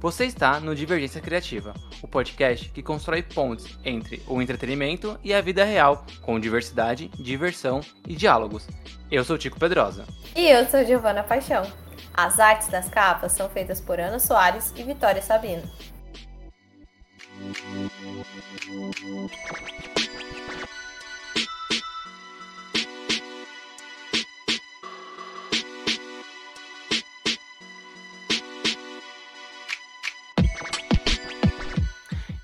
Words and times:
Você 0.00 0.26
está 0.26 0.60
no 0.60 0.72
Divergência 0.72 1.20
Criativa, 1.20 1.74
o 2.00 2.06
podcast 2.06 2.68
que 2.68 2.80
constrói 2.80 3.20
pontes 3.20 3.76
entre 3.84 4.22
o 4.28 4.40
entretenimento 4.40 5.18
e 5.24 5.34
a 5.34 5.40
vida 5.40 5.64
real, 5.64 6.06
com 6.22 6.38
diversidade, 6.38 7.08
diversão 7.18 7.80
e 8.06 8.14
diálogos. 8.14 8.68
Eu 9.10 9.24
sou 9.24 9.36
Tico 9.36 9.58
Pedrosa. 9.58 10.04
E 10.36 10.48
eu 10.48 10.64
sou 10.66 10.84
Giovana 10.84 11.24
Paixão. 11.24 11.64
As 12.12 12.38
artes 12.38 12.68
das 12.68 12.88
capas 12.88 13.32
são 13.32 13.48
feitas 13.48 13.80
por 13.80 13.98
Ana 13.98 14.20
Soares 14.20 14.72
e 14.76 14.84
Vitória 14.84 15.20
Sabino. 15.20 15.68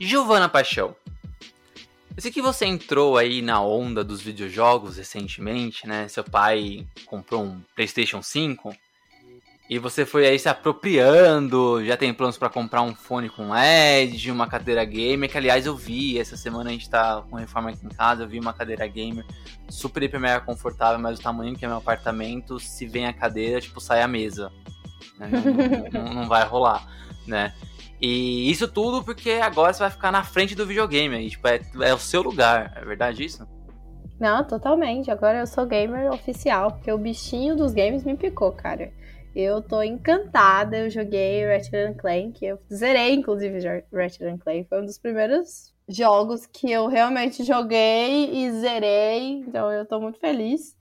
Giovana 0.01 0.49
Paixão, 0.49 0.97
eu 2.16 2.23
sei 2.23 2.33
que 2.33 2.43
você 2.43 2.66
entrou 2.66 3.16
aí 3.16 3.41
na 3.41 3.63
onda 3.63 4.05
dos 4.05 4.21
videojogos 4.21 4.97
recentemente, 4.97 5.87
né? 5.87 6.07
Seu 6.09 6.23
pai 6.23 6.87
comprou 7.07 7.43
um 7.43 7.63
PlayStation 7.74 8.23
5 8.23 8.77
e 9.70 9.79
você 9.79 10.05
foi 10.05 10.27
aí 10.27 10.37
se 10.37 10.48
apropriando. 10.48 11.80
Já 11.84 11.97
tem 11.97 12.12
planos 12.12 12.37
para 12.37 12.48
comprar 12.48 12.83
um 12.83 12.92
fone 12.92 13.29
com 13.30 13.52
LED, 13.52 14.29
uma 14.33 14.48
cadeira 14.48 14.84
gamer. 14.84 15.30
Que 15.30 15.38
aliás 15.38 15.65
eu 15.65 15.77
vi 15.77 16.19
essa 16.19 16.37
semana 16.37 16.70
a 16.70 16.73
gente 16.73 16.91
tá 16.91 17.23
com 17.30 17.37
reforma 17.37 17.71
aqui 17.71 17.87
em 17.87 17.88
casa. 17.88 18.24
Eu 18.24 18.29
vi 18.29 18.40
uma 18.40 18.52
cadeira 18.52 18.85
gamer 18.88 19.24
super 19.68 20.02
hiper 20.02 20.18
mega 20.18 20.40
confortável, 20.40 20.99
mas 20.99 21.21
o 21.21 21.23
tamanho 21.23 21.54
que 21.54 21.65
é 21.65 21.68
meu 21.68 21.77
apartamento, 21.77 22.59
se 22.59 22.85
vem 22.85 23.07
a 23.07 23.12
cadeira, 23.12 23.60
tipo, 23.60 23.80
sai 23.80 24.02
a 24.02 24.09
mesa. 24.09 24.51
Né? 25.16 25.30
Não, 25.93 26.02
não, 26.02 26.15
não 26.23 26.29
vai 26.29 26.45
rolar, 26.45 26.84
né? 27.24 27.55
E 28.01 28.51
isso 28.51 28.66
tudo 28.66 29.05
porque 29.05 29.30
agora 29.30 29.73
você 29.73 29.79
vai 29.79 29.90
ficar 29.90 30.10
na 30.10 30.24
frente 30.24 30.57
do 30.57 30.66
videogame 30.66 31.15
aí, 31.15 31.30
tipo, 31.30 31.46
é, 31.46 31.60
é 31.82 31.95
o 31.95 31.99
seu 31.99 32.23
lugar, 32.23 32.73
é 32.74 32.84
verdade 32.84 33.24
isso? 33.24 33.46
Não, 34.18 34.45
totalmente. 34.45 35.10
Agora 35.10 35.38
eu 35.38 35.46
sou 35.46 35.65
gamer 35.65 36.12
oficial, 36.12 36.73
porque 36.73 36.93
o 36.93 36.99
bichinho 36.99 37.55
dos 37.57 37.73
games 37.73 38.02
me 38.02 38.16
picou, 38.16 38.52
cara. 38.52 38.93
Eu 39.35 39.63
tô 39.63 39.83
encantada, 39.83 40.79
eu 40.79 40.91
joguei 40.91 41.47
Ratchet 41.47 41.95
Clank, 41.97 42.45
eu 42.45 42.59
zerei 42.73 43.15
inclusive 43.15 43.59
Ratchet 43.93 44.39
Clank, 44.39 44.65
foi 44.69 44.83
um 44.83 44.85
dos 44.85 44.99
primeiros 44.99 45.73
jogos 45.89 46.47
que 46.47 46.71
eu 46.71 46.87
realmente 46.89 47.45
joguei 47.45 48.31
e 48.33 48.51
zerei, 48.53 49.39
então 49.39 49.71
eu 49.71 49.87
tô 49.87 50.01
muito 50.01 50.19
feliz. 50.19 50.77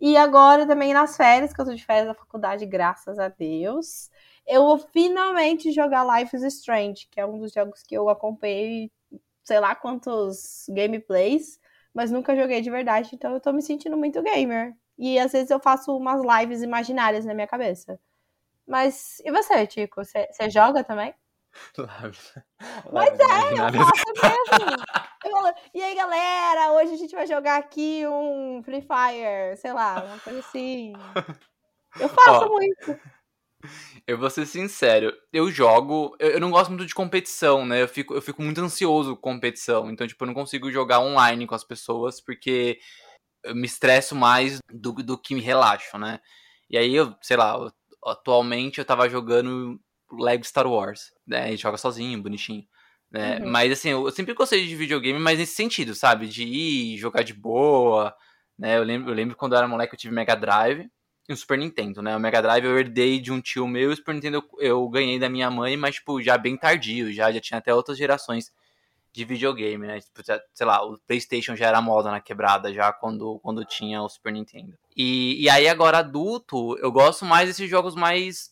E 0.00 0.16
agora 0.16 0.66
também 0.66 0.92
nas 0.92 1.16
férias, 1.16 1.52
que 1.52 1.60
eu 1.60 1.64
tô 1.64 1.74
de 1.74 1.84
férias 1.84 2.08
da 2.08 2.14
faculdade, 2.14 2.66
graças 2.66 3.18
a 3.18 3.28
Deus 3.28 4.10
eu 4.46 4.62
vou 4.64 4.78
finalmente 4.78 5.72
jogar 5.72 6.04
Life 6.04 6.34
is 6.36 6.42
Strange, 6.42 7.08
que 7.10 7.20
é 7.20 7.26
um 7.26 7.38
dos 7.38 7.52
jogos 7.52 7.82
que 7.82 7.94
eu 7.94 8.08
acompanhei, 8.08 8.90
sei 9.42 9.60
lá 9.60 9.74
quantos 9.74 10.66
gameplays, 10.68 11.58
mas 11.94 12.10
nunca 12.10 12.36
joguei 12.36 12.60
de 12.60 12.70
verdade, 12.70 13.10
então 13.14 13.32
eu 13.34 13.40
tô 13.40 13.52
me 13.52 13.62
sentindo 13.62 13.96
muito 13.96 14.22
gamer. 14.22 14.74
E 14.98 15.18
às 15.18 15.32
vezes 15.32 15.50
eu 15.50 15.58
faço 15.58 15.96
umas 15.96 16.22
lives 16.22 16.62
imaginárias 16.62 17.24
na 17.24 17.34
minha 17.34 17.46
cabeça. 17.46 17.98
Mas 18.66 19.20
e 19.24 19.30
você, 19.30 19.66
Tico? 19.66 20.02
Você 20.04 20.50
joga 20.50 20.84
também? 20.84 21.14
Lives. 21.76 22.34
Mas 22.92 23.20
é, 23.20 23.52
eu 23.52 23.84
faço 23.84 24.58
mesmo. 24.58 24.84
Eu, 25.24 25.54
e 25.74 25.82
aí, 25.82 25.94
galera, 25.94 26.72
hoje 26.72 26.94
a 26.94 26.96
gente 26.96 27.14
vai 27.14 27.26
jogar 27.26 27.56
aqui 27.56 28.06
um 28.06 28.62
Free 28.64 28.80
Fire, 28.80 29.56
sei 29.56 29.72
lá, 29.72 30.02
uma 30.04 30.18
coisa 30.18 30.40
assim. 30.40 30.92
Eu 31.98 32.08
faço 32.10 32.46
Ó, 32.46 32.48
muito. 32.48 32.98
Eu 34.06 34.18
vou 34.18 34.28
ser 34.28 34.46
sincero, 34.46 35.12
eu 35.32 35.50
jogo. 35.50 36.16
Eu, 36.18 36.30
eu, 36.30 36.40
não 36.40 36.50
gosto 36.50 36.70
muito 36.70 36.86
de 36.86 36.94
competição, 36.94 37.64
né? 37.64 37.82
Eu 37.82 37.88
fico, 37.88 38.14
eu 38.14 38.22
fico 38.22 38.42
muito 38.42 38.60
ansioso 38.60 39.14
com 39.14 39.34
competição. 39.34 39.90
Então, 39.90 40.06
tipo, 40.06 40.24
eu 40.24 40.26
não 40.26 40.34
consigo 40.34 40.70
jogar 40.70 41.00
online 41.00 41.46
com 41.46 41.54
as 41.54 41.62
pessoas 41.62 42.20
porque 42.20 42.80
eu 43.44 43.54
me 43.54 43.66
estresso 43.66 44.14
mais 44.14 44.58
do, 44.72 44.92
do 44.92 45.18
que 45.18 45.34
me 45.34 45.40
relaxo, 45.40 45.98
né? 45.98 46.20
E 46.70 46.76
aí, 46.78 46.94
eu, 46.94 47.14
sei 47.20 47.36
lá, 47.36 47.56
atualmente 48.04 48.78
eu 48.78 48.84
tava 48.84 49.08
jogando 49.08 49.80
Lego 50.12 50.44
Star 50.44 50.66
Wars, 50.66 51.12
né? 51.26 51.44
A 51.44 51.48
gente 51.48 51.62
joga 51.62 51.76
sozinho, 51.76 52.22
bonitinho. 52.22 52.64
Né? 53.10 53.38
Uhum. 53.38 53.50
Mas 53.50 53.72
assim, 53.72 53.90
eu 53.90 54.10
sempre 54.10 54.32
gostei 54.34 54.66
de 54.66 54.74
videogame, 54.74 55.18
mas 55.18 55.38
nesse 55.38 55.54
sentido, 55.54 55.94
sabe? 55.94 56.26
De 56.26 56.44
ir 56.44 56.96
jogar 56.96 57.22
de 57.22 57.34
boa, 57.34 58.14
né? 58.58 58.78
Eu 58.78 58.82
lembro, 58.82 59.10
eu 59.10 59.14
lembro 59.14 59.36
quando 59.36 59.52
eu 59.52 59.58
era 59.58 59.68
moleque 59.68 59.94
eu 59.94 59.98
tive 59.98 60.14
Mega 60.14 60.34
Drive 60.34 60.88
e 61.28 61.32
um 61.32 61.36
Super 61.36 61.58
Nintendo, 61.58 62.00
né? 62.02 62.16
O 62.16 62.20
Mega 62.20 62.40
Drive 62.40 62.64
eu 62.64 62.78
herdei 62.78 63.20
de 63.20 63.30
um 63.30 63.40
tio 63.40 63.68
meu 63.68 63.90
e 63.90 63.92
o 63.92 63.96
Super 63.96 64.14
Nintendo 64.14 64.36
eu, 64.58 64.60
eu 64.60 64.88
ganhei 64.88 65.18
da 65.18 65.28
minha 65.28 65.50
mãe, 65.50 65.76
mas, 65.76 65.96
tipo, 65.96 66.22
já 66.22 66.38
bem 66.38 66.56
tardio, 66.56 67.12
já, 67.12 67.30
já 67.30 67.40
tinha 67.40 67.58
até 67.58 67.74
outras 67.74 67.98
gerações 67.98 68.50
de 69.12 69.24
videogame, 69.24 69.86
né? 69.86 70.00
Tipo, 70.00 70.22
sei 70.52 70.66
lá, 70.66 70.84
o 70.84 70.98
PlayStation 71.06 71.54
já 71.54 71.66
era 71.66 71.82
moda 71.82 72.10
na 72.10 72.20
quebrada 72.20 72.72
já 72.72 72.92
quando, 72.92 73.38
quando 73.40 73.64
tinha 73.64 74.02
o 74.02 74.08
Super 74.08 74.32
Nintendo. 74.32 74.76
E, 74.96 75.42
e 75.42 75.50
aí, 75.50 75.68
agora 75.68 75.98
adulto, 75.98 76.76
eu 76.78 76.90
gosto 76.90 77.24
mais 77.24 77.48
desses 77.48 77.68
jogos 77.68 77.94
mais 77.94 78.50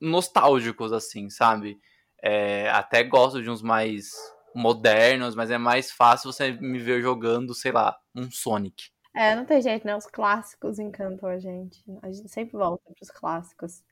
nostálgicos, 0.00 0.92
assim, 0.92 1.28
sabe? 1.28 1.78
É, 2.22 2.70
até 2.70 3.02
gosto 3.02 3.42
de 3.42 3.50
uns 3.50 3.62
mais 3.62 4.10
modernos, 4.54 5.34
mas 5.34 5.50
é 5.50 5.58
mais 5.58 5.90
fácil 5.90 6.32
você 6.32 6.52
me 6.52 6.78
ver 6.78 7.02
jogando, 7.02 7.54
sei 7.54 7.72
lá, 7.72 7.98
um 8.14 8.30
Sonic. 8.30 8.90
É, 9.14 9.34
não 9.34 9.44
tem 9.44 9.60
jeito, 9.60 9.86
né? 9.86 9.96
Os 9.96 10.06
clássicos 10.06 10.78
encantam 10.78 11.28
a 11.28 11.38
gente. 11.38 11.82
A 12.02 12.10
gente 12.10 12.28
sempre 12.28 12.56
volta 12.56 12.82
para 12.84 13.02
os 13.02 13.10
clássicos. 13.10 13.82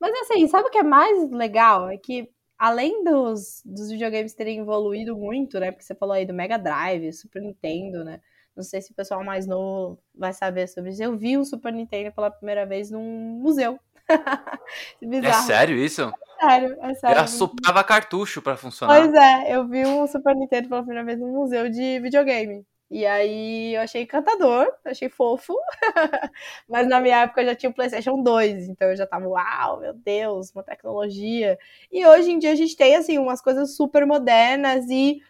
Mas 0.00 0.12
assim, 0.20 0.46
sabe 0.46 0.68
o 0.68 0.70
que 0.70 0.78
é 0.78 0.82
mais 0.84 1.30
legal? 1.32 1.88
É 1.88 1.98
que 1.98 2.30
além 2.58 3.04
dos, 3.04 3.62
dos 3.64 3.90
videogames 3.90 4.34
terem 4.34 4.58
evoluído 4.58 5.16
muito, 5.16 5.60
né? 5.60 5.70
Porque 5.70 5.84
você 5.84 5.94
falou 5.94 6.14
aí 6.14 6.26
do 6.26 6.34
Mega 6.34 6.58
Drive, 6.58 7.12
Super 7.12 7.40
Nintendo, 7.40 8.04
né? 8.04 8.20
Não 8.56 8.64
sei 8.64 8.82
se 8.82 8.90
o 8.90 8.94
pessoal 8.94 9.22
mais 9.22 9.46
novo 9.46 10.02
vai 10.12 10.32
saber 10.32 10.66
sobre 10.66 10.90
isso. 10.90 11.02
Eu 11.02 11.16
vi 11.16 11.38
o 11.38 11.44
Super 11.44 11.72
Nintendo 11.72 12.12
pela 12.12 12.30
primeira 12.30 12.66
vez 12.66 12.90
num 12.90 13.38
museu. 13.40 13.78
é 15.22 15.32
sério 15.32 15.76
isso? 15.76 16.02
É 16.40 16.44
sério, 16.44 16.76
é 16.80 16.94
sério. 16.94 17.16
Eu 17.16 17.22
assoprava 17.22 17.84
cartucho 17.84 18.42
para 18.42 18.56
funcionar. 18.56 18.98
Pois 18.98 19.14
é, 19.14 19.54
eu 19.54 19.68
vi 19.68 19.84
o 19.86 20.08
Super 20.08 20.34
Nintendo 20.34 20.68
pela 20.68 20.82
primeira 20.82 21.04
vez 21.04 21.20
num 21.20 21.32
museu 21.32 21.70
de 21.70 22.00
videogame. 22.00 22.66
E 22.90 23.04
aí 23.06 23.74
eu 23.74 23.82
achei 23.82 24.02
encantador, 24.02 24.72
achei 24.84 25.08
fofo. 25.10 25.54
Mas 26.68 26.88
na 26.88 27.00
minha 27.00 27.22
época 27.22 27.42
eu 27.42 27.46
já 27.46 27.54
tinha 27.54 27.70
o 27.70 27.74
PlayStation 27.74 28.22
2, 28.22 28.68
então 28.68 28.88
eu 28.88 28.96
já 28.96 29.06
tava, 29.06 29.28
uau, 29.28 29.80
meu 29.80 29.92
Deus, 29.92 30.50
uma 30.54 30.62
tecnologia. 30.62 31.58
E 31.92 32.06
hoje 32.06 32.30
em 32.30 32.38
dia 32.38 32.52
a 32.52 32.54
gente 32.54 32.76
tem 32.76 32.96
assim 32.96 33.18
umas 33.18 33.42
coisas 33.42 33.76
super 33.76 34.06
modernas 34.06 34.86
e 34.88 35.20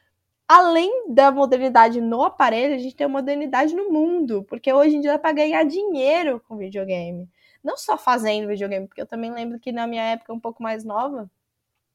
além 0.49 1.13
da 1.15 1.31
modernidade 1.33 2.01
no 2.01 2.23
aparelho, 2.25 2.75
a 2.75 2.79
gente 2.79 2.97
tem 2.97 3.05
a 3.07 3.09
modernidade 3.09 3.75
no 3.75 3.91
mundo, 3.91 4.45
porque 4.45 4.73
hoje 4.73 4.97
em 4.97 5.01
dia 5.01 5.13
dá 5.13 5.19
para 5.19 5.33
ganhar 5.33 5.65
dinheiro 5.65 6.41
com 6.49 6.57
videogame. 6.57 7.29
Não 7.63 7.77
só 7.77 7.99
fazendo 7.99 8.49
videogame, 8.49 8.87
porque 8.89 9.01
eu 9.03 9.07
também 9.07 9.33
lembro 9.33 9.59
que 9.61 9.73
na 9.73 9.87
minha 9.87 10.03
época 10.05 10.33
um 10.33 10.41
pouco 10.41 10.63
mais 10.63 10.85
nova, 10.85 11.31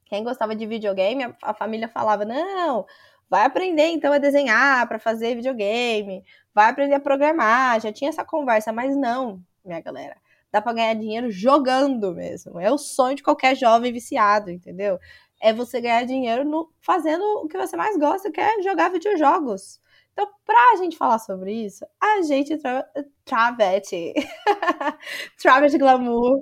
quem 0.05 0.23
gostava 0.23 0.55
de 0.55 0.65
videogame, 0.65 1.33
a 1.41 1.53
família 1.53 1.87
falava: 1.89 2.25
"Não, 2.25 2.85
Vai 3.33 3.47
aprender 3.47 3.87
então 3.87 4.13
a 4.13 4.19
desenhar 4.19 4.87
para 4.87 4.99
fazer 4.99 5.33
videogame, 5.33 6.23
vai 6.53 6.69
aprender 6.69 6.93
a 6.93 6.99
programar. 6.99 7.81
Já 7.81 7.91
tinha 7.91 8.11
essa 8.11 8.23
conversa, 8.23 8.71
mas 8.71 8.95
não, 8.95 9.41
minha 9.65 9.81
galera. 9.81 10.17
Dá 10.51 10.61
para 10.61 10.73
ganhar 10.73 10.93
dinheiro 10.93 11.31
jogando 11.31 12.13
mesmo. 12.13 12.59
É 12.59 12.71
o 12.71 12.77
sonho 12.77 13.15
de 13.15 13.23
qualquer 13.23 13.55
jovem 13.55 13.91
viciado, 13.91 14.51
entendeu? 14.51 14.99
É 15.41 15.51
você 15.51 15.81
ganhar 15.81 16.05
dinheiro 16.05 16.45
no, 16.45 16.71
fazendo 16.79 17.23
o 17.43 17.47
que 17.47 17.57
você 17.57 17.75
mais 17.75 17.97
gosta, 17.97 18.31
que 18.31 18.39
é 18.39 18.61
jogar 18.61 18.91
videojogos. 18.91 19.81
Então, 20.11 20.29
para 20.45 20.73
a 20.73 20.75
gente 20.75 20.95
falar 20.95 21.17
sobre 21.17 21.53
isso, 21.53 21.83
a 21.99 22.21
gente 22.21 22.55
tra 22.59 22.85
Travete, 23.25 24.13
Travete 25.41 25.79
Glamour, 25.79 26.39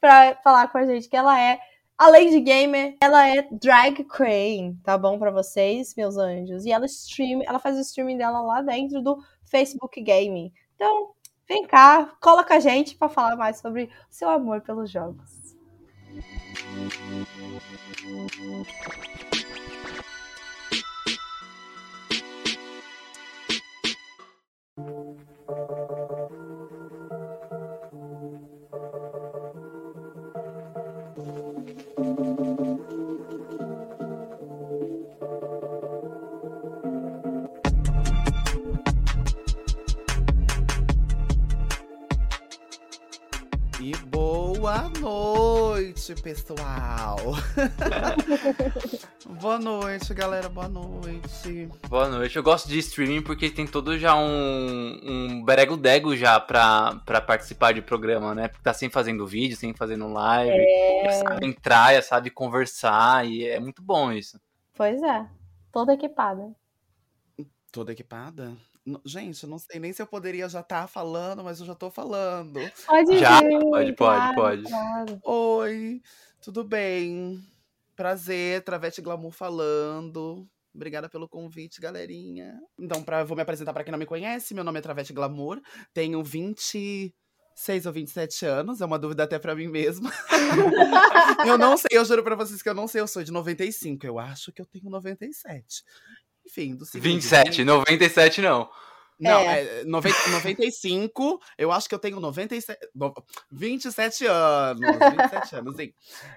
para 0.00 0.34
falar 0.36 0.68
com 0.68 0.78
a 0.78 0.86
gente 0.86 1.10
que 1.10 1.16
ela 1.16 1.38
é 1.38 1.60
Além 2.00 2.30
de 2.30 2.40
gamer, 2.40 2.96
ela 2.98 3.28
é 3.28 3.46
drag 3.52 4.04
queen, 4.04 4.74
tá 4.82 4.96
bom 4.96 5.18
para 5.18 5.30
vocês, 5.30 5.94
meus 5.94 6.16
anjos? 6.16 6.64
E 6.64 6.72
ela 6.72 6.86
stream, 6.86 7.42
ela 7.44 7.58
faz 7.58 7.76
o 7.76 7.80
streaming 7.80 8.16
dela 8.16 8.40
lá 8.40 8.62
dentro 8.62 9.02
do 9.02 9.22
Facebook 9.44 10.00
Gaming. 10.00 10.50
Então, 10.74 11.12
vem 11.46 11.66
cá, 11.66 12.16
cola 12.18 12.42
com 12.42 12.54
a 12.54 12.58
gente 12.58 12.96
para 12.96 13.10
falar 13.10 13.36
mais 13.36 13.58
sobre 13.58 13.84
o 13.84 13.88
seu 14.08 14.30
amor 14.30 14.62
pelos 14.62 14.90
jogos. 14.90 15.54
Noite, 45.00 46.14
pessoal. 46.22 47.16
boa 49.40 49.58
noite, 49.58 50.12
galera. 50.12 50.48
Boa 50.48 50.68
noite. 50.68 51.68
Boa 51.88 52.08
noite. 52.08 52.36
Eu 52.36 52.42
gosto 52.42 52.68
de 52.68 52.78
streaming 52.78 53.22
porque 53.22 53.50
tem 53.50 53.66
todo 53.66 53.98
já 53.98 54.14
um, 54.14 55.00
um 55.02 55.44
berego-dego 55.44 56.14
já 56.14 56.38
pra, 56.38 57.00
pra 57.06 57.20
participar 57.20 57.72
de 57.72 57.80
programa, 57.80 58.34
né? 58.34 58.48
Porque 58.48 58.62
tá 58.62 58.74
sempre 58.74 58.94
fazendo 58.94 59.26
vídeo, 59.26 59.56
sempre 59.56 59.78
fazendo 59.78 60.06
live. 60.12 60.52
É. 60.52 61.12
Sabe 61.12 61.46
entrar, 61.46 62.02
sabe 62.02 62.30
conversar. 62.30 63.26
E 63.26 63.46
é 63.46 63.58
muito 63.58 63.82
bom 63.82 64.12
isso. 64.12 64.38
Pois 64.74 65.02
é. 65.02 65.26
Toda 65.72 65.94
equipada. 65.94 66.54
Toda 67.72 67.92
equipada? 67.92 68.54
Gente, 69.04 69.42
eu 69.44 69.48
não 69.50 69.58
sei 69.58 69.78
nem 69.80 69.92
se 69.92 70.00
eu 70.00 70.06
poderia 70.06 70.48
já 70.48 70.60
estar 70.60 70.86
falando, 70.86 71.44
mas 71.44 71.60
eu 71.60 71.66
já 71.66 71.74
tô 71.74 71.90
falando. 71.90 72.60
Pode 72.86 73.18
Já? 73.18 73.40
vir, 73.40 73.58
Pode, 73.60 73.92
pode, 73.92 73.94
claro, 73.94 74.34
pode. 74.34 74.62
claro. 74.64 75.20
Oi, 75.24 76.02
tudo 76.40 76.64
bem? 76.64 77.42
Prazer, 77.96 78.62
Travete 78.62 79.02
Glamour 79.02 79.32
falando. 79.32 80.48
Obrigada 80.74 81.08
pelo 81.08 81.28
convite, 81.28 81.80
galerinha. 81.80 82.58
Então, 82.78 83.02
pra, 83.02 83.24
vou 83.24 83.36
me 83.36 83.42
apresentar 83.42 83.72
pra 83.72 83.82
quem 83.84 83.90
não 83.92 83.98
me 83.98 84.06
conhece. 84.06 84.54
Meu 84.54 84.64
nome 84.64 84.78
é 84.78 84.82
Travete 84.82 85.12
Glamour. 85.12 85.60
Tenho 85.92 86.22
26 86.22 87.12
ou 87.86 87.92
27 87.92 88.46
anos. 88.46 88.80
É 88.80 88.86
uma 88.86 88.98
dúvida 88.98 89.24
até 89.24 89.38
pra 89.38 89.54
mim 89.54 89.66
mesma. 89.66 90.10
eu 91.46 91.58
não 91.58 91.76
sei, 91.76 91.90
eu 91.98 92.04
juro 92.04 92.22
pra 92.22 92.36
vocês 92.36 92.62
que 92.62 92.68
eu 92.68 92.74
não 92.74 92.86
sei. 92.86 93.00
Eu 93.00 93.08
sou 93.08 93.22
de 93.24 93.32
95. 93.32 94.06
Eu 94.06 94.18
acho 94.18 94.52
que 94.52 94.62
eu 94.62 94.66
tenho 94.66 94.88
97. 94.88 95.82
Enfim, 96.50 96.74
do 96.74 96.84
signo 96.84 97.00
de 97.02 97.08
27, 97.08 97.64
97 97.64 98.40
não. 98.42 98.68
não, 99.18 99.40
É. 99.40 99.80
é, 99.80 99.84
90, 99.84 100.30
95, 100.30 101.40
eu 101.56 101.70
acho 101.70 101.88
que 101.88 101.94
eu 101.94 101.98
tenho 101.98 102.18
97, 102.20 102.78
no- 102.94 103.14
27 103.52 104.26
anos, 104.26 104.80
27 104.80 105.56
anos, 105.56 105.76
sim. 105.76 105.92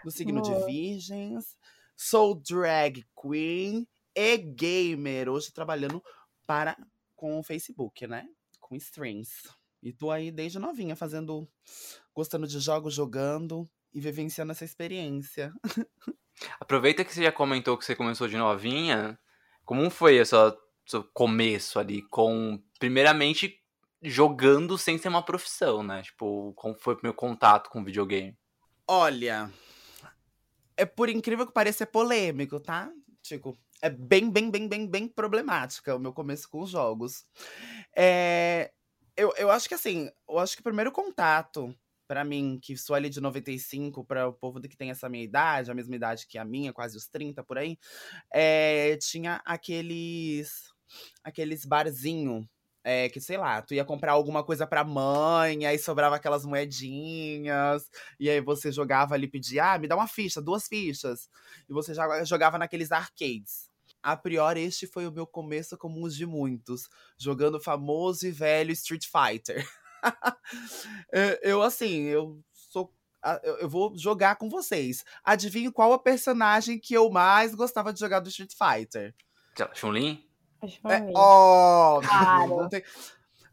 No 0.05 0.11
signo 0.11 0.41
de 0.41 0.51
Boa. 0.51 0.65
virgens, 0.65 1.57
sou 1.95 2.35
drag 2.35 3.03
queen 3.19 3.87
e 4.15 4.37
gamer, 4.37 5.29
hoje 5.29 5.51
trabalhando 5.51 6.03
para, 6.45 6.77
com 7.15 7.39
o 7.39 7.43
Facebook, 7.43 8.05
né, 8.05 8.25
com 8.59 8.75
streams. 8.75 9.31
E 9.81 9.91
tô 9.91 10.11
aí 10.11 10.31
desde 10.31 10.59
novinha 10.59 10.95
fazendo, 10.95 11.47
gostando 12.13 12.47
de 12.47 12.59
jogos, 12.59 12.93
jogando 12.93 13.67
e 13.93 13.99
vivenciando 13.99 14.51
essa 14.51 14.63
experiência. 14.65 15.51
Aproveita 16.59 17.03
que 17.03 17.13
você 17.13 17.23
já 17.23 17.31
comentou 17.31 17.77
que 17.77 17.85
você 17.85 17.95
começou 17.95 18.27
de 18.27 18.37
novinha. 18.37 19.17
Como 19.65 19.89
foi 19.89 20.19
o 20.21 20.25
seu, 20.25 21.03
começo 21.13 21.79
ali? 21.79 22.01
Com, 22.03 22.61
primeiramente, 22.79 23.59
jogando 24.01 24.77
sem 24.77 24.97
ser 24.97 25.07
uma 25.07 25.23
profissão, 25.23 25.81
né? 25.81 26.01
Tipo, 26.01 26.53
como 26.55 26.75
foi 26.75 26.95
o 26.95 26.99
meu 27.01 27.13
contato 27.13 27.69
com 27.69 27.83
videogame? 27.83 28.37
Olha, 28.87 29.49
é 30.75 30.85
por 30.85 31.09
incrível 31.09 31.47
que 31.47 31.53
pareça, 31.53 31.83
é 31.83 31.87
polêmico, 31.87 32.59
tá? 32.59 32.91
Tipo, 33.21 33.57
é 33.81 33.89
bem, 33.89 34.29
bem, 34.29 34.51
bem, 34.51 34.67
bem, 34.67 34.87
bem 34.87 35.07
problemática 35.07 35.95
o 35.95 35.99
meu 35.99 36.13
começo 36.13 36.49
com 36.49 36.61
os 36.61 36.69
jogos. 36.69 37.25
É, 37.95 38.71
eu, 39.15 39.33
eu 39.37 39.49
acho 39.49 39.67
que 39.67 39.75
assim, 39.75 40.09
eu 40.27 40.39
acho 40.39 40.55
que 40.55 40.61
o 40.61 40.63
primeiro 40.63 40.91
contato 40.91 41.73
pra 42.07 42.23
mim, 42.23 42.59
que 42.61 42.75
sou 42.77 42.95
ali 42.95 43.09
de 43.09 43.21
95, 43.21 44.03
para 44.03 44.27
o 44.27 44.33
povo 44.33 44.61
que 44.61 44.77
tem 44.77 44.89
essa 44.89 45.09
minha 45.09 45.23
idade, 45.23 45.71
a 45.71 45.75
mesma 45.75 45.95
idade 45.95 46.27
que 46.27 46.37
a 46.37 46.45
minha, 46.45 46.73
quase 46.73 46.97
os 46.97 47.07
30 47.07 47.43
por 47.43 47.57
aí, 47.57 47.77
é, 48.31 48.97
tinha 48.97 49.41
aqueles 49.45 50.71
aqueles 51.23 51.65
barzinho 51.65 52.47
é, 52.83 53.07
que, 53.09 53.21
sei 53.21 53.37
lá, 53.37 53.61
tu 53.61 53.73
ia 53.73 53.85
comprar 53.85 54.11
alguma 54.11 54.43
coisa 54.43 54.67
pra 54.67 54.83
mãe, 54.83 55.65
aí 55.65 55.79
sobrava 55.79 56.17
aquelas 56.17 56.45
moedinhas, 56.45 57.89
e 58.19 58.29
aí 58.29 58.41
você 58.41 58.71
jogava 58.71 59.15
ali, 59.15 59.27
pedia, 59.27 59.73
ah, 59.73 59.79
me 59.79 59.87
dá 59.87 59.95
uma 59.95 60.07
ficha, 60.07 60.41
duas 60.41 60.67
fichas. 60.67 61.29
E 61.69 61.73
você 61.73 61.93
já 61.93 62.23
jogava 62.25 62.57
naqueles 62.57 62.91
arcades. 62.91 63.69
A 64.01 64.17
priori, 64.17 64.61
este 64.61 64.85
foi 64.85 65.07
o 65.07 65.11
meu 65.13 65.25
começo 65.25 65.77
como 65.77 66.05
os 66.05 66.13
de 66.13 66.25
muitos, 66.25 66.89
jogando 67.17 67.55
o 67.55 67.61
famoso 67.61 68.27
e 68.27 68.31
velho 68.31 68.71
Street 68.73 69.05
Fighter. 69.05 69.65
É, 71.11 71.39
eu, 71.51 71.61
assim, 71.61 72.01
eu 72.03 72.39
sou. 72.53 72.93
a- 73.21 73.39
Eu 73.43 73.69
vou 73.69 73.97
jogar 73.97 74.35
com 74.35 74.49
vocês. 74.49 75.03
Adivinhe 75.23 75.71
qual 75.71 75.93
a 75.93 75.99
personagem 75.99 76.79
que 76.79 76.93
eu 76.93 77.09
mais 77.09 77.53
gostava 77.55 77.93
de 77.93 77.99
jogar 77.99 78.19
do 78.19 78.29
Street 78.29 78.53
Fighter? 78.53 79.13
Sei 79.55 79.65
lá, 79.65 79.73
Chun-Li? 79.75 80.29
Acho 80.61 80.79
É 80.87 80.99
maneiro. 80.99 81.13
óbvio. 81.19 82.09
Claro. 82.09 82.47
Não, 82.57 82.69
tem- 82.69 82.83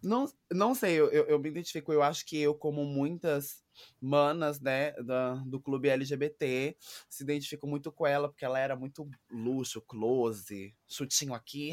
não, 0.02 0.32
não 0.50 0.74
sei, 0.74 0.94
eu, 0.98 1.10
eu, 1.10 1.24
eu 1.26 1.38
me 1.38 1.48
identifico. 1.50 1.92
Eu 1.92 2.02
acho 2.02 2.24
que 2.24 2.38
eu, 2.40 2.54
como 2.54 2.84
muitas 2.84 3.62
manas, 4.00 4.60
né, 4.60 4.92
da, 5.02 5.34
do 5.46 5.60
clube 5.60 5.88
LGBT, 5.88 6.76
se 7.08 7.22
identifico 7.22 7.66
muito 7.66 7.90
com 7.92 8.06
ela, 8.06 8.28
porque 8.28 8.44
ela 8.44 8.58
era 8.58 8.76
muito 8.76 9.08
luxo, 9.30 9.80
close, 9.82 10.74
chutinho 10.88 11.34
aqui, 11.34 11.70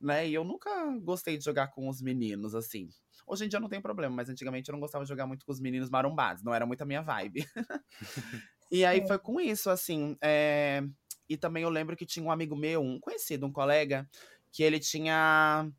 né? 0.00 0.28
E 0.28 0.34
eu 0.34 0.44
nunca 0.44 0.70
gostei 1.02 1.36
de 1.36 1.44
jogar 1.44 1.68
com 1.68 1.88
os 1.88 2.00
meninos, 2.00 2.54
assim. 2.54 2.88
Hoje 3.26 3.44
em 3.44 3.48
dia 3.48 3.60
não 3.60 3.68
tem 3.68 3.80
problema, 3.80 4.14
mas 4.16 4.28
antigamente 4.28 4.68
eu 4.68 4.72
não 4.72 4.80
gostava 4.80 5.04
de 5.04 5.08
jogar 5.08 5.26
muito 5.26 5.44
com 5.44 5.52
os 5.52 5.60
meninos 5.60 5.90
marombados, 5.90 6.42
não 6.42 6.54
era 6.54 6.66
muito 6.66 6.82
a 6.82 6.86
minha 6.86 7.02
vibe. 7.02 7.46
e 8.70 8.84
aí 8.84 9.06
foi 9.06 9.18
com 9.18 9.40
isso, 9.40 9.70
assim. 9.70 10.16
é, 10.20 10.82
E 11.28 11.36
também 11.36 11.62
eu 11.62 11.70
lembro 11.70 11.96
que 11.96 12.06
tinha 12.06 12.24
um 12.24 12.32
amigo 12.32 12.56
meu, 12.56 12.80
um 12.82 12.98
conhecido, 12.98 13.46
um 13.46 13.52
colega, 13.52 14.08
que 14.50 14.62
ele 14.62 14.80
tinha 14.80 15.70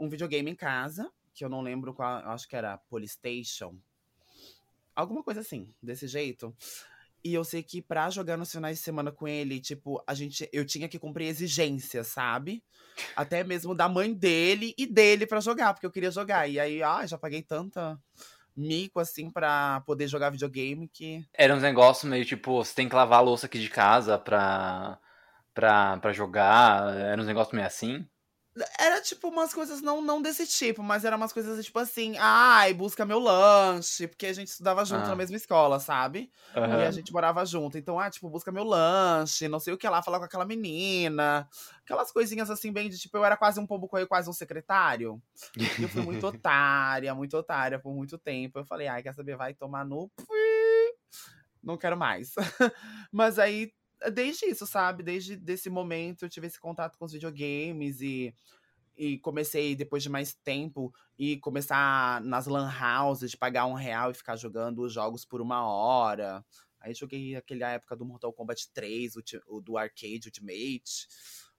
um 0.00 0.08
videogame 0.08 0.50
em 0.50 0.56
casa, 0.56 1.10
que 1.32 1.44
eu 1.44 1.48
não 1.48 1.60
lembro 1.60 1.94
qual, 1.94 2.18
acho 2.30 2.48
que 2.48 2.56
era 2.56 2.78
Polystation. 2.78 3.78
Alguma 4.94 5.22
coisa 5.22 5.40
assim, 5.40 5.74
desse 5.82 6.08
jeito. 6.08 6.56
E 7.26 7.34
eu 7.34 7.42
sei 7.42 7.60
que 7.60 7.82
pra 7.82 8.08
jogar 8.08 8.36
nos 8.36 8.52
finais 8.52 8.78
de 8.78 8.84
semana 8.84 9.10
com 9.10 9.26
ele, 9.26 9.58
tipo, 9.58 10.00
a 10.06 10.14
gente, 10.14 10.48
eu 10.52 10.64
tinha 10.64 10.88
que 10.88 10.96
cumprir 10.96 11.26
exigências, 11.26 12.06
sabe? 12.06 12.62
Até 13.16 13.42
mesmo 13.42 13.74
da 13.74 13.88
mãe 13.88 14.14
dele 14.14 14.72
e 14.78 14.86
dele 14.86 15.26
pra 15.26 15.40
jogar, 15.40 15.74
porque 15.74 15.84
eu 15.84 15.90
queria 15.90 16.12
jogar. 16.12 16.48
E 16.48 16.60
aí, 16.60 16.84
ah, 16.84 17.04
já 17.04 17.18
paguei 17.18 17.42
tanta 17.42 17.98
mico 18.56 19.00
assim 19.00 19.28
pra 19.28 19.82
poder 19.84 20.06
jogar 20.06 20.30
videogame 20.30 20.86
que 20.86 21.26
Era 21.34 21.52
uns 21.52 21.62
negócios 21.62 22.08
meio 22.08 22.24
tipo, 22.24 22.64
você 22.64 22.72
tem 22.76 22.88
que 22.88 22.94
lavar 22.94 23.18
a 23.18 23.22
louça 23.22 23.46
aqui 23.46 23.58
de 23.58 23.68
casa 23.68 24.16
pra, 24.16 24.96
pra, 25.52 25.96
pra 25.96 26.12
jogar. 26.12 26.96
Era 26.96 27.20
uns 27.20 27.26
negócios 27.26 27.52
meio 27.52 27.66
assim. 27.66 28.06
Era 28.78 29.00
tipo 29.02 29.28
umas 29.28 29.52
coisas 29.52 29.82
não, 29.82 30.00
não 30.00 30.22
desse 30.22 30.46
tipo, 30.46 30.82
mas 30.82 31.04
era 31.04 31.14
umas 31.16 31.32
coisas 31.32 31.62
tipo 31.64 31.78
assim, 31.78 32.16
ai, 32.18 32.72
busca 32.72 33.04
meu 33.04 33.18
lanche, 33.18 34.06
porque 34.08 34.26
a 34.26 34.32
gente 34.32 34.48
estudava 34.48 34.84
junto 34.84 35.04
Ah. 35.04 35.08
na 35.08 35.16
mesma 35.16 35.36
escola, 35.36 35.78
sabe? 35.78 36.30
E 36.54 36.58
a 36.86 36.90
gente 36.90 37.12
morava 37.12 37.44
junto. 37.44 37.76
Então, 37.76 38.00
ah, 38.00 38.08
tipo, 38.10 38.30
busca 38.30 38.50
meu 38.50 38.64
lanche, 38.64 39.46
não 39.48 39.60
sei 39.60 39.74
o 39.74 39.76
que 39.76 39.86
lá, 39.88 40.00
falar 40.02 40.18
com 40.18 40.24
aquela 40.24 40.44
menina. 40.46 41.46
Aquelas 41.84 42.10
coisinhas 42.10 42.50
assim, 42.50 42.72
bem 42.72 42.88
de 42.88 42.98
tipo, 42.98 43.16
eu 43.16 43.24
era 43.24 43.36
quase 43.36 43.60
um 43.60 43.66
pombo 43.66 43.86
correio, 43.88 44.08
quase 44.08 44.30
um 44.30 44.32
secretário. 44.32 45.20
E 45.56 45.82
eu 45.82 45.88
fui 45.88 46.00
muito 46.02 46.26
otária, 46.26 47.14
muito 47.14 47.36
otária 47.36 47.78
por 47.78 47.94
muito 47.94 48.16
tempo. 48.16 48.58
Eu 48.58 48.64
falei, 48.64 48.88
ai, 48.88 49.02
quer 49.02 49.14
saber, 49.14 49.36
vai 49.36 49.52
tomar 49.52 49.84
no. 49.84 50.10
Não 51.62 51.76
quero 51.76 51.96
mais. 51.96 52.32
Mas 53.12 53.38
aí, 53.38 53.72
desde 54.10 54.46
isso, 54.46 54.66
sabe? 54.66 55.02
Desde 55.02 55.36
desse 55.36 55.70
momento 55.70 56.24
eu 56.24 56.28
tive 56.28 56.46
esse 56.46 56.60
contato 56.60 56.98
com 56.98 57.04
os 57.04 57.12
videogames 57.12 58.00
e. 58.00 58.34
E 58.98 59.18
comecei, 59.18 59.76
depois 59.76 60.02
de 60.02 60.08
mais 60.08 60.32
tempo, 60.32 60.90
e 61.18 61.36
começar 61.40 62.18
nas 62.22 62.46
lan 62.46 62.72
houses, 62.80 63.32
de 63.32 63.36
pagar 63.36 63.66
um 63.66 63.74
real 63.74 64.10
e 64.10 64.14
ficar 64.14 64.36
jogando 64.36 64.80
os 64.80 64.90
jogos 64.90 65.22
por 65.22 65.42
uma 65.42 65.66
hora. 65.66 66.42
Aí 66.80 66.94
joguei 66.94 67.36
aquela 67.36 67.72
época 67.72 67.94
do 67.94 68.06
Mortal 68.06 68.32
Kombat 68.32 68.72
3, 68.72 69.16
o, 69.16 69.22
o 69.48 69.60
do 69.60 69.76
Arcade 69.76 70.28
Ultimate, 70.28 71.06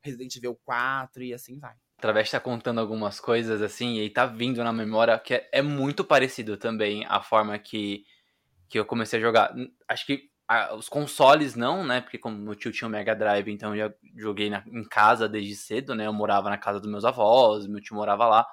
Resident 0.02 0.36
Evil 0.36 0.56
4 0.64 1.22
e 1.22 1.34
assim 1.34 1.60
vai. 1.60 1.76
Através 1.98 2.30
tá 2.30 2.40
contando 2.40 2.80
algumas 2.80 3.20
coisas 3.20 3.62
assim, 3.62 4.00
e 4.00 4.10
tá 4.10 4.26
vindo 4.26 4.64
na 4.64 4.72
memória 4.72 5.18
que 5.20 5.34
é, 5.34 5.50
é 5.52 5.62
muito 5.62 6.04
parecido 6.06 6.56
também 6.56 7.06
a 7.08 7.22
forma 7.22 7.58
que, 7.58 8.06
que 8.70 8.80
eu 8.80 8.86
comecei 8.86 9.20
a 9.20 9.22
jogar. 9.22 9.54
Acho 9.88 10.06
que 10.06 10.30
ah, 10.48 10.76
os 10.76 10.90
consoles 10.90 11.56
não, 11.56 11.84
né? 11.86 12.02
Porque 12.02 12.18
como 12.18 12.38
meu 12.38 12.56
tio 12.56 12.72
tinha 12.72 12.88
o 12.88 12.92
Mega 12.92 13.16
Drive, 13.16 13.50
então 13.52 13.76
eu 13.76 13.90
já 13.90 13.96
joguei 14.16 14.50
na- 14.50 14.64
em 14.68 14.84
casa 14.84 15.28
desde 15.30 15.56
cedo, 15.56 15.96
né? 15.96 16.08
Eu 16.08 16.14
morava 16.14 16.50
na 16.50 16.58
casa 16.58 16.80
dos 16.80 16.90
meus 16.90 17.06
avós, 17.06 17.68
meu 17.68 17.82
tio 17.82 17.96
morava 17.96 18.28
lá. 18.28 18.48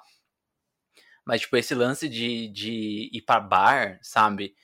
Mas, 1.25 1.41
tipo, 1.41 1.57
esse 1.57 1.73
lance 1.73 2.07
de, 2.07 2.47
de 2.49 3.09
ir 3.11 3.21
pra 3.25 3.39
bar, 3.39 3.99
sabe? 4.01 4.55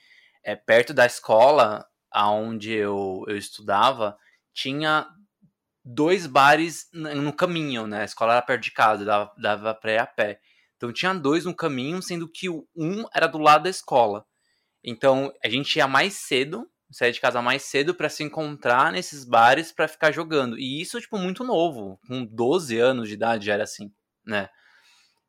É, 0.44 0.56
perto 0.56 0.94
da 0.94 1.06
escola 1.06 1.86
aonde 2.12 2.74
eu, 2.74 3.24
eu 3.28 3.38
estudava, 3.38 4.18
tinha 4.54 5.08
dois 5.86 6.28
bares 6.28 6.90
no 6.94 7.34
caminho, 7.34 7.88
né? 7.88 8.02
A 8.04 8.06
escola 8.06 8.34
era 8.34 8.42
perto 8.42 8.64
de 8.64 8.72
casa, 8.74 9.06
dava, 9.06 9.34
dava 9.38 9.76
pra 9.76 9.94
ir 9.94 10.00
a 10.00 10.08
pé. 10.08 10.42
Então 10.78 10.94
tinha 10.94 11.14
dois 11.14 11.46
no 11.46 11.56
caminho, 11.56 12.02
sendo 12.02 12.30
que 12.30 12.50
um 12.50 13.06
era 13.16 13.28
do 13.28 13.40
lado 13.40 13.64
da 13.66 13.70
escola. 13.70 14.26
Então 14.84 15.34
a 15.44 15.50
gente 15.50 15.78
ia 15.78 15.88
mais 15.88 16.16
cedo, 16.16 16.70
saía 16.92 17.12
de 17.12 17.22
casa 17.22 17.42
mais 17.42 17.64
cedo 17.64 17.96
pra 17.96 18.10
se 18.10 18.24
encontrar 18.24 18.92
nesses 18.92 19.24
bares 19.26 19.72
pra 19.72 19.88
ficar 19.88 20.12
jogando. 20.12 20.58
E 20.60 20.82
isso, 20.82 21.00
tipo, 21.02 21.18
muito 21.18 21.44
novo. 21.44 22.00
Com 22.08 22.26
12 22.26 22.80
anos 22.80 23.08
de 23.10 23.16
idade 23.16 23.46
já 23.48 23.54
era 23.54 23.64
assim, 23.64 23.92
né? 24.26 24.50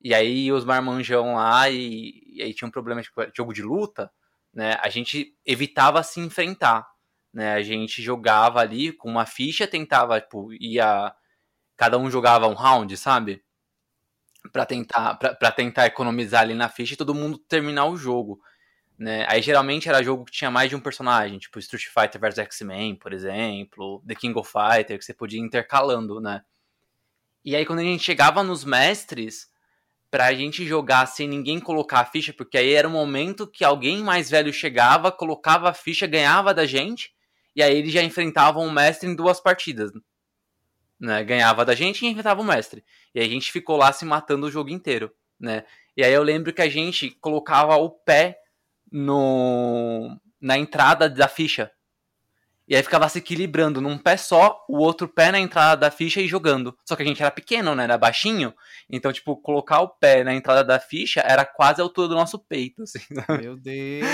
E 0.00 0.14
aí 0.14 0.52
os 0.52 0.64
marmanjão 0.64 1.34
lá, 1.36 1.70
e, 1.70 2.22
e 2.34 2.42
aí 2.42 2.54
tinha 2.54 2.68
um 2.68 2.70
problema, 2.72 3.02
tipo, 3.02 3.20
jogo 3.36 3.52
de 3.52 3.62
luta, 3.62 4.10
né? 4.52 4.76
A 4.82 4.88
gente 4.88 5.36
evitava 5.46 6.02
se 6.02 6.20
enfrentar. 6.20 6.86
né? 7.32 7.54
A 7.54 7.62
gente 7.62 8.02
jogava 8.02 8.60
ali 8.60 8.92
com 8.92 9.10
uma 9.10 9.26
ficha, 9.26 9.66
tentava, 9.66 10.20
tipo, 10.20 10.52
ia. 10.54 11.14
Cada 11.76 11.98
um 11.98 12.10
jogava 12.10 12.48
um 12.48 12.54
round, 12.54 12.96
sabe? 12.96 13.44
Pra 14.52 14.66
tentar, 14.66 15.14
pra 15.16 15.52
tentar 15.52 15.86
economizar 15.86 16.42
ali 16.42 16.52
na 16.54 16.68
ficha 16.68 16.94
e 16.94 16.96
todo 16.96 17.14
mundo 17.14 17.38
terminar 17.38 17.86
o 17.86 17.96
jogo. 17.96 18.40
Né? 18.98 19.26
Aí 19.28 19.42
geralmente 19.42 19.88
era 19.88 20.02
jogo 20.02 20.24
que 20.24 20.32
tinha 20.32 20.50
mais 20.50 20.68
de 20.68 20.76
um 20.76 20.80
personagem, 20.80 21.38
tipo 21.38 21.58
Street 21.58 21.86
Fighter 21.86 22.20
vs 22.20 22.38
X-Men, 22.38 22.94
por 22.96 23.12
exemplo, 23.12 24.02
The 24.06 24.14
King 24.14 24.38
of 24.38 24.50
Fighter, 24.50 24.98
que 24.98 25.04
você 25.04 25.14
podia 25.14 25.40
ir 25.40 25.42
intercalando, 25.42 26.20
né? 26.20 26.42
E 27.44 27.56
aí 27.56 27.66
quando 27.66 27.80
a 27.80 27.84
gente 27.84 28.04
chegava 28.04 28.42
nos 28.42 28.64
mestres, 28.64 29.50
pra 30.12 30.34
gente 30.34 30.66
jogar 30.66 31.06
sem 31.06 31.26
ninguém 31.26 31.58
colocar 31.58 32.00
a 32.00 32.04
ficha, 32.04 32.34
porque 32.34 32.58
aí 32.58 32.74
era 32.74 32.86
o 32.86 32.90
momento 32.90 33.46
que 33.46 33.64
alguém 33.64 34.02
mais 34.02 34.30
velho 34.30 34.52
chegava, 34.52 35.10
colocava 35.10 35.70
a 35.70 35.72
ficha, 35.72 36.06
ganhava 36.06 36.52
da 36.52 36.66
gente, 36.66 37.14
e 37.56 37.62
aí 37.62 37.78
eles 37.78 37.94
já 37.94 38.02
enfrentavam 38.02 38.66
o 38.66 38.70
mestre 38.70 39.08
em 39.08 39.16
duas 39.16 39.40
partidas. 39.40 39.90
Né? 41.00 41.24
Ganhava 41.24 41.64
da 41.64 41.74
gente 41.74 42.04
e 42.04 42.08
enfrentava 42.08 42.42
o 42.42 42.44
mestre. 42.44 42.84
E 43.14 43.20
aí 43.20 43.26
a 43.26 43.30
gente 43.30 43.50
ficou 43.50 43.78
lá 43.78 43.90
se 43.90 44.04
matando 44.04 44.46
o 44.46 44.50
jogo 44.50 44.68
inteiro, 44.68 45.10
né? 45.40 45.64
E 45.96 46.04
aí 46.04 46.12
eu 46.12 46.22
lembro 46.22 46.52
que 46.52 46.60
a 46.60 46.68
gente 46.68 47.10
colocava 47.12 47.74
o 47.76 47.88
pé 47.88 48.38
no 48.92 50.16
na 50.40 50.58
entrada 50.58 51.08
da 51.08 51.28
ficha. 51.28 51.70
E 52.66 52.76
aí 52.76 52.82
ficava 52.82 53.08
se 53.08 53.18
equilibrando 53.18 53.80
num 53.80 53.98
pé 53.98 54.16
só, 54.16 54.64
o 54.68 54.78
outro 54.78 55.08
pé 55.08 55.32
na 55.32 55.40
entrada 55.40 55.76
da 55.76 55.90
ficha 55.90 56.20
e 56.20 56.28
jogando. 56.28 56.76
Só 56.84 56.94
que 56.94 57.02
a 57.02 57.06
gente 57.06 57.20
era 57.20 57.30
pequeno, 57.30 57.74
né? 57.74 57.84
Era 57.84 57.98
baixinho. 57.98 58.54
Então, 58.88 59.12
tipo, 59.12 59.36
colocar 59.36 59.80
o 59.80 59.88
pé 59.88 60.22
na 60.22 60.32
entrada 60.32 60.64
da 60.64 60.78
ficha 60.78 61.20
era 61.20 61.44
quase 61.44 61.80
a 61.80 61.84
altura 61.84 62.08
do 62.08 62.14
nosso 62.14 62.38
peito, 62.38 62.82
assim. 62.82 63.00
Meu 63.42 63.56
Deus. 63.56 64.06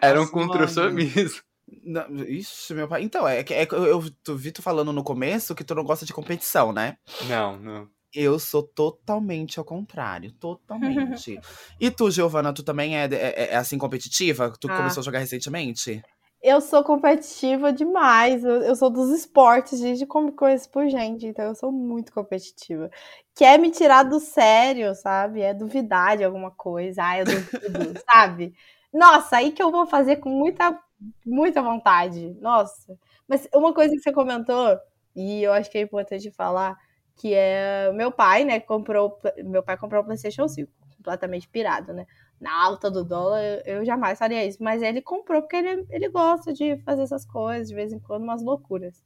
era 0.00 0.18
um 0.18 0.22
Nossa, 0.22 0.32
contorcionismo. 0.32 1.42
Não, 1.84 2.06
Ixi, 2.24 2.74
meu 2.74 2.86
pai. 2.86 3.02
Então, 3.02 3.26
é 3.26 3.42
que 3.42 3.54
é, 3.54 3.66
eu 3.70 4.04
tu, 4.22 4.36
vi 4.36 4.52
tu 4.52 4.60
falando 4.60 4.92
no 4.92 5.02
começo 5.02 5.54
que 5.54 5.64
tu 5.64 5.74
não 5.74 5.84
gosta 5.84 6.04
de 6.04 6.12
competição, 6.12 6.70
né? 6.70 6.98
Não, 7.28 7.56
não. 7.56 7.88
Eu 8.14 8.38
sou 8.38 8.62
totalmente 8.62 9.58
ao 9.58 9.64
contrário. 9.64 10.32
Totalmente. 10.32 11.40
e 11.80 11.90
tu, 11.90 12.10
Giovana, 12.10 12.52
tu 12.52 12.62
também 12.62 12.96
é, 12.96 13.04
é, 13.06 13.48
é 13.52 13.56
assim 13.56 13.78
competitiva? 13.78 14.52
Tu 14.60 14.70
Ah. 14.70 14.76
começou 14.76 15.00
a 15.00 15.04
jogar 15.04 15.18
recentemente? 15.18 16.02
Eu 16.42 16.60
sou 16.60 16.82
competitiva 16.82 17.72
demais. 17.72 18.44
Eu, 18.44 18.62
eu 18.62 18.74
sou 18.74 18.90
dos 18.90 19.10
esportes, 19.10 19.78
gente, 19.78 20.04
como 20.04 20.32
conheço 20.32 20.68
por 20.70 20.88
gente, 20.88 21.24
então 21.26 21.44
eu 21.44 21.54
sou 21.54 21.70
muito 21.70 22.12
competitiva. 22.12 22.90
Quer 23.34 23.58
me 23.58 23.70
tirar 23.70 24.02
do 24.02 24.18
sério, 24.18 24.92
sabe? 24.94 25.40
É 25.40 25.54
duvidar 25.54 26.16
de 26.16 26.24
alguma 26.24 26.50
coisa. 26.50 27.02
Ah, 27.04 27.18
eu 27.20 27.24
duvido, 27.24 28.00
sabe? 28.10 28.54
Nossa, 28.92 29.36
aí 29.36 29.52
que 29.52 29.62
eu 29.62 29.70
vou 29.70 29.86
fazer 29.86 30.16
com 30.16 30.28
muita, 30.28 30.76
muita 31.24 31.62
vontade. 31.62 32.36
Nossa. 32.40 32.98
Mas 33.28 33.48
uma 33.54 33.72
coisa 33.72 33.94
que 33.94 34.00
você 34.00 34.12
comentou, 34.12 34.76
e 35.14 35.42
eu 35.44 35.52
acho 35.52 35.70
que 35.70 35.78
é 35.78 35.82
importante 35.82 36.30
falar, 36.32 36.76
que 37.16 37.34
é 37.34 37.92
meu 37.92 38.10
pai, 38.10 38.44
né? 38.44 38.60
Comprou. 38.60 39.18
Meu 39.44 39.62
pai 39.62 39.76
comprou 39.76 40.02
o 40.02 40.04
PlayStation 40.04 40.48
5, 40.48 40.70
completamente 40.96 41.48
pirado, 41.48 41.92
né? 41.92 42.06
na 42.42 42.60
alta 42.60 42.90
do 42.90 43.04
dólar, 43.04 43.40
eu, 43.64 43.84
jamais 43.84 44.18
faria 44.18 44.44
isso. 44.44 44.62
Mas 44.62 44.82
ele 44.82 45.00
comprou 45.00 45.40
porque 45.40 45.56
ele, 45.56 45.86
ele 45.88 46.08
gosta 46.08 46.52
de 46.52 46.76
fazer 46.78 47.02
essas 47.02 47.24
coisas, 47.24 47.68
de 47.68 47.74
vez 47.74 47.92
em 47.92 48.00
quando, 48.00 48.24
umas 48.24 48.42
loucuras. 48.42 49.00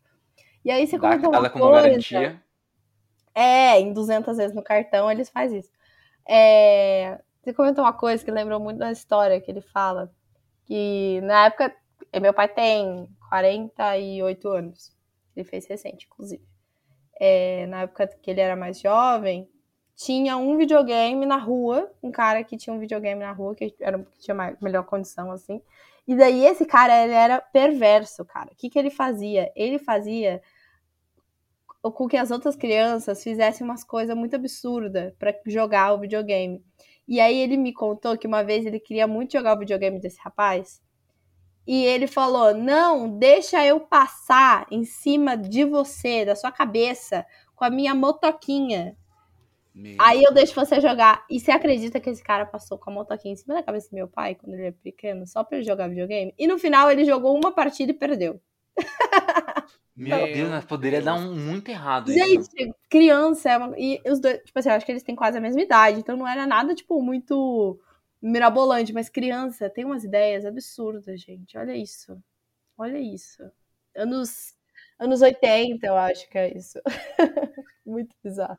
E 0.65 0.71
aí 0.71 0.87
você 0.87 0.99
comentou 0.99 1.29
uma 1.29 1.51
como 1.51 1.67
coisa... 1.67 1.83
garantia. 1.83 2.43
É, 3.35 3.79
em 3.79 3.93
200 3.93 4.39
vezes 4.39 4.57
no 4.57 4.63
cartão 4.63 5.11
eles 5.11 5.29
fazem 5.29 5.59
isso. 5.59 5.71
É, 6.27 7.21
você 7.43 7.53
comentou 7.53 7.85
uma 7.85 7.93
coisa 7.93 8.25
que 8.25 8.31
lembrou 8.31 8.59
muito 8.59 8.79
da 8.79 8.91
história 8.91 9.39
que 9.39 9.51
ele 9.51 9.61
fala. 9.61 10.11
Que 10.65 11.21
na 11.21 11.45
época, 11.45 11.77
meu 12.21 12.33
pai 12.33 12.49
tem 12.49 13.07
48 13.29 14.49
anos. 14.49 14.97
Ele 15.37 15.45
fez 15.45 15.67
recente, 15.67 16.07
inclusive. 16.11 16.43
É, 17.19 17.67
na 17.67 17.83
época 17.83 18.07
que 18.07 18.31
ele 18.31 18.41
era 18.41 18.57
mais 18.57 18.81
jovem, 18.81 19.49
tinha 19.97 20.37
um 20.37 20.57
videogame 20.59 21.25
na 21.25 21.39
rua, 21.39 21.91
um 22.03 22.11
cara 22.11 22.45
que 22.45 22.57
tinha 22.57 22.75
um 22.75 22.79
videogame 22.79 23.21
na 23.21 23.33
rua, 23.33 23.55
que, 23.55 23.75
era, 23.81 23.99
que 23.99 24.19
tinha 24.19 24.35
mais, 24.35 24.57
melhor 24.61 24.85
condição, 24.85 25.31
assim. 25.33 25.63
E 26.07 26.15
daí 26.15 26.45
esse 26.45 26.65
cara, 26.67 27.03
ele 27.03 27.15
era 27.15 27.41
perverso, 27.41 28.25
cara. 28.25 28.51
O 28.53 28.57
que, 28.57 28.71
que 28.71 28.79
ele 28.79 28.91
fazia? 28.91 29.51
Ele 29.57 29.79
fazia 29.79 30.43
com 31.83 32.09
que 32.09 32.17
as 32.17 32.31
outras 32.31 32.57
crianças 32.57 33.23
fizessem 33.23 33.65
umas 33.65 33.85
coisas 33.85 34.17
muito 34.17 34.37
absurdas 34.37 35.13
para 35.19 35.35
jogar 35.47 35.93
o 35.95 36.01
videogame. 36.01 36.63
E 37.09 37.21
aí 37.21 37.39
ele 37.39 37.57
me 37.57 37.73
contou 37.73 38.19
que 38.19 38.27
uma 38.27 38.43
vez 38.43 38.67
ele 38.67 38.81
queria 38.81 39.07
muito 39.07 39.33
jogar 39.33 39.57
o 39.57 39.59
videogame 39.59 40.01
desse 40.01 40.19
rapaz. 40.21 40.83
E 41.67 41.85
ele 41.85 42.07
falou: 42.07 42.55
Não, 42.55 43.19
deixa 43.19 43.65
eu 43.65 43.81
passar 43.81 44.67
em 44.71 44.85
cima 44.85 45.37
de 45.37 45.65
você, 45.65 46.25
da 46.25 46.37
sua 46.37 46.53
cabeça, 46.53 47.27
com 47.55 47.65
a 47.65 47.71
minha 47.71 47.95
motoquinha. 47.95 48.97
Meu. 49.75 49.97
Aí 49.99 50.23
eu 50.23 50.33
deixo 50.33 50.55
você 50.55 50.81
jogar. 50.81 51.25
E 51.29 51.39
você 51.39 51.51
acredita 51.51 52.01
que 52.01 52.09
esse 52.09 52.23
cara 52.23 52.47
passou 52.47 52.79
com 52.79 52.91
a 52.91 52.95
motoquinha 52.95 53.35
em 53.35 53.37
cima 53.37 53.55
da 53.55 53.63
cabeça 53.63 53.91
do 53.91 53.95
meu 53.95 54.09
pai 54.09 54.35
quando 54.35 54.55
ele 54.55 54.67
era 54.67 54.77
pequeno, 54.83 55.27
só 55.27 55.45
pra 55.45 55.59
ele 55.59 55.67
jogar 55.67 55.89
videogame? 55.89 56.33
E 56.39 56.47
no 56.47 56.59
final 56.59 56.91
ele 56.91 57.05
jogou 57.05 57.37
uma 57.37 57.53
partida 57.53 57.91
e 57.91 57.95
perdeu. 57.95 58.41
Meu 59.95 60.27
Deus, 60.27 60.51
mas 60.51 60.65
poderia 60.67 61.01
dar 61.01 61.15
um 61.15 61.35
muito 61.35 61.71
errado 61.71 62.13
isso. 62.13 62.23
Gente, 62.23 62.75
criança 62.91 63.51
é 63.51 63.57
uma... 63.57 63.75
E 63.79 63.99
os 64.07 64.21
dois, 64.21 64.43
tipo 64.45 64.59
assim, 64.59 64.69
eu 64.69 64.75
acho 64.75 64.85
que 64.85 64.93
eles 64.93 65.03
têm 65.03 65.17
quase 65.17 65.39
a 65.39 65.41
mesma 65.41 65.63
idade, 65.63 65.99
então 65.99 66.19
não 66.19 66.29
era 66.29 66.47
nada, 66.47 66.75
tipo, 66.75 67.01
muito 67.01 67.81
mirabolante, 68.31 68.93
mas 68.93 69.09
criança 69.09 69.71
tem 69.71 69.85
umas 69.85 70.05
ideias 70.05 70.45
absurdas, 70.45 71.21
gente. 71.21 71.57
Olha 71.57 71.77
isso. 71.77 72.19
Olha 72.77 72.99
isso. 72.99 73.43
Anos, 73.95 74.55
anos 74.99 75.23
80, 75.23 75.87
eu 75.87 75.97
acho 75.97 76.29
que 76.29 76.37
é 76.37 76.57
isso. 76.57 76.81
muito 77.85 78.15
bizarro. 78.23 78.59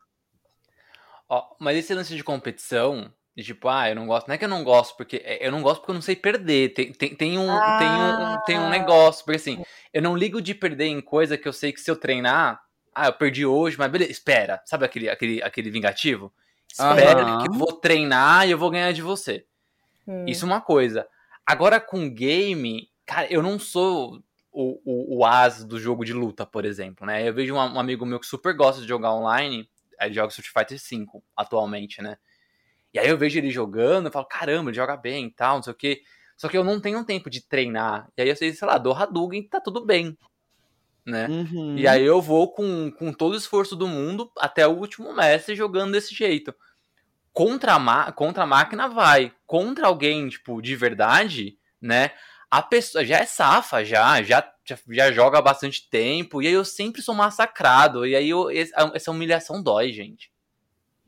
Ó, 1.29 1.55
mas 1.59 1.77
esse 1.77 1.93
lance 1.93 2.15
de 2.15 2.23
competição, 2.23 3.13
de 3.35 3.43
tipo, 3.43 3.67
ah, 3.67 3.89
eu 3.89 3.95
não 3.95 4.07
gosto. 4.07 4.27
Não 4.27 4.35
é 4.35 4.37
que 4.37 4.45
eu 4.45 4.49
não 4.49 4.63
gosto, 4.63 4.95
porque 4.95 5.21
eu 5.41 5.51
não 5.51 5.61
gosto 5.61 5.81
porque 5.81 5.91
eu 5.91 5.95
não 5.95 6.01
sei 6.01 6.15
perder. 6.15 6.73
Tem, 6.73 6.93
tem, 6.93 7.15
tem, 7.15 7.37
um, 7.37 7.51
Ah. 7.51 7.77
tem, 7.77 8.01
um, 8.01 8.39
tem 8.45 8.59
um 8.59 8.69
negócio. 8.69 9.25
Porque 9.25 9.35
assim, 9.35 9.63
eu 9.93 10.01
não 10.01 10.15
ligo 10.15 10.41
de 10.41 10.55
perder 10.55 10.85
em 10.85 11.01
coisa 11.01 11.37
que 11.37 11.47
eu 11.47 11.53
sei 11.53 11.73
que 11.73 11.81
se 11.81 11.91
eu 11.91 11.95
treinar. 11.95 12.61
Ah, 12.95 13.07
eu 13.07 13.13
perdi 13.13 13.45
hoje, 13.45 13.77
mas 13.77 13.91
beleza, 13.91 14.11
espera. 14.11 14.61
Sabe 14.65 14.85
aquele, 14.85 15.09
aquele, 15.09 15.43
aquele 15.43 15.69
vingativo? 15.69 16.33
Espera 16.71 17.21
Aham. 17.21 17.37
que 17.39 17.47
eu 17.47 17.53
vou 17.53 17.73
treinar 17.73 18.47
e 18.47 18.51
eu 18.51 18.57
vou 18.57 18.71
ganhar 18.71 18.91
de 18.91 19.01
você. 19.01 19.45
Hum. 20.07 20.25
Isso 20.27 20.45
é 20.45 20.47
uma 20.47 20.61
coisa. 20.61 21.07
Agora 21.45 21.79
com 21.79 22.09
game, 22.09 22.89
cara, 23.05 23.31
eu 23.31 23.41
não 23.41 23.59
sou 23.59 24.23
o, 24.51 24.81
o, 24.83 25.17
o 25.17 25.25
as 25.25 25.63
do 25.63 25.79
jogo 25.79 26.03
de 26.03 26.13
luta, 26.13 26.45
por 26.45 26.65
exemplo, 26.65 27.05
né? 27.05 27.27
Eu 27.27 27.33
vejo 27.33 27.53
um, 27.53 27.57
um 27.57 27.79
amigo 27.79 28.05
meu 28.05 28.19
que 28.19 28.25
super 28.25 28.55
gosta 28.55 28.81
de 28.81 28.87
jogar 28.87 29.13
online, 29.13 29.69
ele 29.99 30.13
joga 30.13 30.29
Street 30.29 30.51
Fighter 30.51 30.79
V 30.79 31.21
atualmente, 31.35 32.01
né? 32.01 32.17
E 32.93 32.99
aí 32.99 33.07
eu 33.07 33.17
vejo 33.17 33.37
ele 33.37 33.51
jogando, 33.51 34.07
eu 34.07 34.11
falo, 34.11 34.25
caramba, 34.25 34.69
ele 34.69 34.75
joga 34.75 34.97
bem 34.97 35.27
e 35.27 35.31
tal, 35.31 35.57
não 35.57 35.63
sei 35.63 35.73
o 35.73 35.75
quê. 35.75 36.01
Só 36.35 36.47
que 36.47 36.57
eu 36.57 36.63
não 36.63 36.79
tenho 36.79 37.03
tempo 37.03 37.29
de 37.29 37.41
treinar. 37.41 38.09
E 38.15 38.21
aí 38.21 38.29
eu 38.29 38.35
sei, 38.35 38.53
sei 38.53 38.67
lá, 38.67 38.77
dou 38.77 38.93
Hadouken 38.93 39.39
e 39.39 39.47
tá 39.47 39.59
tudo 39.59 39.85
bem, 39.85 40.17
né? 41.05 41.27
Uhum. 41.27 41.77
E 41.77 41.87
aí 41.87 42.03
eu 42.03 42.21
vou 42.21 42.51
com, 42.51 42.91
com 42.91 43.11
todo 43.11 43.33
o 43.33 43.37
esforço 43.37 43.75
do 43.75 43.87
mundo 43.87 44.31
até 44.37 44.67
o 44.67 44.71
último 44.71 45.13
mestre 45.13 45.55
jogando 45.55 45.91
desse 45.91 46.13
jeito. 46.15 46.53
Contra 47.37 47.75
a, 47.75 48.11
contra 48.11 48.45
a 48.45 48.47
máquina 48.47 48.89
vai. 48.89 49.31
Contra 49.45 49.85
alguém, 49.85 50.27
tipo, 50.27 50.59
de 50.59 50.75
verdade, 50.75 51.55
né? 51.79 52.09
A 52.49 52.63
pessoa 52.63 53.05
já 53.05 53.19
é 53.19 53.27
safa, 53.27 53.85
já, 53.85 54.23
já, 54.23 54.43
já, 54.89 55.11
joga 55.11 55.37
há 55.37 55.41
bastante 55.43 55.87
tempo. 55.87 56.41
E 56.41 56.47
aí 56.47 56.53
eu 56.53 56.65
sempre 56.65 56.99
sou 56.99 57.13
massacrado. 57.13 58.07
E 58.07 58.15
aí 58.15 58.27
eu, 58.27 58.49
essa 58.49 59.11
humilhação 59.11 59.61
dói, 59.61 59.91
gente. 59.91 60.31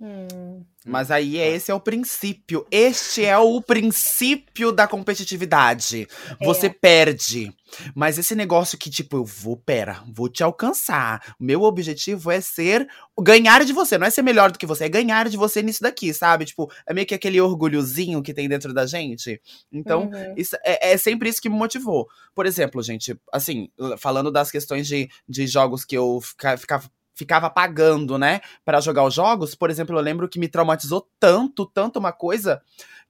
Hum. 0.02 0.64
Mas 0.86 1.12
aí 1.12 1.38
é- 1.38 1.50
esse 1.56 1.70
é 1.70 1.74
o 1.74 1.80
princípio. 1.80 2.66
Este 2.72 3.26
é 3.26 3.38
o 3.38 3.62
princípio 3.62 4.72
da 4.72 4.88
competitividade. 4.88 6.08
Você 6.42 6.70
perde. 6.70 7.54
Mas 7.94 8.18
esse 8.18 8.34
negócio 8.34 8.78
que, 8.78 8.90
tipo, 8.90 9.18
eu 9.18 9.26
vou, 9.26 9.58
pera, 9.58 10.02
vou 10.12 10.30
te 10.30 10.42
alcançar. 10.42 11.36
O 11.40 11.44
meu 11.44 11.64
objetivo 11.64 12.32
é 12.32 12.40
ser. 12.40 12.88
Ganhar 13.22 13.66
de 13.66 13.74
você. 13.74 13.98
Não 13.98 14.08
é 14.08 14.10
ser 14.10 14.22
melhor 14.22 14.52
do 14.52 14.58
que 14.58 14.66
você, 14.66 14.86
é 14.86 14.90
ganhar 14.90 15.28
de 15.30 15.36
você 15.36 15.62
nisso 15.62 15.82
daqui, 15.82 16.14
sabe? 16.14 16.46
Tipo, 16.46 16.72
é 16.88 16.94
meio 16.94 17.06
que 17.06 17.14
aquele 17.14 17.40
orgulhozinho 17.42 18.24
que 18.24 18.34
tem 18.34 18.48
dentro 18.48 18.74
da 18.74 18.86
gente. 18.88 19.40
Então, 19.72 20.04
Uhum. 20.04 20.34
isso, 20.38 20.56
é, 20.64 20.94
é 20.94 20.98
sempre 20.98 21.28
isso 21.30 21.42
que 21.42 21.50
me 21.50 21.56
motivou. 21.58 22.08
Por 22.34 22.46
exemplo, 22.46 22.82
gente, 22.82 23.16
assim, 23.34 23.70
falando 23.98 24.32
das 24.32 24.50
questões 24.50 24.88
de, 24.88 25.10
de 25.28 25.46
jogos 25.46 25.84
que 25.84 25.96
eu 25.98 26.20
fica- 26.22 26.58
ficava, 26.58 26.90
ficava 27.20 27.50
pagando, 27.50 28.18
né, 28.18 28.40
Pra 28.64 28.80
jogar 28.80 29.04
os 29.04 29.14
jogos, 29.14 29.54
por 29.54 29.70
exemplo, 29.70 29.98
eu 29.98 30.02
lembro 30.02 30.30
que 30.30 30.40
me 30.40 30.48
traumatizou 30.48 31.10
tanto, 31.20 31.66
tanto 31.66 32.00
uma 32.00 32.14
coisa, 32.14 32.62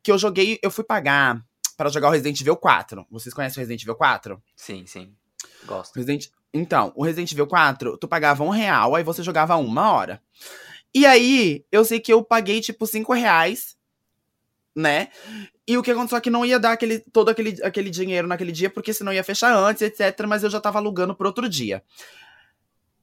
que 0.01 0.11
eu 0.11 0.17
joguei, 0.17 0.57
eu 0.63 0.71
fui 0.71 0.83
pagar 0.83 1.39
pra 1.77 1.89
jogar 1.89 2.07
o 2.07 2.11
Resident 2.11 2.41
Evil 2.41 2.57
4. 2.57 3.05
Vocês 3.11 3.33
conhecem 3.33 3.59
o 3.59 3.61
Resident 3.61 3.83
Evil 3.83 3.95
4? 3.95 4.41
Sim, 4.55 4.85
sim. 4.87 5.13
Gosto. 5.65 5.95
Resident... 5.95 6.27
Então, 6.51 6.91
o 6.95 7.03
Resident 7.03 7.31
Evil 7.31 7.45
4, 7.45 7.97
tu 7.97 8.07
pagava 8.07 8.43
um 8.43 8.49
real, 8.49 8.95
aí 8.95 9.03
você 9.03 9.21
jogava 9.21 9.55
uma 9.55 9.91
hora. 9.91 10.21
E 10.93 11.05
aí, 11.05 11.63
eu 11.71 11.85
sei 11.85 11.99
que 11.99 12.11
eu 12.11 12.23
paguei, 12.23 12.61
tipo, 12.61 12.87
cinco 12.87 13.13
reais, 13.13 13.77
né? 14.75 15.09
E 15.67 15.77
o 15.77 15.83
que 15.83 15.91
aconteceu 15.91 16.17
é 16.17 16.21
que 16.21 16.31
não 16.31 16.43
ia 16.43 16.59
dar 16.59 16.71
aquele, 16.71 16.99
todo 16.99 17.29
aquele, 17.29 17.61
aquele 17.63 17.91
dinheiro 17.91 18.27
naquele 18.27 18.51
dia, 18.51 18.71
porque 18.71 18.91
senão 18.91 19.13
ia 19.13 19.23
fechar 19.23 19.55
antes, 19.55 19.83
etc. 19.83 20.25
Mas 20.27 20.43
eu 20.43 20.49
já 20.49 20.59
tava 20.59 20.79
alugando 20.79 21.13
pro 21.13 21.27
outro 21.27 21.47
dia. 21.47 21.83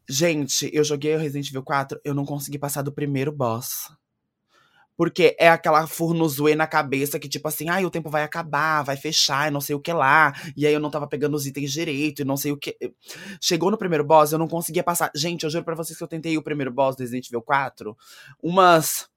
Gente, 0.08 0.70
eu 0.72 0.84
joguei 0.84 1.14
o 1.14 1.18
Resident 1.18 1.48
Evil 1.48 1.62
4, 1.62 2.00
eu 2.04 2.14
não 2.14 2.24
consegui 2.24 2.58
passar 2.58 2.82
do 2.82 2.92
primeiro 2.92 3.32
boss. 3.32 3.90
Porque 4.96 5.36
é 5.38 5.48
aquela 5.48 5.86
furnuzoe 5.86 6.54
na 6.54 6.66
cabeça 6.66 7.18
que, 7.18 7.28
tipo 7.28 7.46
assim, 7.48 7.68
ai, 7.68 7.84
o 7.84 7.90
tempo 7.90 8.08
vai 8.08 8.22
acabar, 8.22 8.82
vai 8.82 8.96
fechar, 8.96 9.48
e 9.48 9.50
não 9.50 9.60
sei 9.60 9.76
o 9.76 9.80
que 9.80 9.92
lá. 9.92 10.32
E 10.56 10.66
aí 10.66 10.72
eu 10.72 10.80
não 10.80 10.90
tava 10.90 11.06
pegando 11.06 11.34
os 11.34 11.46
itens 11.46 11.70
direito, 11.70 12.22
e 12.22 12.24
não 12.24 12.36
sei 12.36 12.52
o 12.52 12.56
que. 12.56 12.76
Chegou 13.40 13.70
no 13.70 13.76
primeiro 13.76 14.04
boss, 14.04 14.32
eu 14.32 14.38
não 14.38 14.48
conseguia 14.48 14.82
passar. 14.82 15.10
Gente, 15.14 15.44
eu 15.44 15.50
juro 15.50 15.64
pra 15.64 15.74
vocês 15.74 15.98
que 15.98 16.02
eu 16.02 16.08
tentei 16.08 16.38
o 16.38 16.42
primeiro 16.42 16.72
boss 16.72 16.96
do 16.96 17.00
Resident 17.00 17.26
Evil 17.26 17.42
4 17.42 17.96
umas. 18.42 19.08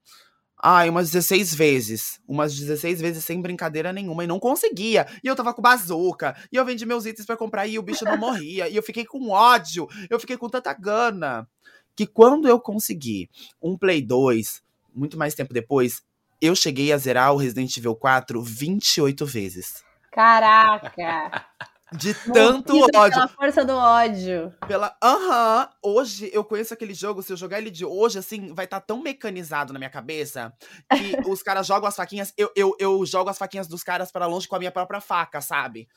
Ai, 0.61 0.89
umas 0.89 1.09
16 1.09 1.55
vezes. 1.55 2.19
Umas 2.27 2.53
16 2.53 2.99
vezes 2.99 3.23
sem 3.23 3.41
brincadeira 3.41 3.93
nenhuma. 3.93 4.23
E 4.23 4.27
não 4.27 4.39
conseguia. 4.39 5.07
E 5.23 5.27
eu 5.27 5.35
tava 5.35 5.53
com 5.53 5.61
bazuca. 5.61 6.35
E 6.51 6.57
eu 6.57 6.65
vendi 6.65 6.85
meus 6.85 7.05
itens 7.05 7.25
para 7.25 7.37
comprar 7.37 7.65
e 7.65 7.79
o 7.79 7.81
bicho 7.81 8.03
não 8.03 8.17
morria. 8.17 8.67
E 8.67 8.75
eu 8.75 8.83
fiquei 8.83 9.05
com 9.05 9.29
ódio. 9.29 9.87
Eu 10.09 10.19
fiquei 10.19 10.35
com 10.35 10.49
tanta 10.49 10.73
gana. 10.73 11.47
Que 11.95 12.05
quando 12.05 12.47
eu 12.47 12.59
consegui 12.59 13.29
um 13.61 13.77
Play 13.77 14.01
2 14.01 14.61
muito 14.93 15.17
mais 15.17 15.33
tempo 15.33 15.53
depois, 15.53 16.03
eu 16.41 16.55
cheguei 16.55 16.91
a 16.91 16.97
zerar 16.97 17.33
o 17.33 17.37
Resident 17.37 17.75
Evil 17.77 17.95
4 17.95 18.41
28 18.41 19.25
vezes. 19.25 19.83
Caraca! 20.11 21.45
De 21.91 22.13
tanto 22.13 22.77
ódio. 22.77 22.91
Pela 22.91 23.27
força 23.27 23.65
do 23.65 23.73
ódio. 23.73 24.53
Pela. 24.67 24.95
Aham. 25.01 25.69
Uhum. 25.83 25.95
Hoje 25.95 26.29
eu 26.33 26.43
conheço 26.43 26.73
aquele 26.73 26.93
jogo. 26.93 27.23
Se 27.23 27.33
eu 27.33 27.37
jogar 27.37 27.57
ele 27.57 27.71
de 27.71 27.83
hoje, 27.85 28.19
assim, 28.19 28.53
vai 28.53 28.65
estar 28.65 28.79
tá 28.79 28.85
tão 28.85 29.01
mecanizado 29.01 29.73
na 29.73 29.79
minha 29.79 29.89
cabeça 29.89 30.53
que 30.91 31.17
os 31.27 31.41
caras 31.41 31.65
jogam 31.65 31.87
as 31.87 31.95
faquinhas. 31.95 32.33
Eu, 32.37 32.51
eu, 32.55 32.75
eu 32.79 33.05
jogo 33.05 33.29
as 33.29 33.37
faquinhas 33.37 33.67
dos 33.67 33.83
caras 33.83 34.11
para 34.11 34.27
longe 34.27 34.47
com 34.47 34.55
a 34.55 34.59
minha 34.59 34.71
própria 34.71 35.01
faca, 35.01 35.41
sabe? 35.41 35.87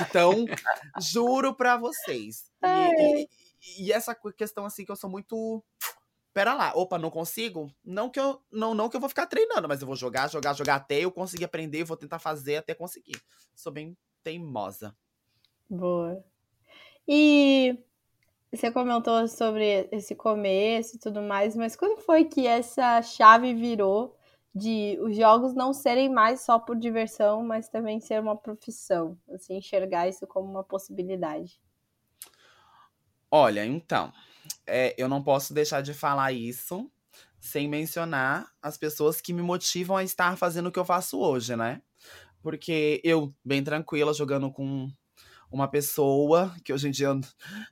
Então, 0.00 0.44
juro 1.00 1.54
pra 1.54 1.76
vocês. 1.76 2.50
E, 2.64 3.22
e, 3.22 3.28
e, 3.86 3.92
essa 3.92 4.16
questão, 4.36 4.64
assim, 4.64 4.84
que 4.84 4.92
eu 4.92 4.96
sou 4.96 5.10
muito 5.10 5.64
pera 6.32 6.54
lá, 6.54 6.72
opa, 6.76 6.96
não 6.96 7.10
consigo? 7.10 7.74
Não 7.84 8.08
que 8.08 8.20
eu 8.20 8.40
não, 8.52 8.72
não 8.72 8.88
que 8.88 8.96
eu 8.96 9.00
vou 9.00 9.08
ficar 9.08 9.26
treinando, 9.26 9.66
mas 9.66 9.80
eu 9.80 9.86
vou 9.86 9.96
jogar, 9.96 10.30
jogar, 10.30 10.54
jogar 10.54 10.76
até 10.76 11.00
eu 11.00 11.10
conseguir 11.10 11.44
aprender, 11.44 11.82
eu 11.82 11.86
vou 11.86 11.96
tentar 11.96 12.20
fazer 12.20 12.56
até 12.56 12.72
conseguir. 12.72 13.20
Sou 13.54 13.72
bem 13.72 13.96
teimosa. 14.22 14.94
Boa. 15.70 16.24
E 17.06 17.78
você 18.52 18.72
comentou 18.72 19.28
sobre 19.28 19.88
esse 19.92 20.16
começo 20.16 20.96
e 20.96 20.98
tudo 20.98 21.22
mais, 21.22 21.54
mas 21.54 21.76
quando 21.76 22.00
foi 22.00 22.24
que 22.24 22.44
essa 22.46 23.00
chave 23.02 23.54
virou 23.54 24.16
de 24.52 24.98
os 25.00 25.16
jogos 25.16 25.54
não 25.54 25.72
serem 25.72 26.08
mais 26.08 26.40
só 26.40 26.58
por 26.58 26.76
diversão, 26.76 27.44
mas 27.44 27.68
também 27.68 28.00
ser 28.00 28.20
uma 28.20 28.36
profissão, 28.36 29.16
assim, 29.32 29.58
enxergar 29.58 30.08
isso 30.08 30.26
como 30.26 30.50
uma 30.50 30.64
possibilidade? 30.64 31.60
Olha, 33.30 33.64
então, 33.64 34.12
é, 34.66 34.92
eu 34.98 35.08
não 35.08 35.22
posso 35.22 35.54
deixar 35.54 35.82
de 35.82 35.94
falar 35.94 36.32
isso 36.32 36.90
sem 37.38 37.68
mencionar 37.68 38.50
as 38.60 38.76
pessoas 38.76 39.20
que 39.20 39.32
me 39.32 39.40
motivam 39.40 39.96
a 39.96 40.02
estar 40.02 40.36
fazendo 40.36 40.66
o 40.66 40.72
que 40.72 40.78
eu 40.80 40.84
faço 40.84 41.20
hoje, 41.20 41.54
né? 41.54 41.80
Porque 42.42 43.00
eu, 43.04 43.32
bem 43.44 43.62
tranquila, 43.62 44.12
jogando 44.12 44.50
com 44.50 44.90
uma 45.50 45.68
pessoa 45.68 46.54
que 46.64 46.72
hoje 46.72 46.88
em 46.88 46.90
dia 46.90 47.08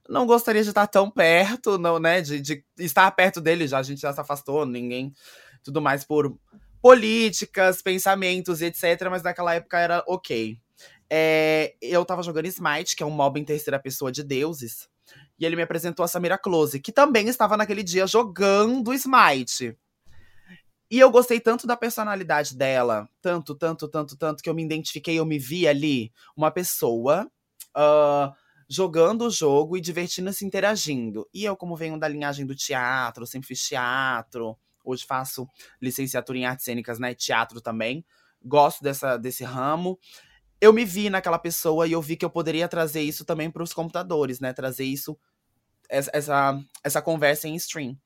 não 0.09 0.27
gostaria 0.27 0.63
de 0.63 0.69
estar 0.69 0.87
tão 0.87 1.11
perto, 1.11 1.79
não, 1.79 1.99
né? 1.99 2.21
De, 2.21 2.41
de 2.41 2.65
estar 2.79 3.11
perto 3.13 3.41
dele 3.41 3.69
já, 3.69 3.79
a 3.79 3.83
gente 3.83 4.01
já 4.01 4.13
se 4.13 4.21
afastou, 4.21 4.67
ninguém. 4.67 5.13
Tudo 5.63 5.81
mais 5.81 6.05
por 6.05 6.37
políticas, 6.83 7.81
pensamentos, 7.83 8.61
etc. 8.63 9.09
Mas 9.11 9.23
naquela 9.23 9.55
época 9.55 9.79
era 9.79 10.05
ok. 10.07 10.59
É, 11.11 11.75
eu 11.81 12.05
tava 12.05 12.23
jogando 12.23 12.47
Smite, 12.47 12.97
que 12.97 13.03
é 13.03 13.07
um 13.07 13.11
mob 13.11 13.41
em 13.41 13.45
terceira 13.45 13.79
pessoa 13.79 14.11
de 14.11 14.23
deuses. 14.23 14.89
E 15.39 15.47
ele 15.47 15.57
me 15.57 15.63
apresentou 15.63 16.05
a 16.05 16.09
Samira 16.09 16.37
Close, 16.37 16.81
que 16.81 16.93
também 16.93 17.29
estava 17.29 17.57
naquele 17.57 17.83
dia 17.83 18.07
jogando 18.07 18.93
Smite. 18.93 19.77
E 20.91 20.99
eu 20.99 21.11
gostei 21.11 21.39
tanto 21.39 21.67
da 21.67 21.77
personalidade 21.77 22.57
dela, 22.57 23.09
tanto, 23.21 23.55
tanto, 23.55 23.87
tanto, 23.89 24.17
tanto, 24.17 24.43
que 24.43 24.49
eu 24.49 24.55
me 24.55 24.65
identifiquei, 24.65 25.19
eu 25.19 25.27
me 25.27 25.39
vi 25.39 25.69
ali, 25.69 26.11
uma 26.35 26.51
pessoa 26.51 27.31
uh, 27.77 28.33
jogando 28.69 29.27
o 29.27 29.31
jogo 29.31 29.77
e 29.77 29.81
divertindo-se 29.81 30.45
interagindo. 30.45 31.29
E 31.33 31.45
eu, 31.45 31.57
como 31.57 31.77
venho 31.77 31.99
da 31.99 32.09
linhagem 32.09 32.47
do 32.47 32.55
teatro, 32.55 33.27
sempre 33.27 33.49
fiz 33.49 33.63
teatro, 33.67 34.57
hoje 34.85 35.05
faço 35.07 35.47
licenciatura 35.81 36.39
em 36.39 36.47
artes 36.47 36.65
cênicas, 36.65 36.99
né? 36.99 37.15
Teatro 37.15 37.61
também. 37.61 38.05
Gosto 38.43 38.83
dessa, 38.83 39.17
desse 39.17 39.45
ramo 39.45 39.99
eu 40.61 40.73
me 40.73 40.85
vi 40.85 41.09
naquela 41.09 41.39
pessoa 41.39 41.87
e 41.87 41.93
eu 41.93 42.03
vi 42.03 42.17
que 42.17 42.25
eu 42.25 42.31
poderia 42.31 42.69
trazer 42.69 43.03
isso 43.03 43.25
também 43.25 43.51
para 43.51 43.63
os 43.63 43.73
computadores, 43.73 44.41
né? 44.41 44.53
Trazer 44.53 44.85
isso, 44.85 45.17
essa, 45.89 46.59
essa 46.83 47.01
conversa 47.01 47.49
em 47.49 47.55
stream. 47.55 47.97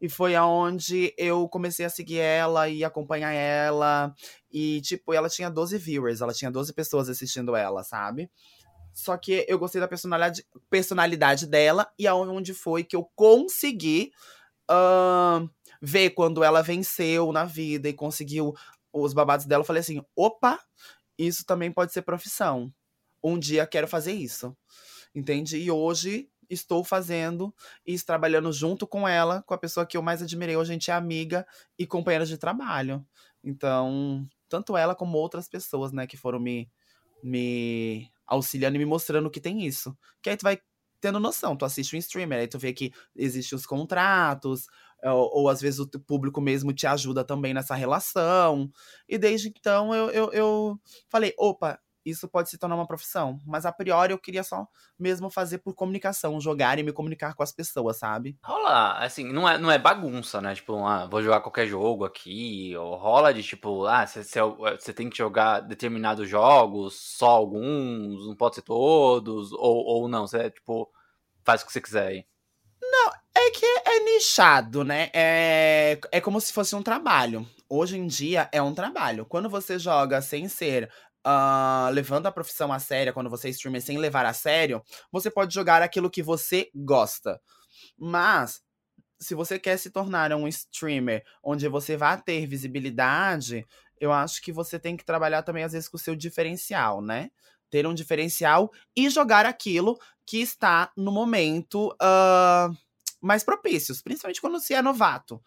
E 0.00 0.08
foi 0.08 0.36
aonde 0.36 1.12
eu 1.16 1.48
comecei 1.48 1.84
a 1.84 1.90
seguir 1.90 2.18
ela 2.18 2.68
e 2.68 2.84
acompanhar 2.84 3.32
ela. 3.32 4.14
E, 4.50 4.80
tipo, 4.82 5.12
ela 5.12 5.28
tinha 5.28 5.50
12 5.50 5.76
viewers, 5.78 6.20
ela 6.20 6.32
tinha 6.32 6.50
12 6.50 6.72
pessoas 6.72 7.08
assistindo 7.08 7.56
ela, 7.56 7.82
sabe? 7.82 8.30
Só 8.98 9.16
que 9.16 9.46
eu 9.48 9.60
gostei 9.60 9.80
da 9.80 9.86
personalidade, 9.86 10.44
personalidade 10.68 11.46
dela 11.46 11.88
e 11.96 12.04
aonde 12.04 12.52
foi 12.52 12.82
que 12.82 12.96
eu 12.96 13.08
consegui 13.14 14.10
uh, 14.68 15.48
ver 15.80 16.10
quando 16.10 16.42
ela 16.42 16.62
venceu 16.62 17.30
na 17.30 17.44
vida 17.44 17.88
e 17.88 17.92
conseguiu 17.92 18.52
os 18.92 19.14
babados 19.14 19.46
dela. 19.46 19.60
Eu 19.60 19.64
falei 19.66 19.82
assim: 19.82 20.02
opa, 20.16 20.58
isso 21.16 21.46
também 21.46 21.70
pode 21.70 21.92
ser 21.92 22.02
profissão. 22.02 22.74
Um 23.22 23.38
dia 23.38 23.68
quero 23.68 23.86
fazer 23.86 24.10
isso. 24.10 24.52
Entende? 25.14 25.58
E 25.58 25.70
hoje 25.70 26.28
estou 26.50 26.82
fazendo 26.82 27.54
e 27.86 27.96
trabalhando 28.00 28.52
junto 28.52 28.84
com 28.84 29.06
ela, 29.06 29.44
com 29.46 29.54
a 29.54 29.58
pessoa 29.58 29.86
que 29.86 29.96
eu 29.96 30.02
mais 30.02 30.22
admirei. 30.22 30.56
Hoje 30.56 30.72
a 30.72 30.74
gente 30.74 30.90
é 30.90 30.94
amiga 30.94 31.46
e 31.78 31.86
companheira 31.86 32.26
de 32.26 32.36
trabalho. 32.36 33.06
Então, 33.44 34.26
tanto 34.48 34.76
ela 34.76 34.92
como 34.92 35.18
outras 35.18 35.48
pessoas, 35.48 35.92
né, 35.92 36.04
que 36.04 36.16
foram 36.16 36.40
me, 36.40 36.68
me 37.22 38.10
auxiliando 38.28 38.76
e 38.76 38.78
me 38.78 38.84
mostrando 38.84 39.30
que 39.30 39.40
tem 39.40 39.66
isso. 39.66 39.96
Que 40.22 40.30
aí 40.30 40.36
tu 40.36 40.42
vai 40.42 40.58
tendo 41.00 41.20
noção. 41.20 41.56
Tu 41.56 41.64
assiste 41.64 41.96
um 41.96 41.98
streamer, 41.98 42.40
aí 42.40 42.48
tu 42.48 42.58
vê 42.58 42.72
que 42.72 42.92
existem 43.16 43.56
os 43.56 43.66
contratos, 43.66 44.66
ou, 45.02 45.30
ou, 45.42 45.48
às 45.48 45.60
vezes 45.60 45.80
o 45.80 45.88
público 46.00 46.40
mesmo 46.40 46.72
te 46.72 46.86
ajuda 46.86 47.24
também 47.24 47.54
nessa 47.54 47.74
relação. 47.74 48.70
E 49.08 49.16
desde 49.18 49.48
então 49.48 49.94
eu, 49.94 50.10
eu, 50.10 50.32
eu 50.32 50.80
falei, 51.08 51.34
opa, 51.38 51.78
isso 52.08 52.28
pode 52.28 52.50
se 52.50 52.58
tornar 52.58 52.76
uma 52.76 52.86
profissão. 52.86 53.38
Mas 53.46 53.66
a 53.66 53.72
priori 53.72 54.12
eu 54.12 54.18
queria 54.18 54.42
só 54.42 54.66
mesmo 54.98 55.30
fazer 55.30 55.58
por 55.58 55.74
comunicação, 55.74 56.40
jogar 56.40 56.78
e 56.78 56.82
me 56.82 56.92
comunicar 56.92 57.34
com 57.34 57.42
as 57.42 57.52
pessoas, 57.52 57.98
sabe? 57.98 58.36
Rola, 58.42 58.98
assim, 58.98 59.32
não 59.32 59.48
é, 59.48 59.58
não 59.58 59.70
é 59.70 59.78
bagunça, 59.78 60.40
né? 60.40 60.54
Tipo, 60.54 60.84
ah, 60.84 61.06
vou 61.06 61.22
jogar 61.22 61.40
qualquer 61.40 61.66
jogo 61.66 62.04
aqui. 62.04 62.76
Ou 62.76 62.96
rola 62.96 63.32
de 63.32 63.42
tipo, 63.42 63.86
ah, 63.86 64.06
você 64.06 64.92
tem 64.92 65.10
que 65.10 65.18
jogar 65.18 65.60
determinados 65.60 66.28
jogos, 66.28 66.94
só 66.94 67.28
alguns, 67.28 68.26
não 68.26 68.36
pode 68.36 68.56
ser 68.56 68.62
todos, 68.62 69.52
ou, 69.52 69.84
ou 69.84 70.08
não, 70.08 70.26
você 70.26 70.50
tipo, 70.50 70.90
faz 71.44 71.62
o 71.62 71.66
que 71.66 71.72
você 71.72 71.80
quiser 71.80 72.06
aí. 72.06 72.26
Não, 72.80 73.10
é 73.34 73.50
que 73.50 73.66
é 73.66 74.00
nichado, 74.00 74.84
né? 74.84 75.10
É, 75.12 75.98
é 76.12 76.20
como 76.20 76.40
se 76.40 76.52
fosse 76.52 76.74
um 76.74 76.82
trabalho. 76.82 77.46
Hoje 77.68 77.98
em 77.98 78.06
dia 78.06 78.48
é 78.52 78.62
um 78.62 78.74
trabalho. 78.74 79.26
Quando 79.26 79.48
você 79.48 79.78
joga 79.78 80.22
sem 80.22 80.48
ser 80.48 80.90
Uh, 81.28 81.90
levando 81.92 82.26
a 82.26 82.32
profissão 82.32 82.72
a 82.72 82.78
sério, 82.78 83.12
quando 83.12 83.28
você 83.28 83.50
streamer 83.50 83.82
sem 83.82 83.98
levar 83.98 84.24
a 84.24 84.32
sério, 84.32 84.82
você 85.12 85.30
pode 85.30 85.52
jogar 85.52 85.82
aquilo 85.82 86.08
que 86.08 86.22
você 86.22 86.70
gosta. 86.74 87.38
Mas, 87.98 88.62
se 89.20 89.34
você 89.34 89.58
quer 89.58 89.76
se 89.76 89.90
tornar 89.90 90.32
um 90.32 90.48
streamer 90.48 91.22
onde 91.42 91.68
você 91.68 91.98
vai 91.98 92.18
ter 92.22 92.46
visibilidade, 92.46 93.66
eu 94.00 94.10
acho 94.10 94.40
que 94.40 94.50
você 94.50 94.78
tem 94.78 94.96
que 94.96 95.04
trabalhar 95.04 95.42
também, 95.42 95.64
às 95.64 95.72
vezes, 95.72 95.86
com 95.86 95.98
o 95.98 96.00
seu 96.00 96.16
diferencial, 96.16 97.02
né? 97.02 97.30
Ter 97.68 97.86
um 97.86 97.92
diferencial 97.92 98.70
e 98.96 99.10
jogar 99.10 99.44
aquilo 99.44 99.98
que 100.24 100.38
está 100.40 100.90
no 100.96 101.12
momento 101.12 101.88
uh, 102.00 102.74
mais 103.20 103.44
propícios, 103.44 104.00
principalmente 104.00 104.40
quando 104.40 104.60
se 104.60 104.72
é 104.72 104.80
novato. 104.80 105.42